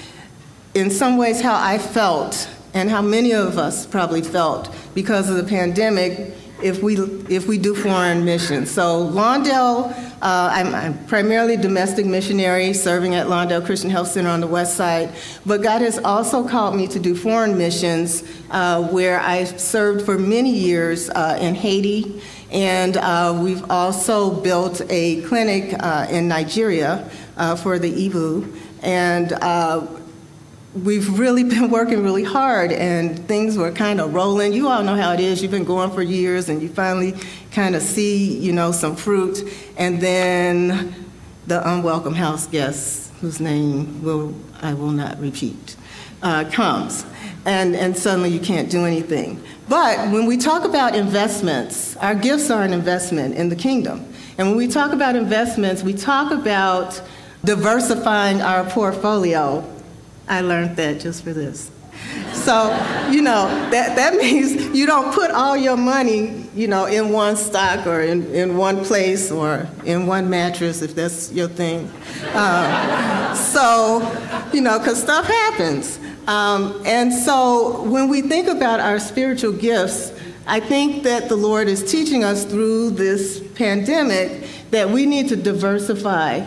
in 0.75 0.91
some 0.91 1.17
ways, 1.17 1.41
how 1.41 1.59
I 1.59 1.79
felt 1.79 2.49
and 2.75 2.91
how 2.91 3.01
many 3.01 3.33
of 3.33 3.57
us 3.57 3.87
probably 3.87 4.21
felt 4.21 4.75
because 4.95 5.31
of 5.31 5.37
the 5.37 5.45
pandemic 5.45 6.35
if 6.63 6.83
we 6.83 6.97
if 7.29 7.47
we 7.47 7.59
do 7.59 7.75
foreign 7.75 8.25
missions. 8.25 8.71
So 8.71 9.09
Lawndale, 9.11 9.93
uh, 10.21 10.51
I'm, 10.53 10.75
I'm, 10.75 11.07
primarily 11.07 11.57
domestic 11.57 12.07
missionary 12.07 12.73
serving 12.73 13.15
at 13.15 13.27
Lawndale 13.27 13.65
Christian 13.65 13.91
Health 13.91 14.09
Center 14.09 14.31
on 14.31 14.41
the 14.41 14.47
west 14.47 14.77
side, 14.77 15.13
but 15.47 15.63
God 15.63 15.83
has 15.83 15.99
also 15.99 16.47
called 16.47 16.75
me 16.77 16.87
to 16.89 16.99
do 16.99 17.15
foreign 17.15 17.57
missions 17.57 18.25
uh, 18.51 18.83
where 18.89 19.21
I 19.21 19.45
served 19.45 20.05
for 20.05 20.19
many 20.19 20.53
years 20.53 21.11
uh, 21.11 21.39
in 21.41 21.55
Haiti, 21.55 22.21
and 22.51 22.97
uh, 22.97 23.39
we've 23.43 23.71
also 23.71 24.31
built 24.31 24.81
a 24.91 25.23
clinic 25.23 25.75
uh, 25.79 26.07
in 26.11 26.29
Nigeria 26.29 27.09
uh, 27.37 27.55
for 27.57 27.79
the 27.79 28.09
Igbo, 28.09 28.57
and 28.83 29.33
we've 30.85 31.19
really 31.19 31.45
been 31.55 31.71
working 31.71 32.03
really 32.03 32.25
hard 32.25 32.73
and 32.73 33.27
things 33.27 33.57
were 33.57 33.73
kind 33.73 34.01
of 34.01 34.15
rolling. 34.15 34.53
You 34.53 34.69
all 34.69 34.83
know 34.83 34.97
how 34.97 35.13
it 35.13 35.21
is. 35.21 35.43
You've 35.43 35.51
been 35.51 35.65
going 35.65 35.91
for 35.91 36.03
years 36.03 36.49
and 36.49 36.63
you 36.63 36.69
finally 36.69 37.15
kind 37.53 37.75
of 37.75 37.83
see, 37.83 38.39
you 38.39 38.53
know, 38.53 38.73
some 38.73 38.97
fruit. 38.97 39.41
And 39.77 40.01
then 40.01 41.07
the 41.47 41.67
unwelcome 41.69 42.15
house 42.15 42.47
guest, 42.47 43.13
whose 43.21 43.41
name 43.41 44.03
will, 44.03 44.35
I 44.61 44.75
will 44.75 44.91
not 44.91 45.19
repeat, 45.21 45.77
uh, 46.23 46.49
comes. 46.51 47.05
And, 47.45 47.75
and 47.75 47.97
suddenly 47.97 48.31
you 48.31 48.41
can't 48.41 48.71
do 48.71 48.85
anything. 48.85 49.43
But 49.69 50.11
when 50.13 50.27
we 50.27 50.37
talk 50.37 50.65
about 50.65 50.95
investments, 50.95 51.97
our 51.97 52.15
gifts 52.15 52.51
are 52.51 52.63
an 52.63 52.73
investment 52.73 53.35
in 53.35 53.49
the 53.49 53.57
kingdom. 53.57 54.13
And 54.37 54.49
when 54.49 54.57
we 54.57 54.69
talk 54.69 54.93
about 54.93 55.17
investments, 55.17 55.83
we 55.83 55.95
talk 55.95 56.33
about 56.33 57.01
diversifying 57.45 58.41
our 58.41 58.65
portfolio 58.65 59.65
I 60.29 60.43
learned 60.43 60.77
that 60.77 61.01
just 61.01 61.25
for 61.25 61.33
this. 61.33 61.71
So, 62.33 62.69
you 63.11 63.23
know, 63.23 63.49
that, 63.71 63.97
that 63.97 64.15
means 64.23 64.77
you 64.77 64.87
don't 64.87 65.13
put 65.13 65.31
all 65.31 65.57
your 65.57 65.77
money, 65.77 66.47
you 66.55 66.69
know, 66.69 66.87
in 66.87 67.11
one 67.11 67.37
stock 67.37 67.87
or 67.87 68.03
in, 68.03 68.33
in 68.35 68.57
one 68.57 68.85
place 68.85 69.31
or 69.31 69.69
in 69.85 70.07
one 70.07 70.31
mattress 70.31 70.83
if 70.83 70.95
that's 70.95 71.33
your 71.33 71.49
thing. 71.49 71.91
Um, 72.35 73.35
so, 73.35 74.49
you 74.53 74.61
know, 74.61 74.79
because 74.79 75.03
stuff 75.03 75.27
happens. 75.27 75.99
Um, 76.27 76.83
and 76.85 77.13
so 77.13 77.83
when 77.85 78.09
we 78.09 78.23
think 78.23 78.49
about 78.49 78.81
our 78.81 78.99
spiritual 78.99 79.53
gifts, 79.53 80.13
I 80.47 80.61
think 80.61 81.03
that 81.05 81.29
the 81.29 81.37
Lord 81.37 81.69
is 81.69 81.91
teaching 81.91 82.25
us 82.25 82.45
through 82.45 82.91
this 82.91 83.43
pandemic 83.55 84.47
that 84.71 84.89
we 84.89 85.07
need 85.07 85.29
to 85.29 85.37
diversify 85.37 86.47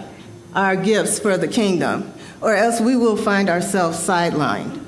our 0.55 0.75
gifts 0.75 1.19
for 1.19 1.37
the 1.37 1.47
kingdom 1.47 2.11
or 2.41 2.55
else 2.55 2.81
we 2.81 2.95
will 2.95 3.17
find 3.17 3.49
ourselves 3.49 3.97
sidelined. 3.97 4.79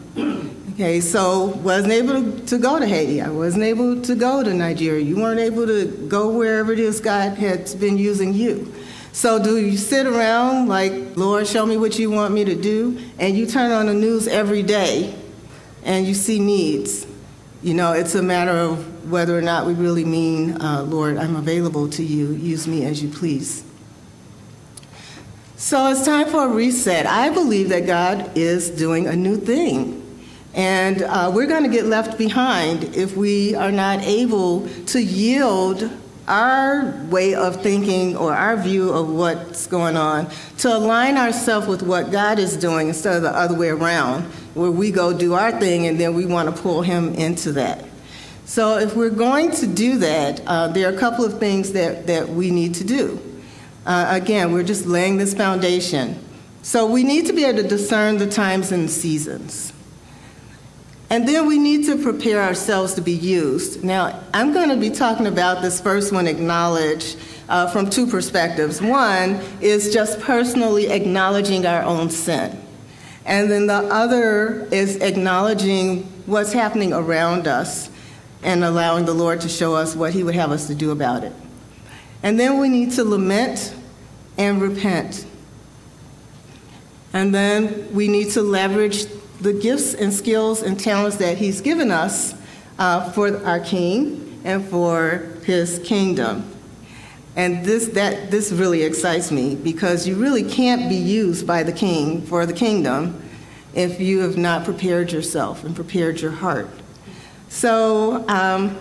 Okay, 0.73 1.01
so 1.01 1.45
wasn't 1.63 1.93
able 1.93 2.39
to 2.47 2.57
go 2.57 2.79
to 2.79 2.87
Haiti. 2.87 3.21
I 3.21 3.29
wasn't 3.29 3.63
able 3.63 4.01
to 4.01 4.15
go 4.15 4.43
to 4.43 4.53
Nigeria. 4.53 5.03
You 5.03 5.17
weren't 5.17 5.39
able 5.39 5.67
to 5.67 5.85
go 6.07 6.31
wherever 6.31 6.73
it 6.73 6.79
is 6.79 6.99
God 6.99 7.37
had 7.37 7.79
been 7.79 7.97
using 7.99 8.33
you. 8.33 8.73
So 9.11 9.41
do 9.41 9.57
you 9.57 9.77
sit 9.77 10.07
around 10.07 10.69
like, 10.69 11.15
Lord, 11.15 11.45
show 11.45 11.67
me 11.67 11.77
what 11.77 11.99
you 11.99 12.09
want 12.09 12.33
me 12.33 12.43
to 12.45 12.55
do? 12.55 12.99
And 13.19 13.37
you 13.37 13.45
turn 13.45 13.69
on 13.71 13.85
the 13.85 13.93
news 13.93 14.27
every 14.27 14.63
day 14.63 15.15
and 15.83 16.07
you 16.07 16.15
see 16.15 16.39
needs. 16.39 17.05
You 17.61 17.75
know, 17.75 17.93
it's 17.93 18.15
a 18.15 18.23
matter 18.23 18.51
of 18.51 19.11
whether 19.11 19.37
or 19.37 19.43
not 19.43 19.67
we 19.67 19.73
really 19.73 20.03
mean, 20.05 20.59
uh, 20.59 20.81
Lord, 20.81 21.17
I'm 21.17 21.35
available 21.35 21.87
to 21.89 22.03
you. 22.03 22.31
Use 22.31 22.67
me 22.67 22.85
as 22.85 23.03
you 23.03 23.09
please. 23.09 23.63
So 25.63 25.87
it's 25.87 26.03
time 26.03 26.27
for 26.27 26.43
a 26.43 26.49
reset. 26.49 27.05
I 27.05 27.29
believe 27.29 27.69
that 27.69 27.85
God 27.85 28.37
is 28.37 28.69
doing 28.69 29.07
a 29.07 29.15
new 29.15 29.37
thing. 29.37 30.03
And 30.53 31.01
uh, 31.03 31.31
we're 31.33 31.47
going 31.47 31.63
to 31.63 31.69
get 31.69 31.85
left 31.85 32.17
behind 32.17 32.83
if 32.97 33.15
we 33.15 33.55
are 33.55 33.71
not 33.71 34.01
able 34.01 34.67
to 34.87 35.01
yield 35.01 35.89
our 36.27 36.91
way 37.05 37.33
of 37.33 37.63
thinking 37.63 38.17
or 38.17 38.33
our 38.33 38.57
view 38.57 38.91
of 38.91 39.09
what's 39.09 39.65
going 39.65 39.95
on 39.95 40.29
to 40.57 40.67
align 40.67 41.15
ourselves 41.15 41.65
with 41.65 41.81
what 41.81 42.11
God 42.11 42.39
is 42.39 42.57
doing 42.57 42.89
instead 42.89 43.15
of 43.15 43.21
the 43.21 43.33
other 43.33 43.57
way 43.57 43.69
around, 43.69 44.23
where 44.55 44.69
we 44.69 44.91
go 44.91 45.17
do 45.17 45.33
our 45.33 45.57
thing 45.61 45.87
and 45.87 45.97
then 45.97 46.13
we 46.13 46.25
want 46.25 46.53
to 46.53 46.61
pull 46.61 46.81
Him 46.81 47.13
into 47.13 47.53
that. 47.53 47.85
So, 48.43 48.79
if 48.79 48.97
we're 48.97 49.09
going 49.09 49.51
to 49.51 49.67
do 49.67 49.97
that, 49.99 50.41
uh, 50.45 50.67
there 50.67 50.91
are 50.91 50.93
a 50.93 50.99
couple 50.99 51.23
of 51.23 51.39
things 51.39 51.71
that, 51.71 52.07
that 52.07 52.27
we 52.27 52.51
need 52.51 52.75
to 52.75 52.83
do. 52.83 53.17
Uh, 53.85 54.07
again, 54.09 54.51
we're 54.51 54.63
just 54.63 54.85
laying 54.85 55.17
this 55.17 55.33
foundation. 55.33 56.17
So, 56.61 56.85
we 56.85 57.03
need 57.03 57.25
to 57.25 57.33
be 57.33 57.43
able 57.43 57.61
to 57.61 57.67
discern 57.67 58.17
the 58.17 58.29
times 58.29 58.71
and 58.71 58.89
seasons. 58.89 59.73
And 61.09 61.27
then 61.27 61.45
we 61.45 61.59
need 61.59 61.85
to 61.85 62.01
prepare 62.01 62.41
ourselves 62.41 62.95
to 62.95 63.01
be 63.01 63.11
used. 63.11 63.83
Now, 63.83 64.19
I'm 64.33 64.51
going 64.51 64.69
to 64.69 64.77
be 64.77 64.89
talking 64.89 65.27
about 65.27 65.61
this 65.61 65.79
first 65.79 66.11
one, 66.11 66.25
acknowledge, 66.25 67.17
uh, 67.49 67.67
from 67.67 67.89
two 67.89 68.07
perspectives. 68.07 68.81
One 68.81 69.39
is 69.61 69.93
just 69.93 70.19
personally 70.21 70.87
acknowledging 70.87 71.67
our 71.67 71.83
own 71.83 72.09
sin. 72.09 72.59
And 73.25 73.51
then 73.51 73.67
the 73.67 73.75
other 73.75 74.67
is 74.71 74.95
acknowledging 74.97 76.03
what's 76.25 76.51
happening 76.51 76.93
around 76.93 77.47
us 77.47 77.91
and 78.41 78.63
allowing 78.63 79.05
the 79.05 79.13
Lord 79.13 79.41
to 79.41 79.49
show 79.49 79.75
us 79.75 79.95
what 79.95 80.13
He 80.13 80.23
would 80.23 80.35
have 80.35 80.51
us 80.51 80.65
to 80.67 80.73
do 80.73 80.89
about 80.91 81.23
it. 81.23 81.33
And 82.23 82.39
then 82.39 82.57
we 82.57 82.69
need 82.69 82.91
to 82.93 83.03
lament 83.03 83.75
and 84.37 84.61
repent. 84.61 85.25
And 87.11 87.35
then 87.35 87.93
we 87.93 88.07
need 88.07 88.31
to 88.31 88.41
leverage 88.41 89.05
the 89.39 89.53
gifts 89.53 89.93
and 89.93 90.11
skills 90.11 90.63
and 90.63 90.79
talents 90.79 91.17
that 91.17 91.37
He's 91.37 91.61
given 91.61 91.91
us 91.91 92.33
uh, 92.79 93.11
for 93.11 93.45
our 93.45 93.59
King 93.59 94.41
and 94.43 94.65
for 94.65 95.29
His 95.45 95.79
kingdom. 95.83 96.49
And 97.35 97.65
this, 97.65 97.87
that, 97.89 98.31
this 98.31 98.51
really 98.51 98.83
excites 98.83 99.31
me 99.31 99.55
because 99.55 100.07
you 100.07 100.15
really 100.15 100.43
can't 100.43 100.87
be 100.87 100.95
used 100.95 101.45
by 101.45 101.63
the 101.63 101.71
King 101.71 102.21
for 102.21 102.45
the 102.45 102.53
kingdom 102.53 103.21
if 103.73 103.99
you 103.99 104.19
have 104.19 104.37
not 104.37 104.63
prepared 104.65 105.11
yourself 105.11 105.63
and 105.63 105.75
prepared 105.75 106.21
your 106.21 106.31
heart. 106.31 106.69
So, 107.49 108.27
um, 108.27 108.77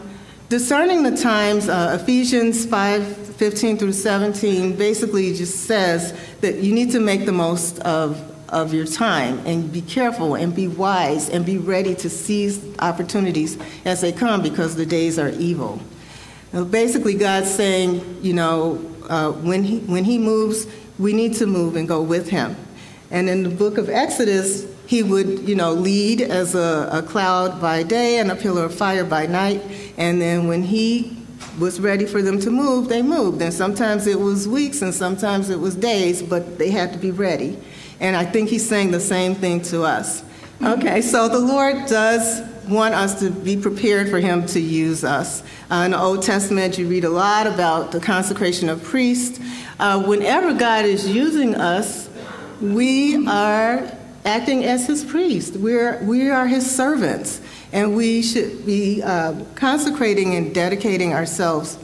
discerning 0.49 1.03
the 1.03 1.17
times, 1.17 1.69
uh, 1.69 1.99
Ephesians 2.01 2.67
5 2.67 3.22
15 3.43 3.77
through 3.77 3.93
17 3.93 4.77
basically 4.77 5.35
just 5.35 5.65
says 5.65 6.17
that 6.43 6.59
you 6.59 6.73
need 6.73 6.93
to 6.93 7.01
make 7.01 7.27
the 7.27 7.33
most 7.33 7.81
of 7.81 8.17
of 8.51 8.73
your 8.73 8.87
time 8.87 9.45
and 9.45 9.73
be 9.73 9.81
careful 9.81 10.37
and 10.37 10.55
be 10.55 10.69
wise 10.69 11.29
and 11.29 11.45
be 11.45 11.59
ready 11.59 11.93
to 11.93 12.09
seize 12.09 12.65
opportunities 12.79 13.59
as 13.85 14.01
they 14.01 14.13
come 14.13 14.43
because 14.43 14.77
the 14.77 14.87
days 14.87 15.19
are 15.19 15.31
evil. 15.31 15.81
Now, 16.53 16.63
basically, 16.63 17.15
God's 17.15 17.51
saying, 17.51 18.21
you 18.23 18.33
know, 18.33 18.75
uh, 19.09 19.33
when, 19.33 19.65
he, 19.65 19.81
when 19.81 20.05
He 20.05 20.19
moves, 20.19 20.69
we 20.97 21.13
need 21.13 21.35
to 21.39 21.47
move 21.47 21.75
and 21.75 21.89
go 21.89 22.01
with 22.01 22.29
Him. 22.29 22.55
And 23.11 23.29
in 23.29 23.43
the 23.43 23.49
book 23.49 23.77
of 23.77 23.89
Exodus, 23.89 24.73
He 24.87 25.03
would, 25.03 25.49
you 25.49 25.57
know, 25.57 25.73
lead 25.73 26.21
as 26.21 26.55
a, 26.55 26.91
a 26.93 27.03
cloud 27.03 27.61
by 27.61 27.83
day 27.83 28.19
and 28.19 28.31
a 28.31 28.37
pillar 28.37 28.67
of 28.67 28.75
fire 28.75 29.05
by 29.05 29.27
night. 29.27 29.63
And 29.97 30.21
then 30.21 30.47
when 30.47 30.63
He 30.63 31.22
was 31.59 31.81
ready 31.81 32.07
for 32.07 32.23
them 32.23 32.41
to 32.41 32.51
move, 32.51 32.89
they 32.89 33.03
moved. 33.03 33.43
And 33.43 33.53
sometimes 33.53 34.07
it 34.07 34.19
was 34.19 34.49
weeks 34.49 34.83
and 34.83 34.95
sometimes 34.95 35.51
it 35.51 35.61
was 35.61 35.75
days, 35.75 36.23
but 36.23 36.59
they 36.59 36.71
had 36.71 36.93
to 36.93 36.99
be 36.99 37.11
ready. 37.11 37.59
And 38.01 38.17
I 38.17 38.25
think 38.25 38.49
he's 38.49 38.67
saying 38.67 38.91
the 38.91 39.01
same 39.01 39.35
thing 39.35 39.63
to 39.63 39.83
us. 39.83 40.25
Okay, 40.63 41.03
so 41.03 41.29
the 41.29 41.39
Lord 41.39 41.87
does 41.87 42.43
want 42.69 42.95
us 42.95 43.19
to 43.21 43.31
be 43.31 43.57
prepared 43.57 44.09
for 44.09 44.21
him 44.21 44.47
to 44.47 44.61
use 44.61 45.05
us. 45.05 45.43
Uh, 45.71 45.83
in 45.87 45.91
the 45.91 46.01
Old 46.01 46.23
Testament, 46.23 46.79
you 46.79 46.87
read 46.87 47.05
a 47.05 47.11
lot 47.11 47.47
about 47.47 47.93
the 47.93 48.01
consecration 48.01 48.69
of 48.69 48.83
priests. 48.83 49.41
Uh, 49.81 50.03
whenever 50.03 50.55
God 50.55 50.85
is 50.85 51.09
using 51.09 51.55
us, 51.55 52.09
we 52.61 53.27
are 53.27 53.91
acting 54.25 54.65
as 54.65 54.87
his 54.87 55.05
priest. 55.05 55.57
We're, 55.57 56.03
we 56.05 56.31
are 56.31 56.47
his 56.47 56.71
servants. 56.71 57.41
And 57.73 57.97
we 57.97 58.23
should 58.23 58.67
be 58.67 59.03
uh, 59.03 59.45
consecrating 59.55 60.35
and 60.35 60.55
dedicating 60.55 61.15
ourselves 61.15 61.79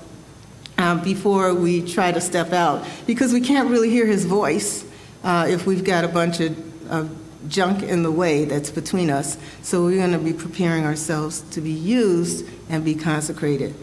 uh, 0.77 1.03
before 1.03 1.55
we 1.55 1.83
try 1.83 2.13
to 2.13 2.21
step 2.21 2.53
out 2.53 2.87
because 3.07 3.33
we 3.33 3.41
can't 3.41 3.71
really 3.71 3.91
hear 3.91 4.07
his 4.07 4.25
voice 4.25 4.85
uh, 5.25 5.47
if 5.49 5.67
we've 5.67 5.85
got 5.85 6.05
a 6.05 6.09
bunch 6.09 6.41
of, 6.41 6.91
of 6.91 7.11
junk 7.49 7.83
in 7.83 8.03
the 8.03 8.11
way 8.11 8.45
that's 8.45 8.71
between 8.71 9.11
us. 9.11 9.39
So 9.63 9.85
we're 9.85 9.97
going 9.97 10.13
to 10.13 10.19
be 10.19 10.33
preparing 10.33 10.85
ourselves 10.85 11.41
to 11.53 11.61
be 11.61 11.73
used 11.73 12.47
and 12.69 12.85
be 12.85 12.95
consecrated. 12.95 13.75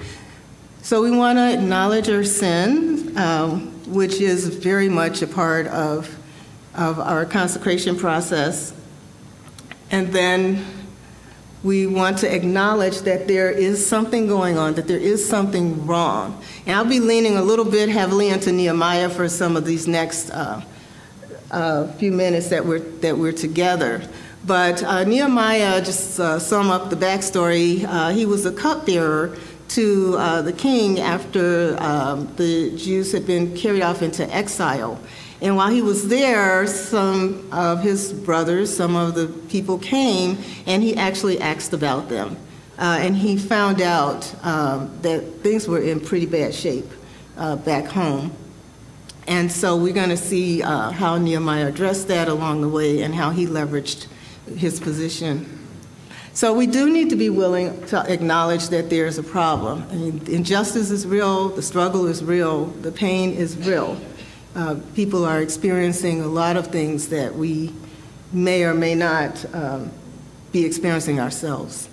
So 0.81 1.01
we 1.01 1.09
want 1.09 1.39
to 1.39 1.53
acknowledge 1.53 2.09
our 2.09 2.23
sin, 2.23 3.17
um, 3.17 3.71
which 3.91 4.21
is 4.21 4.47
very 4.47 4.89
much 4.89 5.21
a 5.21 5.27
part 5.27 5.67
of, 5.67 6.15
of 6.75 6.99
our 6.99 7.25
consecration 7.25 7.97
process. 7.97 8.73
And 9.89 10.13
then 10.13 10.65
we 11.65 11.87
want 11.87 12.19
to 12.19 12.31
acknowledge 12.33 12.99
that 13.01 13.27
there 13.27 13.49
is 13.49 13.85
something 13.85 14.27
going 14.27 14.55
on, 14.55 14.75
that 14.75 14.87
there 14.87 14.99
is 14.99 15.27
something 15.27 15.87
wrong. 15.87 16.39
And 16.67 16.75
I'll 16.75 16.85
be 16.85 16.99
leaning 16.99 17.37
a 17.37 17.41
little 17.41 17.65
bit 17.65 17.89
heavily 17.89 18.29
into 18.29 18.51
Nehemiah 18.51 19.09
for 19.09 19.27
some 19.27 19.57
of 19.57 19.65
these 19.65 19.87
next 19.87 20.29
uh, 20.29 20.61
uh, 21.49 21.87
few 21.93 22.11
minutes 22.11 22.49
that 22.49 22.63
we're, 22.63 22.79
that 23.01 23.17
we're 23.17 23.31
together. 23.31 24.07
But 24.45 24.83
uh, 24.83 25.05
Nehemiah, 25.05 25.83
just 25.83 26.19
uh, 26.19 26.37
sum 26.37 26.69
up 26.69 26.91
the 26.91 26.95
backstory, 26.95 27.83
uh, 27.83 28.09
he 28.09 28.27
was 28.27 28.45
a 28.45 28.51
cupbearer 28.51 29.35
to 29.69 30.15
uh, 30.19 30.43
the 30.43 30.53
king 30.53 30.99
after 30.99 31.81
um, 31.81 32.31
the 32.35 32.77
Jews 32.77 33.11
had 33.11 33.25
been 33.25 33.57
carried 33.57 33.81
off 33.81 34.03
into 34.03 34.31
exile. 34.31 34.99
And 35.41 35.55
while 35.55 35.69
he 35.69 35.81
was 35.81 36.07
there, 36.07 36.65
some 36.65 37.47
of 37.51 37.81
his 37.81 38.13
brothers, 38.13 38.75
some 38.75 38.95
of 38.95 39.15
the 39.15 39.27
people 39.49 39.77
came, 39.77 40.37
and 40.65 40.81
he 40.81 40.95
actually 40.95 41.39
asked 41.39 41.73
about 41.73 42.09
them. 42.09 42.37
Uh, 42.77 42.97
and 43.01 43.15
he 43.15 43.37
found 43.37 43.81
out 43.81 44.33
um, 44.43 44.97
that 45.01 45.21
things 45.41 45.67
were 45.67 45.81
in 45.81 45.99
pretty 45.99 46.25
bad 46.25 46.53
shape 46.53 46.89
uh, 47.37 47.55
back 47.57 47.85
home. 47.85 48.31
And 49.27 49.51
so 49.51 49.75
we're 49.75 49.93
going 49.93 50.09
to 50.09 50.17
see 50.17 50.61
uh, 50.61 50.91
how 50.91 51.17
Nehemiah 51.17 51.67
addressed 51.67 52.07
that 52.09 52.27
along 52.27 52.61
the 52.61 52.69
way 52.69 53.01
and 53.01 53.15
how 53.15 53.31
he 53.31 53.47
leveraged 53.47 54.07
his 54.55 54.79
position. 54.79 55.61
So 56.33 56.53
we 56.53 56.67
do 56.67 56.91
need 56.91 57.09
to 57.11 57.15
be 57.15 57.29
willing 57.29 57.85
to 57.87 58.11
acknowledge 58.11 58.67
that 58.67 58.89
there's 58.89 59.17
a 59.17 59.23
problem. 59.23 59.85
I 59.89 59.95
mean, 59.95 60.21
injustice 60.27 60.91
is 60.91 61.07
real, 61.07 61.49
the 61.49 61.61
struggle 61.61 62.07
is 62.07 62.23
real, 62.23 62.65
the 62.65 62.91
pain 62.91 63.31
is 63.31 63.57
real. 63.57 63.97
Uh, 64.55 64.75
people 64.95 65.25
are 65.25 65.41
experiencing 65.41 66.21
a 66.21 66.27
lot 66.27 66.55
of 66.55 66.67
things 66.67 67.09
that 67.09 67.35
we 67.35 67.73
may 68.31 68.63
or 68.63 68.73
may 68.73 68.95
not 68.95 69.45
um, 69.53 69.91
be 70.51 70.65
experiencing 70.65 71.19
ourselves. 71.19 71.89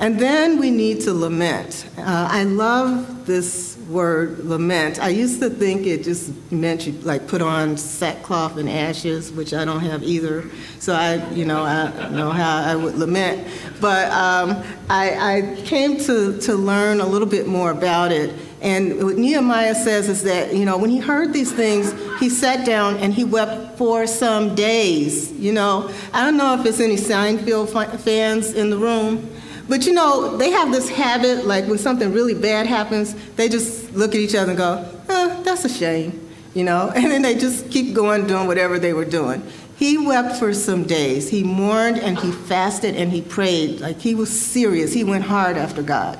And 0.00 0.20
then 0.20 0.60
we 0.60 0.70
need 0.70 1.00
to 1.02 1.12
lament. 1.12 1.84
Uh, 1.98 2.28
I 2.30 2.44
love 2.44 3.26
this 3.26 3.76
word 3.88 4.38
lament. 4.44 5.02
I 5.02 5.08
used 5.08 5.40
to 5.40 5.50
think 5.50 5.86
it 5.88 6.04
just 6.04 6.30
meant 6.52 6.86
you 6.86 6.92
like 7.00 7.26
put 7.26 7.42
on 7.42 7.76
sackcloth 7.76 8.58
and 8.58 8.68
ashes, 8.68 9.32
which 9.32 9.52
I 9.52 9.64
don't 9.64 9.80
have 9.80 10.04
either. 10.04 10.48
So 10.78 10.94
I, 10.94 11.28
you 11.32 11.44
know, 11.44 11.64
I 11.64 12.10
know 12.10 12.30
how 12.30 12.58
I 12.58 12.76
would 12.76 12.94
lament. 12.94 13.48
But 13.80 14.12
um, 14.12 14.62
I, 14.88 15.34
I 15.36 15.62
came 15.62 15.98
to, 16.04 16.38
to 16.42 16.54
learn 16.54 17.00
a 17.00 17.06
little 17.06 17.26
bit 17.26 17.48
more 17.48 17.72
about 17.72 18.12
it. 18.12 18.32
And 18.60 19.04
what 19.04 19.16
Nehemiah 19.16 19.74
says 19.74 20.08
is 20.08 20.24
that, 20.24 20.52
you 20.54 20.64
know, 20.64 20.76
when 20.76 20.90
he 20.90 20.98
heard 20.98 21.32
these 21.32 21.52
things, 21.52 21.94
he 22.18 22.28
sat 22.28 22.66
down 22.66 22.96
and 22.96 23.14
he 23.14 23.22
wept 23.22 23.78
for 23.78 24.06
some 24.06 24.54
days. 24.54 25.30
You 25.32 25.52
know, 25.52 25.92
I 26.12 26.24
don't 26.24 26.36
know 26.36 26.54
if 26.54 26.64
there's 26.64 26.80
any 26.80 26.96
Seinfeld 26.96 28.00
fans 28.00 28.54
in 28.54 28.70
the 28.70 28.76
room. 28.76 29.30
But 29.68 29.86
you 29.86 29.92
know, 29.92 30.36
they 30.36 30.50
have 30.50 30.72
this 30.72 30.88
habit, 30.88 31.46
like 31.46 31.66
when 31.66 31.78
something 31.78 32.12
really 32.12 32.34
bad 32.34 32.66
happens, 32.66 33.14
they 33.36 33.48
just 33.48 33.92
look 33.92 34.14
at 34.14 34.20
each 34.20 34.34
other 34.34 34.50
and 34.50 34.58
go, 34.58 34.90
oh, 35.10 35.42
that's 35.44 35.64
a 35.66 35.68
shame, 35.68 36.26
you 36.54 36.64
know, 36.64 36.90
and 36.96 37.10
then 37.10 37.20
they 37.20 37.34
just 37.34 37.70
keep 37.70 37.94
going 37.94 38.26
doing 38.26 38.46
whatever 38.46 38.78
they 38.78 38.94
were 38.94 39.04
doing. 39.04 39.42
He 39.76 39.98
wept 39.98 40.36
for 40.36 40.54
some 40.54 40.84
days. 40.84 41.28
He 41.28 41.44
mourned 41.44 41.98
and 41.98 42.18
he 42.18 42.32
fasted 42.32 42.96
and 42.96 43.12
he 43.12 43.20
prayed. 43.20 43.80
Like 43.80 44.00
he 44.00 44.14
was 44.14 44.28
serious. 44.28 44.92
He 44.92 45.04
went 45.04 45.22
hard 45.22 45.56
after 45.56 45.82
God 45.82 46.18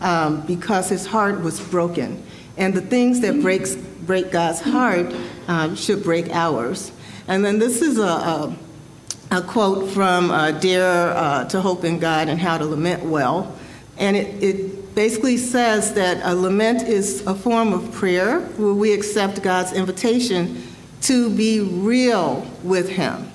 um, 0.00 0.42
because 0.46 0.88
his 0.88 1.06
heart 1.06 1.40
was 1.40 1.60
broken. 1.60 2.22
And 2.56 2.74
the 2.74 2.80
things 2.80 3.20
that 3.20 3.40
breaks, 3.40 3.76
break 3.76 4.30
God's 4.32 4.60
heart 4.60 5.14
um, 5.46 5.76
should 5.76 6.02
break 6.02 6.28
ours. 6.30 6.92
And 7.28 7.44
then 7.44 7.58
this 7.58 7.82
is 7.82 7.98
a, 7.98 8.02
a, 8.02 8.56
a 9.30 9.42
quote 9.42 9.90
from 9.90 10.30
uh, 10.30 10.52
Dare 10.52 11.16
uh, 11.16 11.44
to 11.46 11.60
Hope 11.60 11.84
in 11.84 11.98
God 11.98 12.28
and 12.28 12.40
How 12.40 12.58
to 12.58 12.64
Lament 12.64 13.04
Well. 13.04 13.54
And 13.98 14.16
it, 14.16 14.42
it 14.42 14.94
basically 14.94 15.36
says 15.36 15.94
that 15.94 16.20
a 16.24 16.34
lament 16.34 16.82
is 16.82 17.24
a 17.26 17.34
form 17.34 17.72
of 17.72 17.92
prayer 17.92 18.40
where 18.40 18.74
we 18.74 18.92
accept 18.92 19.42
God's 19.42 19.72
invitation 19.72 20.62
to 21.02 21.30
be 21.30 21.60
real 21.60 22.46
with 22.62 22.88
Him. 22.88 23.30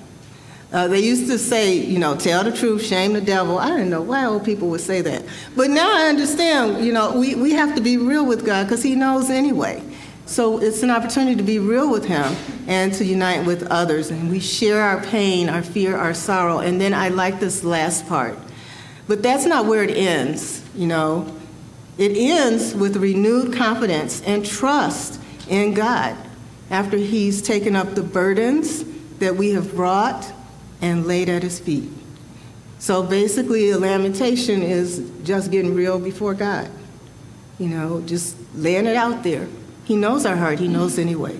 Uh, 0.74 0.88
they 0.88 0.98
used 0.98 1.28
to 1.28 1.38
say, 1.38 1.72
you 1.72 2.00
know, 2.00 2.16
tell 2.16 2.42
the 2.42 2.50
truth, 2.50 2.84
shame 2.84 3.12
the 3.12 3.20
devil. 3.20 3.60
I 3.60 3.68
didn't 3.68 3.90
know 3.90 4.02
why 4.02 4.24
old 4.24 4.44
people 4.44 4.68
would 4.70 4.80
say 4.80 5.02
that. 5.02 5.22
But 5.54 5.70
now 5.70 5.96
I 5.96 6.08
understand, 6.08 6.84
you 6.84 6.92
know, 6.92 7.16
we, 7.16 7.36
we 7.36 7.52
have 7.52 7.76
to 7.76 7.80
be 7.80 7.96
real 7.96 8.26
with 8.26 8.44
God 8.44 8.64
because 8.64 8.82
He 8.82 8.96
knows 8.96 9.30
anyway. 9.30 9.80
So 10.26 10.60
it's 10.60 10.82
an 10.82 10.90
opportunity 10.90 11.36
to 11.36 11.44
be 11.44 11.60
real 11.60 11.92
with 11.92 12.06
Him 12.06 12.34
and 12.66 12.92
to 12.94 13.04
unite 13.04 13.46
with 13.46 13.68
others. 13.68 14.10
And 14.10 14.28
we 14.28 14.40
share 14.40 14.82
our 14.82 15.00
pain, 15.00 15.48
our 15.48 15.62
fear, 15.62 15.96
our 15.96 16.12
sorrow. 16.12 16.58
And 16.58 16.80
then 16.80 16.92
I 16.92 17.08
like 17.08 17.38
this 17.38 17.62
last 17.62 18.08
part. 18.08 18.36
But 19.06 19.22
that's 19.22 19.46
not 19.46 19.66
where 19.66 19.84
it 19.84 19.96
ends, 19.96 20.60
you 20.74 20.88
know. 20.88 21.32
It 21.98 22.16
ends 22.16 22.74
with 22.74 22.96
renewed 22.96 23.54
confidence 23.54 24.22
and 24.22 24.44
trust 24.44 25.20
in 25.48 25.72
God 25.72 26.16
after 26.68 26.96
He's 26.96 27.42
taken 27.42 27.76
up 27.76 27.94
the 27.94 28.02
burdens 28.02 28.84
that 29.20 29.36
we 29.36 29.50
have 29.50 29.76
brought 29.76 30.32
and 30.80 31.06
laid 31.06 31.28
at 31.28 31.42
His 31.42 31.58
feet. 31.58 31.90
So 32.78 33.02
basically, 33.02 33.70
a 33.70 33.78
lamentation 33.78 34.62
is 34.62 35.10
just 35.24 35.50
getting 35.50 35.74
real 35.74 35.98
before 35.98 36.34
God, 36.34 36.70
you 37.58 37.68
know, 37.68 38.02
just 38.02 38.36
laying 38.54 38.86
it 38.86 38.96
out 38.96 39.22
there. 39.22 39.48
He 39.84 39.96
knows 39.96 40.26
our 40.26 40.36
heart, 40.36 40.58
He 40.58 40.68
knows 40.68 40.98
anyway. 40.98 41.38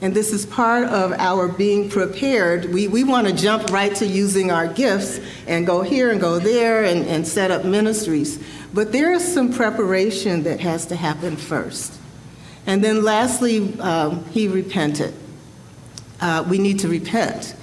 And 0.00 0.14
this 0.14 0.32
is 0.32 0.44
part 0.44 0.84
of 0.88 1.12
our 1.12 1.48
being 1.48 1.88
prepared. 1.88 2.66
We, 2.66 2.88
we 2.88 3.04
want 3.04 3.26
to 3.26 3.32
jump 3.32 3.70
right 3.70 3.94
to 3.96 4.06
using 4.06 4.50
our 4.50 4.68
gifts 4.68 5.18
and 5.46 5.66
go 5.66 5.80
here 5.80 6.10
and 6.10 6.20
go 6.20 6.38
there 6.38 6.84
and, 6.84 7.06
and 7.06 7.26
set 7.26 7.50
up 7.50 7.64
ministries. 7.64 8.38
But 8.74 8.92
there 8.92 9.12
is 9.12 9.32
some 9.32 9.52
preparation 9.52 10.42
that 10.42 10.60
has 10.60 10.84
to 10.86 10.96
happen 10.96 11.36
first. 11.36 11.98
And 12.66 12.84
then 12.84 13.02
lastly, 13.02 13.78
um, 13.80 14.24
he 14.26 14.48
repented. 14.48 15.14
Uh, 16.20 16.44
we 16.48 16.58
need 16.58 16.80
to 16.80 16.88
repent. 16.88 17.54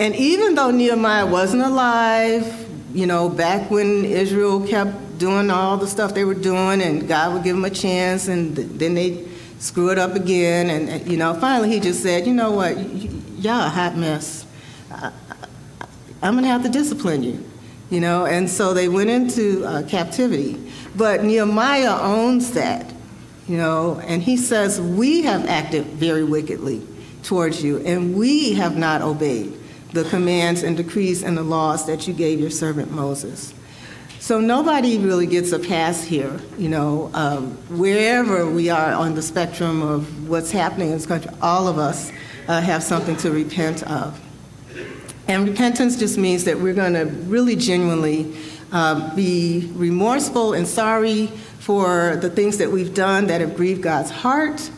And 0.00 0.16
even 0.16 0.54
though 0.54 0.70
Nehemiah 0.70 1.26
wasn't 1.26 1.62
alive, 1.62 2.66
you 2.94 3.04
know, 3.04 3.28
back 3.28 3.70
when 3.70 4.06
Israel 4.06 4.66
kept 4.66 5.18
doing 5.18 5.50
all 5.50 5.76
the 5.76 5.86
stuff 5.86 6.14
they 6.14 6.24
were 6.24 6.32
doing 6.32 6.80
and 6.80 7.06
God 7.06 7.34
would 7.34 7.44
give 7.44 7.54
them 7.54 7.66
a 7.66 7.70
chance 7.70 8.26
and 8.26 8.56
then 8.56 8.94
they 8.94 9.28
screw 9.58 9.90
it 9.90 9.98
up 9.98 10.14
again. 10.14 10.70
And, 10.70 11.06
you 11.06 11.18
know, 11.18 11.34
finally 11.34 11.68
he 11.68 11.80
just 11.80 12.02
said, 12.02 12.26
you 12.26 12.32
know 12.32 12.50
what, 12.50 12.78
y'all 12.78 13.66
a 13.66 13.68
hot 13.68 13.94
mess. 13.94 14.46
I, 14.90 15.12
am 16.22 16.32
going 16.32 16.44
to 16.44 16.48
have 16.48 16.62
to 16.62 16.70
discipline 16.70 17.22
you, 17.22 17.44
you 17.90 18.00
know. 18.00 18.24
And 18.24 18.48
so 18.48 18.72
they 18.72 18.88
went 18.88 19.10
into 19.10 19.66
uh, 19.66 19.82
captivity. 19.82 20.58
But 20.96 21.24
Nehemiah 21.24 22.00
owns 22.00 22.52
that, 22.52 22.90
you 23.46 23.58
know, 23.58 24.00
and 24.06 24.22
he 24.22 24.38
says, 24.38 24.80
we 24.80 25.24
have 25.24 25.46
acted 25.46 25.84
very 25.88 26.24
wickedly 26.24 26.86
towards 27.22 27.62
you, 27.62 27.80
and 27.84 28.16
we 28.16 28.54
have 28.54 28.78
not 28.78 29.02
obeyed 29.02 29.59
the 29.92 30.04
commands 30.04 30.62
and 30.62 30.76
decrees 30.76 31.22
and 31.22 31.36
the 31.36 31.42
laws 31.42 31.86
that 31.86 32.06
you 32.06 32.14
gave 32.14 32.40
your 32.40 32.50
servant 32.50 32.90
Moses. 32.90 33.54
So 34.20 34.38
nobody 34.38 34.98
really 34.98 35.26
gets 35.26 35.52
a 35.52 35.58
pass 35.58 36.04
here, 36.04 36.38
you 36.58 36.68
know, 36.68 37.10
um, 37.14 37.52
wherever 37.68 38.48
we 38.48 38.68
are 38.68 38.92
on 38.92 39.14
the 39.14 39.22
spectrum 39.22 39.82
of 39.82 40.28
what's 40.28 40.50
happening 40.50 40.88
in 40.88 40.94
this 40.94 41.06
country, 41.06 41.30
all 41.40 41.66
of 41.66 41.78
us 41.78 42.12
uh, 42.46 42.60
have 42.60 42.82
something 42.82 43.16
to 43.16 43.30
repent 43.30 43.82
of. 43.84 44.20
And 45.26 45.48
repentance 45.48 45.98
just 45.98 46.18
means 46.18 46.44
that 46.44 46.58
we're 46.58 46.74
going 46.74 46.94
to 46.94 47.04
really 47.04 47.56
genuinely 47.56 48.36
uh, 48.72 49.14
be 49.16 49.70
remorseful 49.74 50.52
and 50.52 50.66
sorry 50.66 51.28
for 51.58 52.16
the 52.16 52.28
things 52.30 52.58
that 52.58 52.70
we've 52.70 52.94
done 52.94 53.26
that 53.28 53.40
have 53.40 53.56
grieved 53.56 53.82
God's 53.82 54.10
heart, 54.10 54.70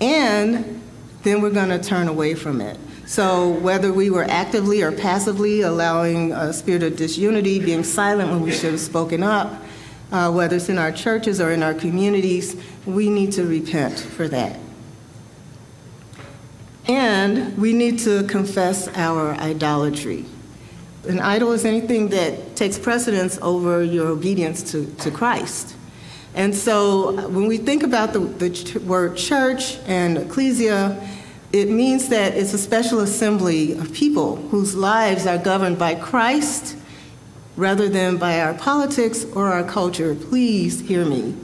and 0.00 0.82
then 1.22 1.40
we're 1.40 1.50
going 1.50 1.68
to 1.68 1.78
turn 1.78 2.08
away 2.08 2.34
from 2.34 2.60
it. 2.60 2.78
So, 3.10 3.48
whether 3.48 3.92
we 3.92 4.08
were 4.08 4.22
actively 4.22 4.82
or 4.82 4.92
passively 4.92 5.62
allowing 5.62 6.30
a 6.30 6.52
spirit 6.52 6.84
of 6.84 6.94
disunity, 6.94 7.58
being 7.58 7.82
silent 7.82 8.30
when 8.30 8.40
we 8.40 8.52
should 8.52 8.70
have 8.70 8.78
spoken 8.78 9.24
up, 9.24 9.64
uh, 10.12 10.30
whether 10.30 10.54
it's 10.54 10.68
in 10.68 10.78
our 10.78 10.92
churches 10.92 11.40
or 11.40 11.50
in 11.50 11.60
our 11.64 11.74
communities, 11.74 12.54
we 12.86 13.10
need 13.10 13.32
to 13.32 13.44
repent 13.44 13.98
for 13.98 14.28
that. 14.28 14.60
And 16.86 17.58
we 17.58 17.72
need 17.72 17.98
to 17.98 18.22
confess 18.28 18.86
our 18.94 19.32
idolatry. 19.32 20.24
An 21.08 21.18
idol 21.18 21.50
is 21.50 21.64
anything 21.64 22.10
that 22.10 22.54
takes 22.54 22.78
precedence 22.78 23.40
over 23.42 23.82
your 23.82 24.06
obedience 24.06 24.70
to, 24.70 24.86
to 24.98 25.10
Christ. 25.10 25.74
And 26.36 26.54
so 26.54 27.26
when 27.28 27.48
we 27.48 27.56
think 27.56 27.82
about 27.82 28.12
the, 28.12 28.20
the 28.20 28.78
word 28.86 29.16
church 29.16 29.78
and 29.86 30.16
ecclesia, 30.16 30.96
it 31.52 31.68
means 31.68 32.08
that 32.08 32.36
it's 32.36 32.54
a 32.54 32.58
special 32.58 33.00
assembly 33.00 33.72
of 33.72 33.92
people 33.92 34.36
whose 34.36 34.74
lives 34.74 35.26
are 35.26 35.38
governed 35.38 35.78
by 35.78 35.96
Christ 35.96 36.76
rather 37.56 37.88
than 37.88 38.16
by 38.16 38.40
our 38.40 38.54
politics 38.54 39.24
or 39.34 39.48
our 39.48 39.64
culture. 39.64 40.14
Please 40.14 40.80
hear 40.80 41.04
me. 41.04 41.34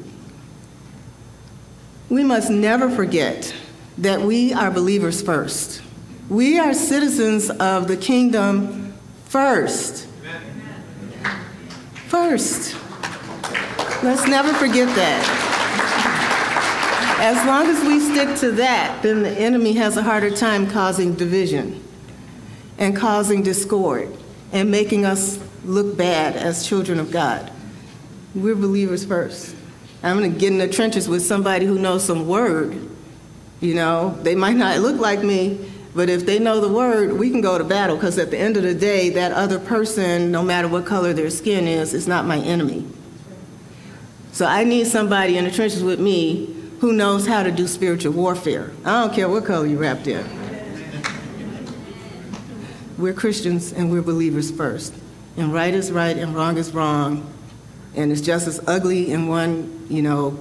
We 2.09 2.23
must 2.23 2.51
never 2.51 2.89
forget 2.89 3.53
that 3.99 4.21
we 4.21 4.53
are 4.53 4.71
believers 4.71 5.21
first. 5.23 5.83
We 6.29 6.59
are 6.59 6.73
citizens 6.73 7.51
of 7.51 7.89
the 7.89 7.97
kingdom 7.97 8.95
first. 9.25 10.07
First. 12.07 12.77
Let's 14.05 14.29
never 14.29 14.53
forget 14.53 14.87
that. 14.95 15.36
As 17.19 17.47
long 17.47 17.67
as 17.67 17.83
we 17.83 17.99
stick 17.99 18.37
to 18.41 18.53
that, 18.53 19.03
then 19.03 19.23
the 19.23 19.31
enemy 19.31 19.73
has 19.73 19.97
a 19.97 20.03
harder 20.03 20.31
time 20.31 20.67
causing 20.67 21.15
division 21.15 21.83
and 22.77 22.95
causing 22.95 23.43
discord 23.43 24.15
and 24.53 24.71
making 24.71 25.07
us 25.07 25.39
look 25.65 25.97
bad 25.97 26.37
as 26.37 26.67
children 26.67 27.01
of 27.01 27.11
God. 27.11 27.51
We're 28.35 28.55
believers 28.55 29.07
first. 29.07 29.57
I'm 30.03 30.19
going 30.19 30.31
to 30.31 30.39
get 30.39 30.53
in 30.53 30.59
the 30.59 30.69
trenches 30.69 31.09
with 31.09 31.25
somebody 31.25 31.65
who 31.65 31.79
knows 31.79 32.05
some 32.05 32.29
word. 32.29 32.79
You 33.61 33.75
know, 33.75 34.11
they 34.23 34.35
might 34.35 34.57
not 34.57 34.81
look 34.81 35.01
like 35.01 35.23
me, 35.23 35.73
but 35.95 36.11
if 36.11 36.27
they 36.27 36.39
know 36.39 36.61
the 36.61 36.69
word, 36.69 37.15
we 37.15 37.31
can 37.31 37.41
go 37.41 37.57
to 37.57 37.65
battle 37.65 37.97
because 37.97 38.19
at 38.19 38.31
the 38.31 38.39
end 38.39 38.59
of 38.59 38.63
the 38.63 38.75
day, 38.75 39.09
that 39.11 39.33
other 39.33 39.59
person, 39.59 40.31
no 40.31 40.43
matter 40.43 40.69
what 40.69 40.85
color 40.85 41.15
their 41.15 41.31
skin 41.31 41.67
is, 41.67 41.95
is 41.95 42.07
not 42.07 42.27
my 42.27 42.41
enemy. 42.41 42.87
So 44.33 44.45
I 44.45 44.65
need 44.65 44.87
somebody 44.87 45.39
in 45.39 45.45
the 45.45 45.51
trenches 45.51 45.83
with 45.83 45.99
me 45.99 46.56
who 46.81 46.93
knows 46.93 47.27
how 47.27 47.43
to 47.43 47.51
do 47.51 47.67
spiritual 47.67 48.13
warfare. 48.13 48.71
I 48.85 49.03
don't 49.03 49.15
care 49.15 49.29
what 49.29 49.45
color 49.45 49.67
you 49.67 49.79
wrapped 49.79 50.07
in. 50.07 50.25
We're 52.99 53.15
Christians 53.15 53.73
and 53.73 53.91
we're 53.91 54.03
believers 54.03 54.51
first. 54.51 54.95
And 55.37 55.53
right 55.53 55.73
is 55.73 55.93
right 55.93 56.17
and 56.17 56.35
wrong 56.35 56.57
is 56.57 56.73
wrong. 56.73 57.31
And 57.95 58.13
it's 58.13 58.21
just 58.21 58.47
as 58.47 58.61
ugly 58.67 59.11
in 59.11 59.29
one, 59.29 59.87
you 59.89 60.03
know, 60.03 60.39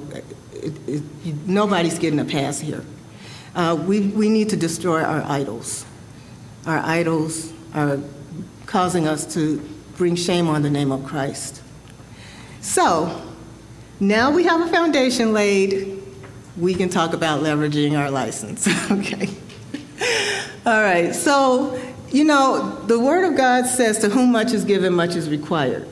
it, 0.53 0.73
it, 0.87 1.03
nobody's 1.45 1.99
getting 1.99 2.19
a 2.19 2.25
pass 2.25 2.59
here. 2.59 2.83
Uh, 3.55 3.81
we, 3.87 4.01
we 4.01 4.29
need 4.29 4.49
to 4.49 4.57
destroy 4.57 5.01
our 5.01 5.23
idols. 5.23 5.85
Our 6.65 6.79
idols 6.79 7.53
are 7.73 7.99
causing 8.65 9.07
us 9.07 9.33
to 9.35 9.59
bring 9.95 10.15
shame 10.15 10.47
on 10.47 10.61
the 10.61 10.69
name 10.69 10.91
of 10.91 11.05
Christ. 11.05 11.61
So, 12.59 13.21
now 13.99 14.31
we 14.31 14.43
have 14.43 14.59
a 14.59 14.69
foundation 14.69 15.31
laid 15.31 16.04
we 16.57 16.73
can 16.73 16.89
talk 16.89 17.13
about 17.13 17.41
leveraging 17.41 17.97
our 17.97 18.09
license. 18.09 18.67
okay. 18.91 19.29
All 20.65 20.81
right. 20.81 21.13
So, 21.13 21.79
you 22.09 22.23
know, 22.23 22.81
the 22.85 22.99
Word 22.99 23.25
of 23.25 23.37
God 23.37 23.65
says, 23.65 23.99
to 23.99 24.09
whom 24.09 24.31
much 24.31 24.53
is 24.53 24.63
given, 24.63 24.93
much 24.93 25.15
is 25.15 25.29
required. 25.29 25.87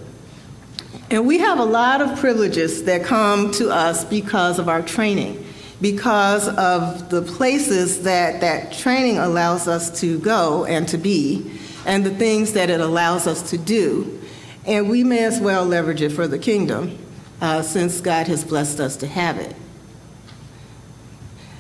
And 1.11 1.28
we 1.28 1.39
have 1.39 1.59
a 1.59 1.66
lot 1.66 2.01
of 2.01 2.18
privileges 2.18 2.86
that 2.86 3.03
come 3.03 3.51
to 3.53 3.70
us 3.70 4.03
because 4.03 4.57
of 4.57 4.70
our 4.70 4.82
training, 4.82 5.45
because 5.82 6.47
of 6.47 7.09
the 7.09 7.22
places 7.22 8.03
that 8.03 8.41
that 8.41 8.74
training 8.74 9.18
allows 9.18 9.68
us 9.68 9.99
to 9.99 10.18
go 10.20 10.66
and 10.66 10.88
to 10.88 10.97
be, 10.97 11.59
and 11.86 12.05
the 12.05 12.16
things 12.16 12.53
that 12.53 12.70
it 12.70 12.80
allows 12.80 13.28
us 13.28 13.49
to 13.51 13.57
do. 13.57 14.22
And 14.66 14.89
we 14.89 15.03
may 15.03 15.26
as 15.26 15.39
well 15.39 15.66
leverage 15.66 16.01
it 16.01 16.14
for 16.14 16.28
the 16.28 16.39
kingdom 16.39 16.97
uh, 17.41 17.61
since 17.61 17.99
God 17.99 18.28
has 18.28 18.43
blessed 18.43 18.80
us 18.80 18.95
to 18.97 19.07
have 19.07 19.38
it. 19.38 19.53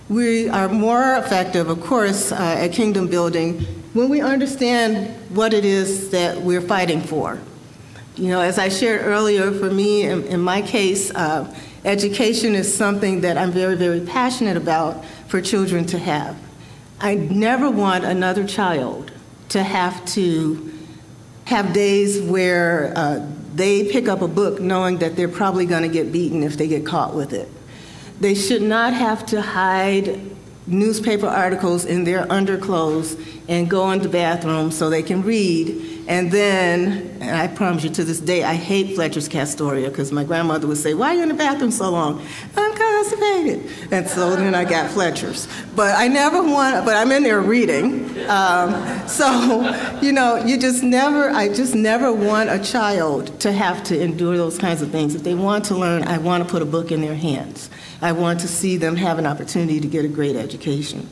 We 0.09 0.49
are 0.49 0.67
more 0.67 1.15
effective, 1.15 1.69
of 1.69 1.81
course, 1.81 2.31
uh, 2.31 2.35
at 2.35 2.73
kingdom 2.73 3.07
building 3.07 3.61
when 3.93 4.09
we 4.09 4.19
understand 4.21 5.15
what 5.35 5.53
it 5.53 5.63
is 5.63 6.09
that 6.09 6.41
we're 6.41 6.61
fighting 6.61 7.01
for. 7.01 7.39
You 8.15 8.27
know, 8.27 8.41
as 8.41 8.59
I 8.59 8.69
shared 8.69 9.01
earlier, 9.05 9.51
for 9.51 9.71
me, 9.71 10.03
in, 10.03 10.23
in 10.23 10.39
my 10.41 10.61
case, 10.61 11.09
uh, 11.15 11.55
education 11.85 12.53
is 12.53 12.73
something 12.73 13.21
that 13.21 13.37
I'm 13.37 13.51
very, 13.51 13.75
very 13.75 14.01
passionate 14.01 14.57
about 14.57 15.05
for 15.27 15.41
children 15.41 15.85
to 15.87 15.97
have. 15.97 16.37
I 16.99 17.15
never 17.15 17.69
want 17.69 18.03
another 18.03 18.45
child 18.45 19.11
to 19.49 19.63
have 19.63 20.05
to 20.07 20.73
have 21.45 21.73
days 21.73 22.21
where 22.21 22.93
uh, 22.95 23.25
they 23.55 23.91
pick 23.91 24.07
up 24.07 24.21
a 24.21 24.27
book 24.27 24.59
knowing 24.59 24.97
that 24.99 25.15
they're 25.15 25.27
probably 25.27 25.65
going 25.65 25.83
to 25.83 25.89
get 25.89 26.11
beaten 26.11 26.43
if 26.43 26.57
they 26.57 26.67
get 26.67 26.85
caught 26.85 27.15
with 27.15 27.33
it. 27.33 27.49
They 28.19 28.35
should 28.35 28.61
not 28.61 28.93
have 28.93 29.25
to 29.27 29.41
hide 29.41 30.19
newspaper 30.67 31.27
articles 31.27 31.85
in 31.85 32.03
their 32.03 32.31
underclothes 32.31 33.17
and 33.49 33.69
go 33.69 33.91
into 33.91 34.07
the 34.07 34.11
bathroom 34.11 34.71
so 34.71 34.89
they 34.89 35.03
can 35.03 35.21
read. 35.21 35.89
And 36.07 36.31
then, 36.31 37.17
and 37.21 37.35
I 37.35 37.47
promise 37.47 37.83
you 37.83 37.89
to 37.91 38.03
this 38.03 38.19
day, 38.19 38.43
I 38.43 38.55
hate 38.55 38.95
Fletcher's 38.95 39.29
Castoria 39.29 39.89
because 39.89 40.11
my 40.11 40.23
grandmother 40.25 40.67
would 40.67 40.77
say, 40.77 40.93
Why 40.93 41.09
are 41.09 41.15
you 41.15 41.23
in 41.23 41.29
the 41.29 41.33
bathroom 41.33 41.71
so 41.71 41.89
long? 41.89 42.25
I'm 42.57 42.73
constipated. 42.75 43.69
And 43.91 44.07
so 44.07 44.35
then 44.35 44.53
I 44.53 44.65
got 44.65 44.91
Fletcher's. 44.91 45.47
But 45.75 45.97
I 45.97 46.09
never 46.09 46.43
want, 46.43 46.85
but 46.85 46.97
I'm 46.97 47.11
in 47.11 47.23
there 47.23 47.41
reading. 47.41 48.09
Um, 48.29 49.07
so, 49.07 49.99
you 50.01 50.11
know, 50.11 50.43
you 50.43 50.57
just 50.57 50.83
never, 50.83 51.29
I 51.29 51.47
just 51.47 51.73
never 51.73 52.11
want 52.11 52.49
a 52.49 52.59
child 52.59 53.39
to 53.41 53.53
have 53.53 53.83
to 53.85 53.99
endure 53.99 54.35
those 54.35 54.57
kinds 54.57 54.81
of 54.81 54.91
things. 54.91 55.15
If 55.15 55.23
they 55.23 55.35
want 55.35 55.65
to 55.65 55.75
learn, 55.75 56.03
I 56.03 56.17
want 56.17 56.43
to 56.43 56.49
put 56.49 56.61
a 56.61 56.65
book 56.65 56.91
in 56.91 57.01
their 57.01 57.15
hands. 57.15 57.69
I 58.03 58.11
want 58.11 58.41
to 58.41 58.49
see 58.49 58.75
them 58.75 58.97
have 58.97 59.17
an 59.17 59.25
opportunity 59.25 59.79
to 59.79 59.87
get 59.87 60.03
a 60.03 60.09
great 60.09 60.35
education. 60.35 61.07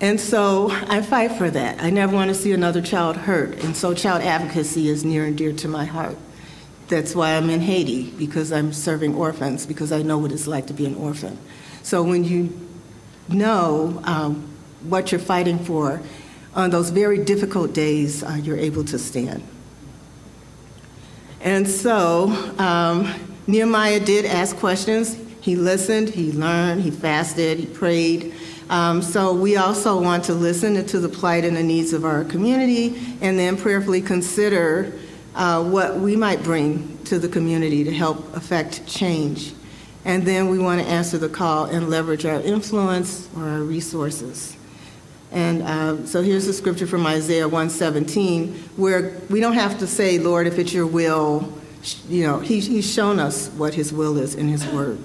And 0.00 0.18
so 0.18 0.70
I 0.72 1.02
fight 1.02 1.38
for 1.38 1.48
that. 1.48 1.80
I 1.80 1.90
never 1.90 2.16
want 2.16 2.30
to 2.30 2.34
see 2.34 2.52
another 2.52 2.82
child 2.82 3.16
hurt. 3.16 3.62
And 3.62 3.76
so 3.76 3.94
child 3.94 4.22
advocacy 4.22 4.88
is 4.88 5.04
near 5.04 5.24
and 5.24 5.38
dear 5.38 5.52
to 5.52 5.68
my 5.68 5.84
heart. 5.84 6.16
That's 6.88 7.14
why 7.14 7.36
I'm 7.36 7.48
in 7.48 7.60
Haiti, 7.60 8.10
because 8.10 8.50
I'm 8.50 8.72
serving 8.72 9.14
orphans, 9.14 9.66
because 9.66 9.92
I 9.92 10.02
know 10.02 10.18
what 10.18 10.32
it's 10.32 10.48
like 10.48 10.66
to 10.66 10.74
be 10.74 10.84
an 10.84 10.96
orphan. 10.96 11.38
So 11.84 12.02
when 12.02 12.24
you 12.24 12.58
know 13.28 14.00
um, 14.02 14.48
what 14.82 15.12
you're 15.12 15.20
fighting 15.20 15.60
for, 15.60 16.02
on 16.56 16.70
those 16.70 16.90
very 16.90 17.22
difficult 17.22 17.72
days, 17.72 18.24
uh, 18.24 18.36
you're 18.42 18.56
able 18.56 18.82
to 18.86 18.98
stand. 18.98 19.44
And 21.40 21.68
so 21.68 22.30
um, 22.58 23.27
Nehemiah 23.48 23.98
did 23.98 24.26
ask 24.26 24.56
questions. 24.58 25.16
He 25.40 25.56
listened, 25.56 26.10
he 26.10 26.32
learned, 26.32 26.82
he 26.82 26.90
fasted, 26.90 27.58
he 27.58 27.64
prayed. 27.64 28.34
Um, 28.68 29.00
so 29.00 29.32
we 29.32 29.56
also 29.56 29.98
want 29.98 30.24
to 30.24 30.34
listen 30.34 30.84
to 30.84 31.00
the 31.00 31.08
plight 31.08 31.46
and 31.46 31.56
the 31.56 31.62
needs 31.62 31.94
of 31.94 32.04
our 32.04 32.24
community 32.24 33.00
and 33.22 33.38
then 33.38 33.56
prayerfully 33.56 34.02
consider 34.02 34.92
uh, 35.34 35.64
what 35.64 35.96
we 35.96 36.14
might 36.14 36.42
bring 36.42 36.98
to 37.04 37.18
the 37.18 37.28
community 37.28 37.84
to 37.84 37.90
help 37.90 38.36
affect 38.36 38.86
change. 38.86 39.54
And 40.04 40.26
then 40.26 40.50
we 40.50 40.58
want 40.58 40.82
to 40.82 40.86
answer 40.86 41.16
the 41.16 41.30
call 41.30 41.64
and 41.64 41.88
leverage 41.88 42.26
our 42.26 42.42
influence 42.42 43.30
or 43.34 43.48
our 43.48 43.62
resources. 43.62 44.58
And 45.32 45.62
uh, 45.62 46.04
so 46.04 46.20
here's 46.20 46.44
the 46.44 46.52
scripture 46.52 46.86
from 46.86 47.06
Isaiah 47.06 47.48
117, 47.48 48.54
where 48.76 49.16
we 49.30 49.40
don't 49.40 49.54
have 49.54 49.78
to 49.78 49.86
say, 49.86 50.18
Lord, 50.18 50.46
if 50.46 50.58
it's 50.58 50.74
your 50.74 50.86
will, 50.86 51.57
you 52.08 52.26
know, 52.26 52.38
he, 52.38 52.60
he's 52.60 52.90
shown 52.92 53.18
us 53.18 53.48
what 53.50 53.74
his 53.74 53.92
will 53.92 54.16
is 54.18 54.34
in 54.34 54.48
his 54.48 54.66
word. 54.66 54.98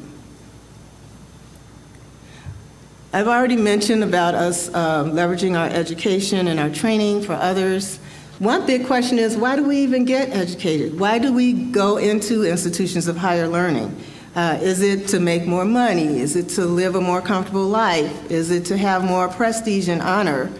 I've 3.11 3.27
already 3.27 3.57
mentioned 3.57 4.03
about 4.03 4.33
us 4.33 4.69
uh, 4.73 5.03
leveraging 5.03 5.57
our 5.57 5.67
education 5.67 6.47
and 6.47 6.59
our 6.59 6.69
training 6.69 7.21
for 7.21 7.33
others. 7.33 7.97
One 8.39 8.65
big 8.65 8.87
question 8.87 9.19
is 9.19 9.37
why 9.37 9.55
do 9.55 9.63
we 9.63 9.77
even 9.77 10.03
get 10.03 10.29
educated? 10.29 10.99
Why 10.99 11.19
do 11.19 11.31
we 11.31 11.53
go 11.53 11.97
into 11.97 12.43
institutions 12.43 13.07
of 13.07 13.15
higher 13.15 13.47
learning? 13.47 13.95
Uh, 14.35 14.57
is 14.61 14.81
it 14.81 15.07
to 15.09 15.19
make 15.19 15.45
more 15.45 15.63
money? 15.63 16.19
Is 16.19 16.35
it 16.35 16.49
to 16.49 16.65
live 16.65 16.95
a 16.95 17.01
more 17.01 17.21
comfortable 17.21 17.67
life? 17.67 18.31
Is 18.31 18.49
it 18.49 18.65
to 18.65 18.77
have 18.77 19.03
more 19.03 19.27
prestige 19.27 19.87
and 19.87 20.01
honor? 20.01 20.51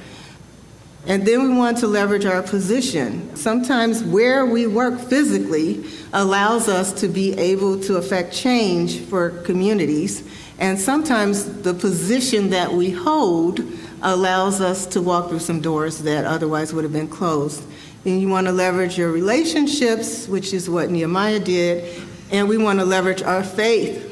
And 1.06 1.26
then 1.28 1.44
we 1.44 1.50
want 1.50 1.80
to 1.80 1.88
leverage 1.88 2.26
our 2.26 2.42
position. 2.42 3.36
Sometimes 3.36 4.02
where 4.04 4.46
we 4.46 4.68
work 4.68 5.00
physically 5.00 5.84
allows 6.14 6.70
us 6.70 6.94
to 7.02 7.10
be 7.10 7.34
able 7.34 7.80
to 7.82 7.98
affect 7.98 8.34
change 8.34 9.00
for 9.02 9.32
communities. 9.42 10.24
And 10.60 10.80
sometimes 10.80 11.62
the 11.62 11.74
position 11.74 12.52
that 12.52 12.72
we 12.72 12.92
hold 12.92 13.60
allows 14.02 14.62
us 14.62 14.86
to 14.88 15.02
walk 15.02 15.30
through 15.30 15.40
some 15.40 15.60
doors 15.60 16.00
that 16.04 16.24
otherwise 16.24 16.74
would 16.74 16.86
have 16.86 16.94
been 16.94 17.10
closed. 17.10 17.66
And 18.06 18.22
you 18.22 18.30
want 18.30 18.48
to 18.48 18.54
leverage 18.54 18.98
your 18.98 19.12
relationships, 19.12 20.28
which 20.28 20.54
is 20.54 20.70
what 20.70 20.90
Nehemiah 20.90 21.40
did, 21.40 22.02
and 22.32 22.48
we 22.48 22.58
want 22.58 22.80
to 22.80 22.86
leverage 22.86 23.22
our 23.22 23.44
faith 23.44 24.10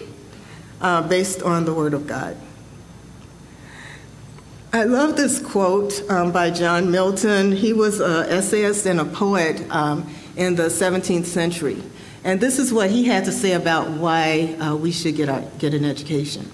uh, 0.82 1.08
based 1.08 1.42
on 1.42 1.64
the 1.66 1.74
Word 1.74 1.94
of 1.94 2.08
God. 2.08 2.36
I 4.74 4.86
love 4.86 5.18
this 5.18 5.38
quote 5.38 6.02
um, 6.10 6.32
by 6.32 6.50
John 6.50 6.92
Milton. 6.92 7.52
He 7.52 7.74
was 7.74 8.00
an 8.00 8.30
essayist 8.30 8.86
and 8.86 9.02
a 9.02 9.06
poet 9.06 9.70
um, 9.70 10.10
in 10.38 10.56
the 10.56 10.68
17th 10.68 11.26
century. 11.26 11.84
And 12.24 12.40
this 12.40 12.58
is 12.58 12.72
what 12.72 12.90
he 12.90 13.04
had 13.04 13.26
to 13.26 13.34
say 13.34 13.52
about 13.52 13.90
why 13.90 14.56
uh, 14.62 14.78
we 14.78 14.94
should 14.94 15.18
get, 15.18 15.28
our, 15.28 15.42
get 15.60 15.74
an 15.74 15.84
education. 15.84 16.50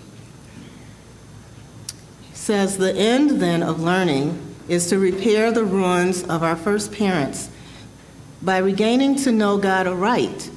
He 2.31 2.35
says, 2.35 2.79
The 2.79 2.95
end 2.95 3.39
then 3.39 3.61
of 3.61 3.81
learning 3.81 4.55
is 4.67 4.89
to 4.89 4.97
repair 4.97 5.51
the 5.51 5.63
ruins 5.63 6.23
of 6.23 6.41
our 6.41 6.55
first 6.55 6.91
parents 6.91 7.51
by 8.41 8.57
regaining 8.57 9.17
to 9.17 9.31
know 9.31 9.59
God 9.59 9.85
aright, 9.85 10.49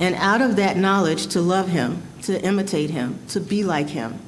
and 0.00 0.14
out 0.14 0.40
of 0.40 0.56
that 0.56 0.78
knowledge 0.78 1.26
to 1.28 1.42
love 1.42 1.68
Him, 1.68 2.02
to 2.22 2.42
imitate 2.42 2.88
Him, 2.88 3.18
to 3.28 3.40
be 3.40 3.62
like 3.62 3.90
Him, 3.90 4.20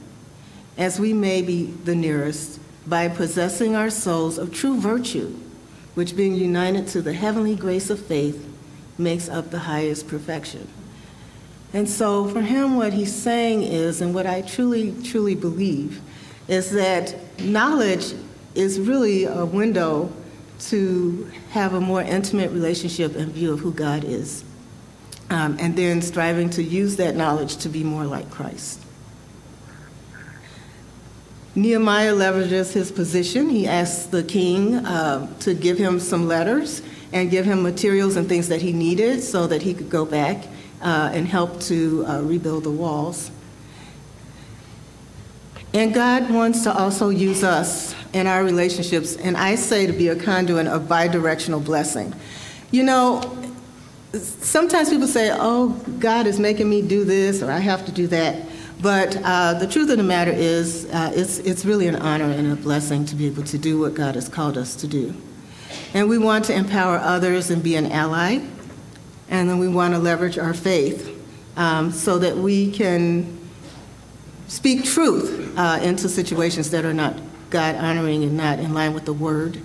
as 0.80 0.98
we 0.98 1.12
may 1.12 1.42
be 1.42 1.66
the 1.84 1.94
nearest, 1.94 2.58
by 2.86 3.06
possessing 3.06 3.76
our 3.76 3.90
souls 3.90 4.38
of 4.38 4.52
true 4.52 4.80
virtue, 4.80 5.36
which 5.94 6.16
being 6.16 6.34
united 6.34 6.88
to 6.88 7.02
the 7.02 7.12
heavenly 7.12 7.54
grace 7.54 7.90
of 7.90 8.00
faith 8.00 8.48
makes 8.96 9.28
up 9.28 9.50
the 9.50 9.58
highest 9.58 10.08
perfection. 10.08 10.66
And 11.74 11.86
so, 11.86 12.26
for 12.28 12.40
him, 12.40 12.76
what 12.76 12.94
he's 12.94 13.14
saying 13.14 13.62
is, 13.62 14.00
and 14.00 14.14
what 14.14 14.26
I 14.26 14.40
truly, 14.40 14.94
truly 15.04 15.34
believe, 15.34 16.00
is 16.48 16.72
that 16.72 17.14
knowledge 17.38 18.14
is 18.54 18.80
really 18.80 19.24
a 19.24 19.44
window 19.44 20.10
to 20.60 21.30
have 21.50 21.74
a 21.74 21.80
more 21.80 22.00
intimate 22.00 22.50
relationship 22.52 23.16
and 23.16 23.30
view 23.30 23.52
of 23.52 23.60
who 23.60 23.72
God 23.72 24.02
is. 24.02 24.44
Um, 25.28 25.58
and 25.60 25.76
then 25.76 26.00
striving 26.00 26.48
to 26.50 26.62
use 26.62 26.96
that 26.96 27.16
knowledge 27.16 27.58
to 27.58 27.68
be 27.68 27.84
more 27.84 28.04
like 28.04 28.30
Christ. 28.30 28.80
Nehemiah 31.54 32.14
leverages 32.14 32.72
his 32.72 32.92
position. 32.92 33.48
He 33.48 33.66
asks 33.66 34.06
the 34.06 34.22
king 34.22 34.76
uh, 34.76 35.26
to 35.40 35.54
give 35.54 35.78
him 35.78 35.98
some 35.98 36.28
letters 36.28 36.82
and 37.12 37.30
give 37.30 37.44
him 37.44 37.62
materials 37.62 38.16
and 38.16 38.28
things 38.28 38.48
that 38.48 38.62
he 38.62 38.72
needed 38.72 39.22
so 39.22 39.46
that 39.48 39.62
he 39.62 39.74
could 39.74 39.90
go 39.90 40.04
back 40.04 40.46
uh, 40.80 41.10
and 41.12 41.26
help 41.26 41.60
to 41.62 42.04
uh, 42.06 42.20
rebuild 42.22 42.64
the 42.64 42.70
walls. 42.70 43.30
And 45.72 45.94
God 45.94 46.30
wants 46.30 46.62
to 46.64 46.72
also 46.72 47.10
use 47.10 47.44
us 47.44 47.94
in 48.12 48.26
our 48.26 48.42
relationships, 48.42 49.16
and 49.16 49.36
I 49.36 49.54
say 49.54 49.86
to 49.86 49.92
be 49.92 50.08
a 50.08 50.16
conduit 50.16 50.66
of 50.66 50.82
bidirectional 50.82 51.64
blessing. 51.64 52.12
You 52.72 52.82
know, 52.82 53.38
sometimes 54.12 54.90
people 54.90 55.06
say, 55.06 55.30
oh, 55.32 55.68
God 56.00 56.26
is 56.26 56.40
making 56.40 56.68
me 56.68 56.82
do 56.82 57.04
this, 57.04 57.40
or 57.40 57.52
I 57.52 57.58
have 57.58 57.86
to 57.86 57.92
do 57.92 58.08
that. 58.08 58.49
But 58.82 59.16
uh, 59.22 59.54
the 59.54 59.66
truth 59.66 59.90
of 59.90 59.98
the 59.98 60.02
matter 60.02 60.30
is, 60.30 60.86
uh, 60.86 61.12
it's, 61.14 61.38
it's 61.40 61.64
really 61.66 61.86
an 61.86 61.96
honor 61.96 62.30
and 62.30 62.50
a 62.50 62.56
blessing 62.56 63.04
to 63.06 63.14
be 63.14 63.26
able 63.26 63.42
to 63.44 63.58
do 63.58 63.78
what 63.78 63.94
God 63.94 64.14
has 64.14 64.28
called 64.28 64.56
us 64.56 64.74
to 64.76 64.86
do. 64.86 65.14
And 65.92 66.08
we 66.08 66.18
want 66.18 66.46
to 66.46 66.54
empower 66.54 66.96
others 66.96 67.50
and 67.50 67.62
be 67.62 67.76
an 67.76 67.92
ally. 67.92 68.40
And 69.28 69.48
then 69.48 69.58
we 69.58 69.68
want 69.68 69.94
to 69.94 69.98
leverage 69.98 70.38
our 70.38 70.54
faith 70.54 71.16
um, 71.56 71.92
so 71.92 72.18
that 72.20 72.36
we 72.36 72.70
can 72.70 73.38
speak 74.48 74.84
truth 74.84 75.52
uh, 75.58 75.78
into 75.82 76.08
situations 76.08 76.70
that 76.70 76.84
are 76.84 76.94
not 76.94 77.16
God 77.50 77.74
honoring 77.74 78.22
and 78.24 78.36
not 78.36 78.60
in 78.60 78.72
line 78.72 78.94
with 78.94 79.04
the 79.04 79.12
word. 79.12 79.60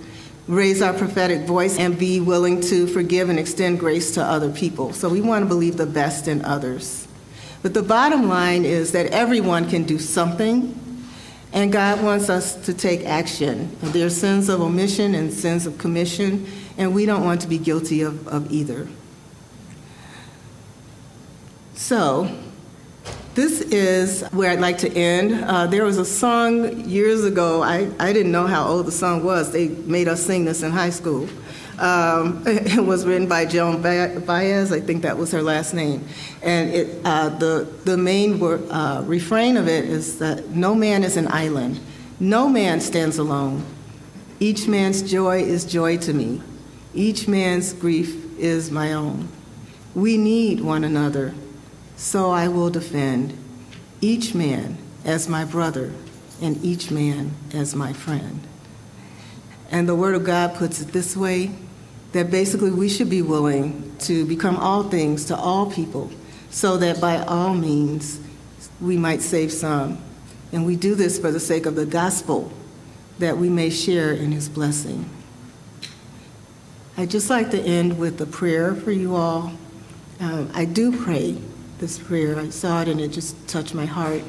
Raise 0.46 0.82
our 0.82 0.92
prophetic 0.92 1.46
voice 1.46 1.78
and 1.78 1.98
be 1.98 2.20
willing 2.20 2.60
to 2.60 2.86
forgive 2.86 3.30
and 3.30 3.38
extend 3.38 3.80
grace 3.80 4.12
to 4.14 4.22
other 4.22 4.50
people. 4.50 4.92
So 4.92 5.08
we 5.08 5.20
want 5.20 5.42
to 5.42 5.48
believe 5.48 5.76
the 5.76 5.86
best 5.86 6.28
in 6.28 6.44
others. 6.44 7.05
But 7.66 7.74
the 7.74 7.82
bottom 7.82 8.28
line 8.28 8.64
is 8.64 8.92
that 8.92 9.06
everyone 9.06 9.68
can 9.68 9.82
do 9.82 9.98
something 9.98 10.78
and 11.52 11.72
God 11.72 12.00
wants 12.00 12.30
us 12.30 12.54
to 12.64 12.72
take 12.72 13.04
action. 13.04 13.76
There 13.80 14.06
are 14.06 14.08
sins 14.08 14.48
of 14.48 14.60
omission 14.60 15.16
and 15.16 15.32
sins 15.32 15.66
of 15.66 15.76
commission, 15.76 16.46
and 16.78 16.94
we 16.94 17.06
don't 17.06 17.24
want 17.24 17.40
to 17.40 17.48
be 17.48 17.58
guilty 17.58 18.02
of, 18.02 18.28
of 18.28 18.52
either. 18.52 18.86
So, 21.74 22.30
This 23.34 23.60
is 23.60 24.22
where 24.30 24.50
I'd 24.50 24.60
like 24.60 24.78
to 24.78 24.92
end. 24.96 25.44
Uh, 25.44 25.66
there 25.66 25.84
was 25.84 25.98
a 25.98 26.06
song 26.06 26.88
years 26.88 27.22
ago, 27.24 27.62
I, 27.62 27.90
I 27.98 28.14
didn't 28.14 28.32
know 28.32 28.46
how 28.46 28.66
old 28.66 28.86
the 28.86 28.92
song 28.92 29.24
was. 29.24 29.52
They 29.52 29.68
made 29.68 30.08
us 30.08 30.24
sing 30.24 30.46
this 30.46 30.62
in 30.62 30.70
high 30.70 30.88
school. 30.88 31.28
Um, 31.78 32.42
it 32.46 32.84
was 32.84 33.04
written 33.04 33.28
by 33.28 33.44
Joan 33.44 33.82
Baez, 33.82 34.72
I 34.72 34.80
think 34.80 35.02
that 35.02 35.16
was 35.16 35.30
her 35.32 35.42
last 35.42 35.74
name. 35.74 36.06
And 36.42 36.70
it, 36.70 37.00
uh, 37.04 37.28
the, 37.30 37.68
the 37.84 37.96
main 37.96 38.38
word, 38.38 38.66
uh, 38.70 39.02
refrain 39.04 39.56
of 39.56 39.68
it 39.68 39.84
is 39.84 40.18
that 40.18 40.50
no 40.50 40.74
man 40.74 41.04
is 41.04 41.16
an 41.16 41.28
island, 41.28 41.80
no 42.18 42.48
man 42.48 42.80
stands 42.80 43.18
alone. 43.18 43.64
Each 44.40 44.66
man's 44.66 45.02
joy 45.02 45.42
is 45.42 45.64
joy 45.64 45.98
to 45.98 46.12
me, 46.12 46.42
each 46.94 47.28
man's 47.28 47.72
grief 47.72 48.38
is 48.38 48.70
my 48.70 48.92
own. 48.92 49.28
We 49.94 50.18
need 50.18 50.60
one 50.60 50.84
another, 50.84 51.34
so 51.96 52.30
I 52.30 52.48
will 52.48 52.70
defend 52.70 53.36
each 54.00 54.34
man 54.34 54.76
as 55.04 55.28
my 55.28 55.44
brother 55.44 55.92
and 56.40 56.62
each 56.64 56.90
man 56.90 57.32
as 57.54 57.74
my 57.74 57.92
friend. 57.92 58.40
And 59.70 59.88
the 59.88 59.94
Word 59.94 60.14
of 60.14 60.24
God 60.24 60.54
puts 60.54 60.80
it 60.80 60.88
this 60.88 61.16
way 61.16 61.50
that 62.16 62.30
basically 62.30 62.70
we 62.70 62.88
should 62.88 63.10
be 63.10 63.20
willing 63.20 63.94
to 63.98 64.24
become 64.24 64.56
all 64.56 64.82
things 64.84 65.26
to 65.26 65.36
all 65.36 65.70
people 65.70 66.10
so 66.48 66.78
that 66.78 66.98
by 66.98 67.18
all 67.18 67.52
means 67.52 68.18
we 68.80 68.96
might 68.96 69.20
save 69.20 69.52
some. 69.52 69.98
And 70.50 70.64
we 70.64 70.76
do 70.76 70.94
this 70.94 71.18
for 71.18 71.30
the 71.30 71.38
sake 71.40 71.66
of 71.66 71.74
the 71.74 71.84
gospel 71.84 72.50
that 73.18 73.36
we 73.36 73.50
may 73.50 73.68
share 73.68 74.12
in 74.12 74.32
his 74.32 74.48
blessing. 74.48 75.10
I'd 76.96 77.10
just 77.10 77.28
like 77.28 77.50
to 77.50 77.60
end 77.60 77.98
with 77.98 78.18
a 78.22 78.26
prayer 78.26 78.74
for 78.74 78.92
you 78.92 79.14
all. 79.14 79.52
Um, 80.18 80.50
I 80.54 80.64
do 80.64 80.96
pray 80.96 81.36
this 81.80 81.98
prayer. 81.98 82.38
I 82.38 82.48
saw 82.48 82.80
it 82.80 82.88
and 82.88 82.98
it 82.98 83.08
just 83.08 83.46
touched 83.46 83.74
my 83.74 83.84
heart. 83.84 84.22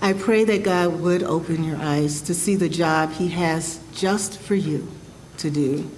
I 0.00 0.14
pray 0.14 0.44
that 0.44 0.62
God 0.62 1.00
would 1.00 1.22
open 1.22 1.64
your 1.64 1.76
eyes 1.76 2.22
to 2.22 2.34
see 2.34 2.56
the 2.56 2.70
job 2.70 3.12
He 3.12 3.28
has 3.28 3.78
just 3.92 4.38
for 4.38 4.54
you 4.54 4.90
to 5.36 5.50
do 5.50 5.90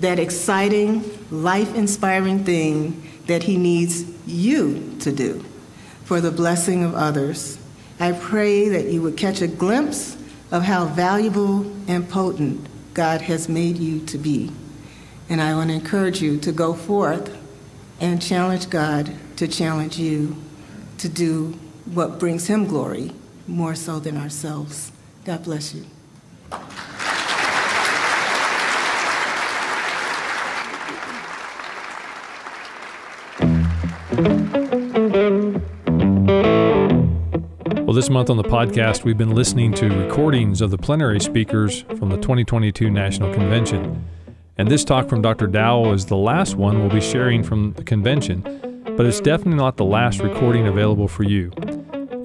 that 0.00 0.18
exciting, 0.18 1.04
life 1.30 1.74
inspiring 1.74 2.44
thing 2.44 3.02
that 3.26 3.44
He 3.44 3.56
needs 3.56 4.04
you 4.26 4.96
to 5.00 5.12
do 5.12 5.44
for 6.04 6.20
the 6.20 6.30
blessing 6.30 6.84
of 6.84 6.94
others. 6.94 7.58
I 8.00 8.12
pray 8.12 8.68
that 8.68 8.86
you 8.86 9.02
would 9.02 9.16
catch 9.16 9.40
a 9.40 9.46
glimpse 9.48 10.16
of 10.50 10.62
how 10.62 10.86
valuable 10.86 11.70
and 11.88 12.08
potent 12.08 12.66
God 12.92 13.22
has 13.22 13.48
made 13.48 13.78
you 13.78 14.04
to 14.06 14.18
be. 14.18 14.50
And 15.28 15.40
I 15.40 15.54
want 15.54 15.70
to 15.70 15.74
encourage 15.74 16.20
you 16.20 16.38
to 16.40 16.52
go 16.52 16.74
forth 16.74 17.36
and 18.00 18.20
challenge 18.20 18.70
God 18.70 19.12
to 19.36 19.48
challenge 19.48 19.98
you 19.98 20.36
to 20.98 21.08
do 21.08 21.58
what 21.86 22.18
brings 22.18 22.46
Him 22.46 22.66
glory 22.66 23.12
more 23.46 23.74
so 23.74 23.98
than 23.98 24.16
ourselves. 24.16 24.92
God 25.24 25.44
bless 25.44 25.74
you. 25.74 25.84
This 38.04 38.10
month 38.10 38.28
on 38.28 38.36
the 38.36 38.42
podcast, 38.42 39.02
we've 39.02 39.16
been 39.16 39.34
listening 39.34 39.72
to 39.72 39.88
recordings 39.88 40.60
of 40.60 40.70
the 40.70 40.76
plenary 40.76 41.18
speakers 41.18 41.84
from 41.96 42.10
the 42.10 42.18
2022 42.18 42.90
National 42.90 43.32
Convention. 43.32 44.04
And 44.58 44.70
this 44.70 44.84
talk 44.84 45.08
from 45.08 45.22
Dr. 45.22 45.46
Dowell 45.46 45.94
is 45.94 46.04
the 46.04 46.14
last 46.14 46.54
one 46.54 46.80
we'll 46.80 46.90
be 46.90 47.00
sharing 47.00 47.42
from 47.42 47.72
the 47.72 47.82
convention, 47.82 48.42
but 48.94 49.06
it's 49.06 49.22
definitely 49.22 49.54
not 49.54 49.78
the 49.78 49.86
last 49.86 50.20
recording 50.20 50.66
available 50.66 51.08
for 51.08 51.22
you. 51.22 51.50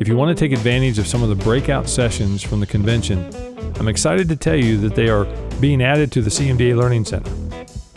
If 0.02 0.10
you 0.10 0.18
want 0.18 0.38
to 0.38 0.44
take 0.48 0.52
advantage 0.52 1.00
of 1.00 1.08
some 1.08 1.24
of 1.24 1.30
the 1.30 1.42
breakout 1.42 1.88
sessions 1.88 2.44
from 2.44 2.60
the 2.60 2.68
convention, 2.68 3.34
I'm 3.80 3.88
excited 3.88 4.28
to 4.28 4.36
tell 4.36 4.58
you 4.58 4.76
that 4.80 4.96
they 4.96 5.08
are 5.08 5.24
being 5.62 5.82
added 5.82 6.12
to 6.12 6.22
the 6.22 6.30
CMDA 6.30 6.76
Learning 6.76 7.06
Center. 7.06 7.32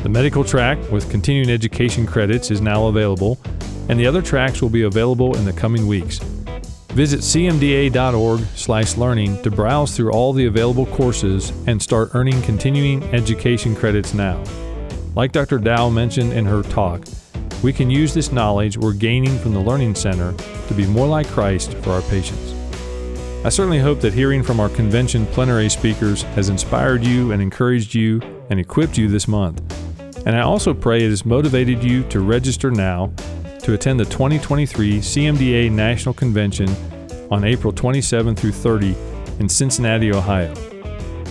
The 0.05 0.09
medical 0.09 0.45
track 0.45 0.79
with 0.93 1.11
continuing 1.11 1.51
education 1.51 2.07
credits 2.07 2.53
is 2.53 2.61
now 2.61 2.87
available, 2.87 3.41
and 3.89 3.99
the 3.99 4.07
other 4.07 4.23
tracks 4.23 4.63
will 4.63 4.71
be 4.71 4.83
available 4.83 5.37
in 5.37 5.45
the 5.45 5.53
coming 5.53 5.89
weeks. 5.89 6.21
Visit 6.95 7.21
cmda.org/learning 7.21 9.43
to 9.43 9.51
browse 9.51 9.97
through 9.97 10.13
all 10.13 10.35
the 10.35 10.45
available 10.45 10.85
courses 10.87 11.51
and 11.67 11.81
start 11.81 12.15
earning 12.15 12.43
continuing 12.43 13.03
education 13.15 13.75
credits 13.75 14.13
now. 14.13 14.45
Like 15.15 15.33
Dr. 15.33 15.59
Dowell 15.59 15.91
mentioned 15.91 16.35
in 16.35 16.45
her 16.45 16.63
talk, 16.63 17.07
we 17.63 17.73
can 17.73 17.91
use 17.91 18.13
this 18.13 18.31
knowledge 18.31 18.77
we're 18.77 18.93
gaining 18.93 19.39
from 19.39 19.55
the 19.55 19.61
Learning 19.61 19.95
Center 19.95 20.35
to 20.69 20.75
be 20.75 20.87
more 20.87 21.07
like 21.07 21.27
Christ 21.29 21.73
for 21.79 21.93
our 21.93 22.03
patients. 22.03 22.53
I 23.45 23.49
certainly 23.49 23.81
hope 23.81 24.01
that 24.01 24.13
hearing 24.13 24.43
from 24.43 24.61
our 24.61 24.69
convention 24.69 25.25
plenary 25.27 25.71
speakers 25.71 26.23
has 26.35 26.51
inspired 26.51 27.03
you 27.03 27.33
and 27.33 27.41
encouraged 27.41 27.95
you 27.95 28.21
and 28.51 28.61
equipped 28.61 28.99
you 28.99 29.09
this 29.09 29.27
month. 29.27 29.63
And 30.27 30.37
I 30.37 30.43
also 30.43 30.75
pray 30.75 31.03
it 31.03 31.11
has 31.11 31.25
motivated 31.25 31.83
you 31.83 32.03
to 32.11 32.21
register 32.21 32.71
now 32.71 33.11
to 33.63 33.75
attend 33.75 34.01
the 34.01 34.05
2023 34.05 34.99
CMDA 34.99 35.71
National 35.71 36.13
Convention 36.13 36.69
on 37.31 37.45
April 37.45 37.73
27 37.73 38.35
through 38.35 38.53
30 38.53 38.97
in 39.39 39.49
Cincinnati, 39.49 40.13
Ohio. 40.13 40.53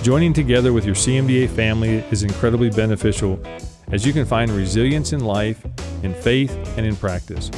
Joining 0.01 0.33
together 0.33 0.73
with 0.73 0.85
your 0.85 0.95
CMDA 0.95 1.49
family 1.49 1.97
is 2.11 2.23
incredibly 2.23 2.69
beneficial 2.69 3.39
as 3.91 4.05
you 4.05 4.13
can 4.13 4.25
find 4.25 4.49
resilience 4.51 5.13
in 5.13 5.19
life, 5.19 5.63
in 6.03 6.13
faith, 6.13 6.51
and 6.77 6.85
in 6.85 6.95
practice. 6.95 7.51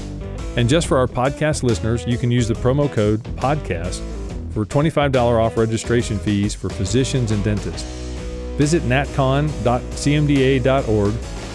And 0.57 0.67
just 0.67 0.87
for 0.87 0.97
our 0.97 1.07
podcast 1.07 1.63
listeners, 1.63 2.05
you 2.05 2.17
can 2.17 2.31
use 2.31 2.47
the 2.47 2.55
promo 2.55 2.91
code 2.91 3.23
PODCAST 3.37 4.01
for 4.53 4.65
$25 4.65 5.39
off 5.39 5.57
registration 5.57 6.19
fees 6.19 6.53
for 6.53 6.69
physicians 6.69 7.31
and 7.31 7.43
dentists. 7.43 7.89
Visit 8.57 8.83
natcon.cmda.org 8.83 11.13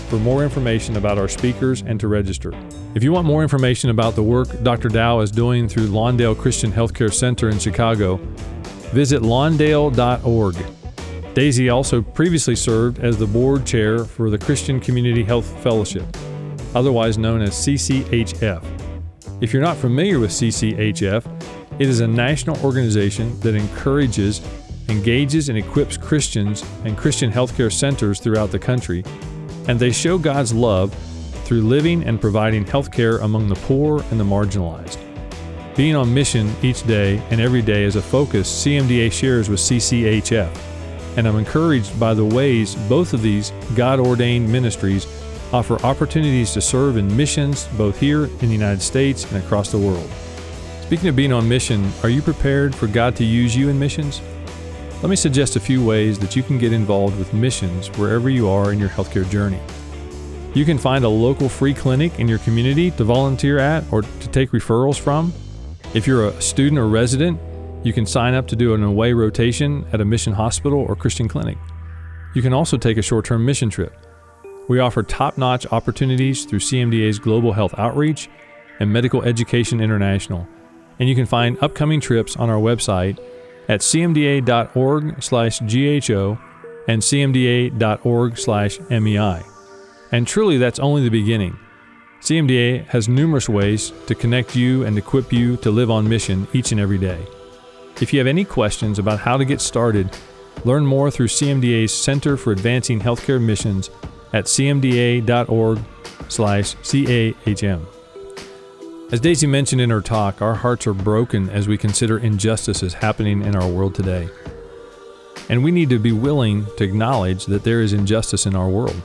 for 0.09 0.16
more 0.16 0.42
information 0.42 0.96
about 0.96 1.18
our 1.18 1.28
speakers 1.28 1.82
and 1.82 2.00
to 2.00 2.09
register. 2.09 2.52
If 2.94 3.02
you 3.02 3.12
want 3.12 3.26
more 3.26 3.42
information 3.42 3.90
about 3.90 4.14
the 4.14 4.22
work 4.22 4.48
Dr. 4.62 4.88
Dowell 4.88 5.20
is 5.20 5.30
doing 5.30 5.68
through 5.68 5.88
Lawndale 5.88 6.36
Christian 6.36 6.72
Healthcare 6.72 7.12
Center 7.12 7.48
in 7.50 7.59
Chicago, 7.59 8.16
visit 8.92 9.22
lawndale.org. 9.22 10.54
Daisey 11.34 11.72
also 11.72 12.02
previously 12.02 12.56
served 12.56 12.98
as 12.98 13.16
the 13.18 13.26
board 13.26 13.64
chair 13.66 14.04
for 14.04 14.30
the 14.30 14.38
Christian 14.38 14.80
Community 14.80 15.22
Health 15.22 15.46
Fellowship, 15.62 16.04
otherwise 16.74 17.18
known 17.18 17.42
as 17.42 17.50
CCHF. 17.50 18.64
If 19.40 19.52
you're 19.52 19.62
not 19.62 19.76
familiar 19.76 20.18
with 20.18 20.30
CCHF, 20.30 21.24
it 21.78 21.88
is 21.88 22.00
a 22.00 22.09
national 22.09 22.59
organization 22.64 23.38
that 23.40 23.54
encourages, 23.54 24.40
engages, 24.88 25.48
and 25.48 25.56
equips 25.56 25.96
Christians 25.96 26.64
and 26.84 26.96
Christian 26.96 27.30
healthcare 27.30 27.72
centers 27.72 28.18
throughout 28.18 28.50
the 28.50 28.59
country 28.59 29.04
and 29.68 29.78
they 29.78 29.92
show 29.92 30.18
God's 30.18 30.52
love 30.52 30.92
through 31.44 31.62
living 31.62 32.02
and 32.02 32.20
providing 32.20 32.66
health 32.66 32.90
care 32.90 33.18
among 33.18 33.48
the 33.48 33.54
poor 33.54 34.02
and 34.10 34.18
the 34.18 34.24
marginalized. 34.24 34.98
Being 35.76 35.94
on 35.94 36.12
mission 36.12 36.52
each 36.62 36.84
day 36.86 37.22
and 37.30 37.40
every 37.40 37.62
day 37.62 37.84
is 37.84 37.96
a 37.96 38.02
focus 38.02 38.64
CMDA 38.64 39.12
shares 39.12 39.48
with 39.48 39.60
CCHF, 39.60 40.50
and 41.16 41.28
I'm 41.28 41.36
encouraged 41.36 41.98
by 42.00 42.14
the 42.14 42.24
ways 42.24 42.74
both 42.88 43.12
of 43.12 43.22
these 43.22 43.52
God 43.76 44.00
ordained 44.00 44.50
ministries 44.50 45.06
offer 45.52 45.80
opportunities 45.86 46.52
to 46.52 46.60
serve 46.60 46.96
in 46.96 47.16
missions 47.16 47.68
both 47.78 47.98
here 47.98 48.24
in 48.24 48.48
the 48.48 48.52
United 48.52 48.82
States 48.82 49.30
and 49.30 49.42
across 49.42 49.70
the 49.70 49.78
world. 49.78 50.10
Speaking 50.82 51.08
of 51.08 51.16
being 51.16 51.32
on 51.32 51.48
mission, 51.48 51.90
are 52.02 52.08
you 52.08 52.22
prepared 52.22 52.74
for 52.74 52.86
God 52.86 53.14
to 53.16 53.24
use 53.24 53.54
you 53.56 53.68
in 53.68 53.78
missions? 53.78 54.20
Let 55.01 55.11
me 55.11 55.16
suggest 55.16 55.55
a 55.55 55.61
few 55.61 55.84
ways 55.84 56.18
that 56.18 56.34
you 56.34 56.42
can 56.42 56.59
get 56.59 56.72
involved 56.72 57.20
with 57.20 57.32
missions 57.32 57.86
wherever 57.99 58.28
you 58.28 58.49
are 58.49 58.72
in 58.72 58.80
your 58.80 58.88
healthcare 58.88 59.28
journey. 59.30 59.61
You 60.55 60.64
can 60.64 60.76
find 60.76 61.05
a 61.05 61.09
local 61.09 61.49
free 61.49 61.72
clinic 61.72 62.18
in 62.18 62.26
your 62.26 62.40
community 62.40 62.90
to 62.92 63.05
volunteer 63.05 63.59
at 63.59 63.84
or 63.92 64.03
to 64.03 64.28
take 64.28 64.51
referrals 64.51 64.99
from. 64.99 65.32
If 65.94 66.09
you're 66.09 66.26
a 66.26 66.42
student 66.42 66.80
or 66.80 66.88
resident, 66.88 67.38
you 67.84 67.92
can 67.92 68.07
sign 68.07 68.34
up 68.34 68.49
to 68.49 68.57
do 68.57 68.74
an 68.74 68.82
away 68.82 69.12
rotation 69.12 69.86
at 69.92 70.01
a 70.01 70.05
mission 70.05 70.32
hospital 70.32 70.80
or 70.80 70.96
Christian 70.96 71.28
clinic. 71.28 71.59
You 72.34 72.42
can 72.42 72.53
also 72.53 72.76
take 72.76 72.99
a 72.99 73.03
short 73.03 73.24
term 73.24 73.44
mission 73.44 73.70
trip. 73.70 73.94
We 74.66 74.80
offer 74.80 75.05
top 75.05 75.38
notch 75.38 75.64
opportunities 75.70 76.44
through 76.44 76.59
CMDA's 76.59 77.20
Global 77.20 77.53
Health 77.53 77.74
Outreach 77.78 78.28
and 78.80 78.92
Medical 78.92 79.22
Education 79.22 79.80
International, 79.80 80.49
and 80.99 81.09
you 81.09 81.14
can 81.14 81.24
find 81.24 81.57
upcoming 81.62 82.01
trips 82.01 82.36
on 82.36 82.51
our 82.51 82.61
website 82.61 83.20
at 83.68 83.80
cmda.org 83.80 85.22
slash 85.22 85.60
gho 85.60 86.38
and 86.88 87.02
cmda.org 87.02 88.38
slash 88.38 88.80
MEI. 88.90 89.42
And 90.10 90.26
truly 90.26 90.56
that's 90.56 90.78
only 90.78 91.04
the 91.04 91.10
beginning. 91.10 91.58
CMDA 92.20 92.86
has 92.86 93.08
numerous 93.08 93.48
ways 93.48 93.92
to 94.06 94.14
connect 94.14 94.56
you 94.56 94.84
and 94.84 94.98
equip 94.98 95.32
you 95.32 95.56
to 95.58 95.70
live 95.70 95.90
on 95.90 96.08
mission 96.08 96.48
each 96.52 96.72
and 96.72 96.80
every 96.80 96.98
day. 96.98 97.24
If 98.00 98.12
you 98.12 98.18
have 98.18 98.26
any 98.26 98.44
questions 98.44 98.98
about 98.98 99.20
how 99.20 99.36
to 99.36 99.44
get 99.44 99.60
started, 99.60 100.10
learn 100.64 100.86
more 100.86 101.10
through 101.10 101.28
CMDA's 101.28 101.92
Center 101.92 102.36
for 102.36 102.52
Advancing 102.52 103.00
Healthcare 103.00 103.40
Missions 103.40 103.90
at 104.32 104.46
cmda.org/cahm. 104.46 105.26
As 109.11 109.22
Daisey 109.22 109.48
mentioned 109.48 109.80
in 109.80 109.88
her 109.88 110.02
talk, 110.02 110.42
our 110.42 110.54
hearts 110.54 110.86
are 110.86 110.92
broken 110.92 111.48
as 111.48 111.66
we 111.66 111.78
consider 111.78 112.18
injustices 112.18 112.92
happening 112.92 113.40
in 113.40 113.56
our 113.56 113.66
world 113.66 113.94
today. 113.94 114.28
And 115.48 115.64
we 115.64 115.70
need 115.70 115.88
to 115.88 115.98
be 115.98 116.12
willing 116.12 116.66
to 116.76 116.84
acknowledge 116.84 117.46
that 117.46 117.64
there 117.64 117.80
is 117.80 117.94
injustice 117.94 118.44
in 118.44 118.54
our 118.54 118.68
world, 118.68 119.00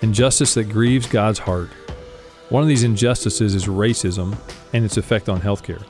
injustice 0.00 0.54
that 0.54 0.70
grieves 0.70 1.06
God's 1.06 1.40
heart. 1.40 1.68
One 2.48 2.62
of 2.62 2.68
these 2.70 2.82
injustices 2.82 3.54
is 3.54 3.66
racism 3.66 4.38
and 4.72 4.86
its 4.86 4.96
effect 4.96 5.28
on 5.28 5.42
healthcare. 5.42 5.84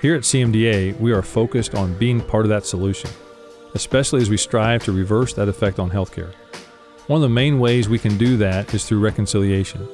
Here 0.00 0.14
at 0.14 0.22
CMDA, 0.22 0.98
we 0.98 1.12
are 1.12 1.20
focused 1.20 1.74
on 1.74 1.98
being 1.98 2.22
part 2.22 2.46
of 2.46 2.48
that 2.48 2.64
solution, 2.64 3.10
especially 3.74 4.22
as 4.22 4.30
we 4.30 4.38
strive 4.38 4.82
to 4.84 4.92
reverse 4.92 5.34
that 5.34 5.50
effect 5.50 5.78
on 5.78 5.90
healthcare. 5.90 6.32
One 7.06 7.18
of 7.18 7.28
the 7.28 7.28
main 7.28 7.60
ways 7.60 7.86
we 7.86 7.98
can 7.98 8.16
do 8.16 8.38
that 8.38 8.72
is 8.72 8.86
through 8.86 9.00
reconciliation. 9.00 9.86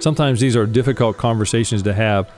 Sometimes 0.00 0.38
these 0.38 0.56
are 0.56 0.66
difficult 0.66 1.16
conversations 1.16 1.82
to 1.82 1.92
have, 1.92 2.30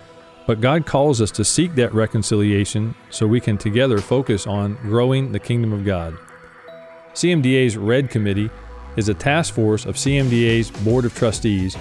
but 0.47 0.63
God 0.63 0.87
calls 0.87 1.21
us 1.21 1.31
to 1.33 1.45
seek 1.45 1.75
that 1.75 1.93
reconciliation 1.93 2.95
so 3.11 3.27
we 3.27 3.41
can 3.41 3.59
together 3.59 3.99
focus 3.99 4.47
on 4.47 4.77
growing 4.77 5.33
the 5.33 5.39
kingdom 5.39 5.73
of 5.73 5.85
God. 5.85 6.17
CMDA's 7.13 7.77
Red 7.77 8.09
Committee 8.09 8.51
is 8.97 9.09
a 9.09 9.15
task 9.15 9.53
force 9.53 9.85
of 9.85 9.97
CMDA's 9.97 10.71
Board 10.83 11.05
of 11.05 11.15
Trustees 11.15 11.77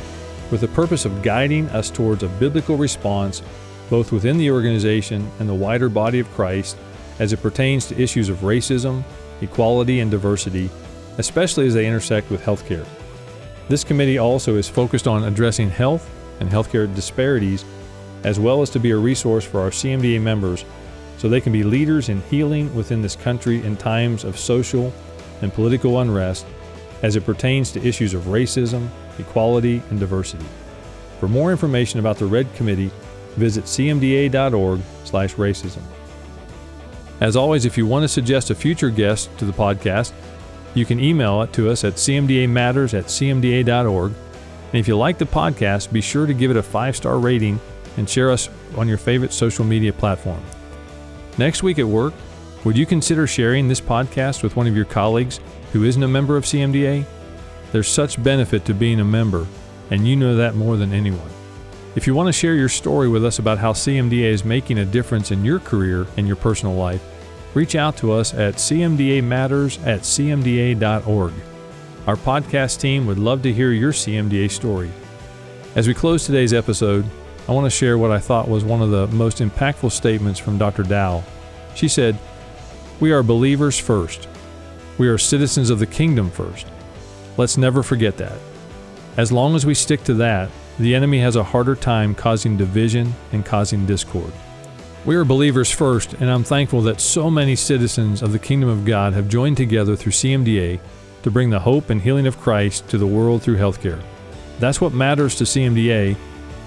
with 0.51 0.61
the 0.61 0.67
purpose 0.67 1.05
of 1.05 1.21
guiding 1.23 1.69
us 1.69 1.89
towards 1.89 2.23
a 2.23 2.27
biblical 2.27 2.75
response 2.75 3.41
both 3.89 4.11
within 4.11 4.38
the 4.38 4.51
organization 4.51 5.30
and 5.39 5.47
the 5.47 5.53
wider 5.53 5.89
body 5.89 6.19
of 6.19 6.30
Christ 6.32 6.77
as 7.19 7.34
it 7.34 7.41
pertains 7.41 7.88
to 7.88 7.99
issues 7.99 8.30
of 8.30 8.38
racism, 8.38 9.03
equality, 9.41 9.99
and 9.99 10.11
diversity, 10.11 10.69
especially 11.17 11.67
as 11.67 11.73
they 11.73 11.88
intersect 11.88 12.30
with 12.30 12.41
healthcare. 12.41 12.86
This 13.70 13.84
committee 13.84 14.17
also 14.17 14.55
is 14.55 14.67
focused 14.67 15.07
on 15.07 15.24
addressing 15.24 15.70
health 15.70 16.09
and 16.39 16.49
healthcare 16.49 16.91
disparities, 16.93 17.63
as 18.24 18.39
well 18.39 18.63
as 18.63 18.72
to 18.72 18.80
be 18.80 18.89
a 18.91 18.97
resource 18.97 19.45
for 19.45 19.61
our 19.61 19.70
CMDA 19.70 20.20
members 20.20 20.65
so 21.17 21.30
they 21.30 21.39
can 21.39 21.53
be 21.53 21.63
leaders 21.63 22.09
in 22.09 22.22
healing 22.24 22.76
within 22.76 23.03
this 23.03 23.15
country 23.15 23.63
in 23.63 23.78
times 23.78 24.24
of 24.24 24.39
social 24.39 24.91
and 25.41 25.53
political 25.53 25.99
unrest 25.99 26.47
as 27.03 27.15
it 27.15 27.26
pertains 27.26 27.72
to 27.72 27.88
issues 27.88 28.15
of 28.15 28.24
racism, 28.24 28.89
equality, 29.20 29.84
and 29.91 29.99
diversity. 29.99 30.45
For 31.20 31.28
more 31.28 31.51
information 31.51 31.99
about 31.99 32.17
the 32.17 32.26
Red 32.26 32.51
Committee, 32.55 32.89
visit 33.36 33.65
cmda.org/racism. 33.65 35.82
As 37.22 37.36
always, 37.36 37.65
if 37.65 37.78
you 37.78 37.86
want 37.86 38.01
to 38.03 38.07
suggest 38.07 38.49
a 38.49 38.55
future 38.55 38.89
guest 38.89 39.30
to 39.38 39.45
the 39.45 39.53
podcast, 39.53 40.11
you 40.80 40.86
can 40.86 40.99
email 40.99 41.41
it 41.43 41.53
to 41.53 41.69
us 41.69 41.84
at 41.84 41.93
cmdamatters 41.93 42.97
at 42.97 43.05
cmda.org. 43.05 44.11
And 44.11 44.80
if 44.80 44.88
you 44.88 44.97
like 44.97 45.17
the 45.17 45.25
podcast, 45.25 45.91
be 45.91 46.01
sure 46.01 46.25
to 46.25 46.34
give 46.34 46.49
it 46.49 46.57
a 46.57 46.63
five 46.63 46.95
star 46.95 47.19
rating 47.19 47.59
and 47.97 48.09
share 48.09 48.32
us 48.32 48.49
on 48.77 48.88
your 48.88 48.97
favorite 48.97 49.34
social 49.34 49.65
media 49.65 49.91
platform. 49.93 50.41
Next 51.38 51.63
week 51.63 51.80
at 51.80 51.88
work, 51.88 52.13
would 52.63 52.77
you 52.77 52.86
consider 52.86 53.27
sharing 53.27 53.67
this 53.67 53.82
podcast 53.82 54.43
with 54.43 54.55
one 54.55 54.67
of 54.67 54.75
your 54.75 54.86
colleagues 54.86 55.39
who 55.71 55.84
isn't 55.84 56.03
a 56.03 56.07
member 56.07 56.36
of 56.36 56.45
CMDA? 56.45 57.05
There's 57.71 57.88
such 57.88 58.21
benefit 58.21 58.65
to 58.65 58.73
being 58.73 58.99
a 58.99 59.05
member, 59.05 59.45
and 59.91 60.07
you 60.07 60.15
know 60.15 60.36
that 60.36 60.55
more 60.55 60.75
than 60.75 60.91
anyone. 60.91 61.30
If 61.95 62.05
you 62.05 62.13
want 62.13 62.27
to 62.27 62.34
share 62.34 62.55
your 62.55 62.69
story 62.69 63.07
with 63.07 63.25
us 63.25 63.39
about 63.39 63.57
how 63.57 63.73
CMDA 63.73 64.32
is 64.32 64.43
making 64.43 64.77
a 64.77 64.86
difference 64.86 65.32
in 65.32 65.45
your 65.45 65.59
career 65.59 66.07
and 66.17 66.27
your 66.27 66.36
personal 66.36 66.75
life, 66.75 67.03
reach 67.54 67.76
out 67.76 67.97
to 67.97 68.12
us 68.12 68.34
at 68.34 68.56
cmdamatters 68.56 69.86
at 69.86 70.02
cmda.org. 70.02 71.34
Our 72.08 72.16
podcast 72.16 72.80
team 72.80 73.06
would 73.08 73.20
love 73.20 73.43
to 73.43 73.54
hear 73.54 73.72
your 73.72 73.91
CMDA 73.91 74.50
story. 74.52 74.91
As 75.76 75.88
we 75.88 75.93
close 75.93 76.26
today's 76.26 76.54
episode, 76.54 77.06
I 77.47 77.52
want 77.52 77.66
to 77.66 77.70
share 77.70 77.97
what 77.97 78.12
I 78.12 78.20
thought 78.20 78.47
was 78.47 78.64
one 78.64 78.82
of 78.82 78.91
the 78.91 79.08
most 79.08 79.39
impactful 79.39 79.91
statements 79.91 80.39
from 80.39 80.58
Dr. 80.58 80.84
Dowell. 80.84 81.24
She 81.76 81.88
said, 81.88 82.18
We 83.00 83.12
are 83.12 83.24
believers 83.24 83.78
first. 83.78 84.28
We 84.97 85.08
are 85.08 85.18
citizens 85.18 85.70
of 85.70 85.80
the 85.80 85.86
kingdom 85.86 86.30
first. 86.30 86.68
Let's 87.38 87.58
never 87.58 87.84
forget 87.84 88.18
that. 88.18 88.38
As 89.18 89.32
long 89.32 89.56
as 89.56 89.66
we 89.66 89.74
stick 89.74 90.04
to 90.06 90.14
that, 90.16 90.50
the 90.78 90.95
enemy 90.95 91.20
has 91.20 91.36
a 91.36 91.43
harder 91.43 91.76
time 91.76 92.16
causing 92.16 92.58
division 92.58 93.14
and 93.32 93.45
causing 93.45 93.86
discord. 93.86 94.32
We 95.10 95.16
are 95.16 95.26
believers 95.26 95.72
first, 95.72 96.14
and 96.14 96.30
I'm 96.30 96.43
thankful 96.43 96.82
that 96.84 97.01
so 97.01 97.32
many 97.32 97.55
citizens 97.55 98.22
of 98.22 98.32
the 98.32 98.38
kingdom 98.38 98.70
of 98.70 98.86
God 98.86 99.14
have 99.14 99.28
joined 99.28 99.57
together 99.57 99.95
through 99.95 100.12
CMDA 100.12 100.80
to 101.24 101.32
bring 101.32 101.49
the 101.49 101.60
hope 101.60 101.89
and 101.89 101.99
healing 101.99 102.28
of 102.28 102.39
Christ 102.39 102.88
to 102.89 102.99
the 102.99 103.07
world 103.07 103.41
through 103.41 103.57
healthcare. 103.57 103.99
That's 104.60 104.80
what 104.80 104.93
matters 104.93 105.34
to 105.38 105.45
CMDA, 105.45 106.16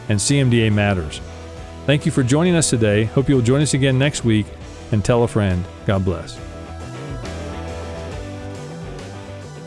and 0.09 0.19
CMDA 0.19 0.73
matters. 0.73 1.21
Thank 1.87 2.05
you 2.05 2.11
for 2.11 2.25
joining 2.25 2.57
us 2.57 2.69
today. 2.69 3.05
Hope 3.05 3.29
you'll 3.29 3.43
join 3.43 3.63
us 3.63 3.75
again 3.75 3.97
next 3.97 4.25
week, 4.25 4.47
and 4.91 5.05
tell 5.05 5.23
a 5.23 5.29
friend. 5.29 5.65
God 5.87 6.05
bless. 6.05 6.37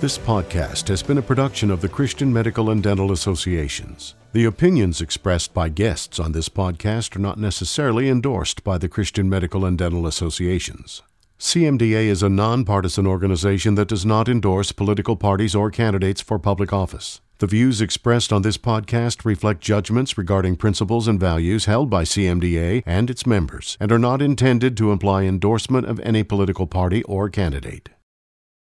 This 0.06 0.20
podcast 0.20 0.88
has 0.90 1.02
been 1.02 1.18
a 1.18 1.24
production 1.24 1.72
of 1.72 1.82
the 1.82 1.90
Christian 1.90 2.32
Medical 2.32 2.70
and 2.70 2.84
Dental 2.84 3.12
Associations. 3.12 4.14
The 4.34 4.46
opinions 4.46 5.02
expressed 5.02 5.52
by 5.52 5.70
guests 5.70 6.20
on 6.20 6.32
this 6.32 6.48
podcast 6.48 7.16
are 7.16 7.20
not 7.28 7.40
necessarily 7.40 8.08
endorsed 8.08 8.64
by 8.64 8.78
the 8.78 8.88
Christian 8.88 9.28
Medical 9.28 9.66
and 9.66 9.80
Dental 9.80 10.06
Associations. 10.06 11.02
CMDA 11.40 12.06
is 12.06 12.22
a 12.22 12.30
nonpartisan 12.30 13.08
organization 13.08 13.74
that 13.74 13.88
does 13.88 14.06
not 14.06 14.30
endorse 14.30 14.72
political 14.72 15.16
parties 15.16 15.56
or 15.56 15.72
candidates 15.72 16.22
for 16.22 16.38
public 16.38 16.72
office. 16.72 17.20
The 17.40 17.48
views 17.48 17.82
expressed 17.82 18.32
on 18.32 18.44
this 18.44 18.60
podcast 18.60 19.26
reflect 19.26 19.60
judgments 19.60 20.20
regarding 20.20 20.58
principles 20.58 21.08
and 21.08 21.20
values 21.20 21.66
held 21.66 21.90
by 21.90 22.04
CMDA 22.04 22.84
and 22.86 23.10
its 23.10 23.26
members 23.26 23.76
and 23.80 23.92
are 23.92 23.98
not 23.98 24.22
intended 24.22 24.78
to 24.78 24.92
imply 24.92 25.24
endorsement 25.24 25.88
of 25.88 26.00
any 26.02 26.22
political 26.22 26.68
party 26.68 27.02
or 27.06 27.28
candidate. 27.28 27.90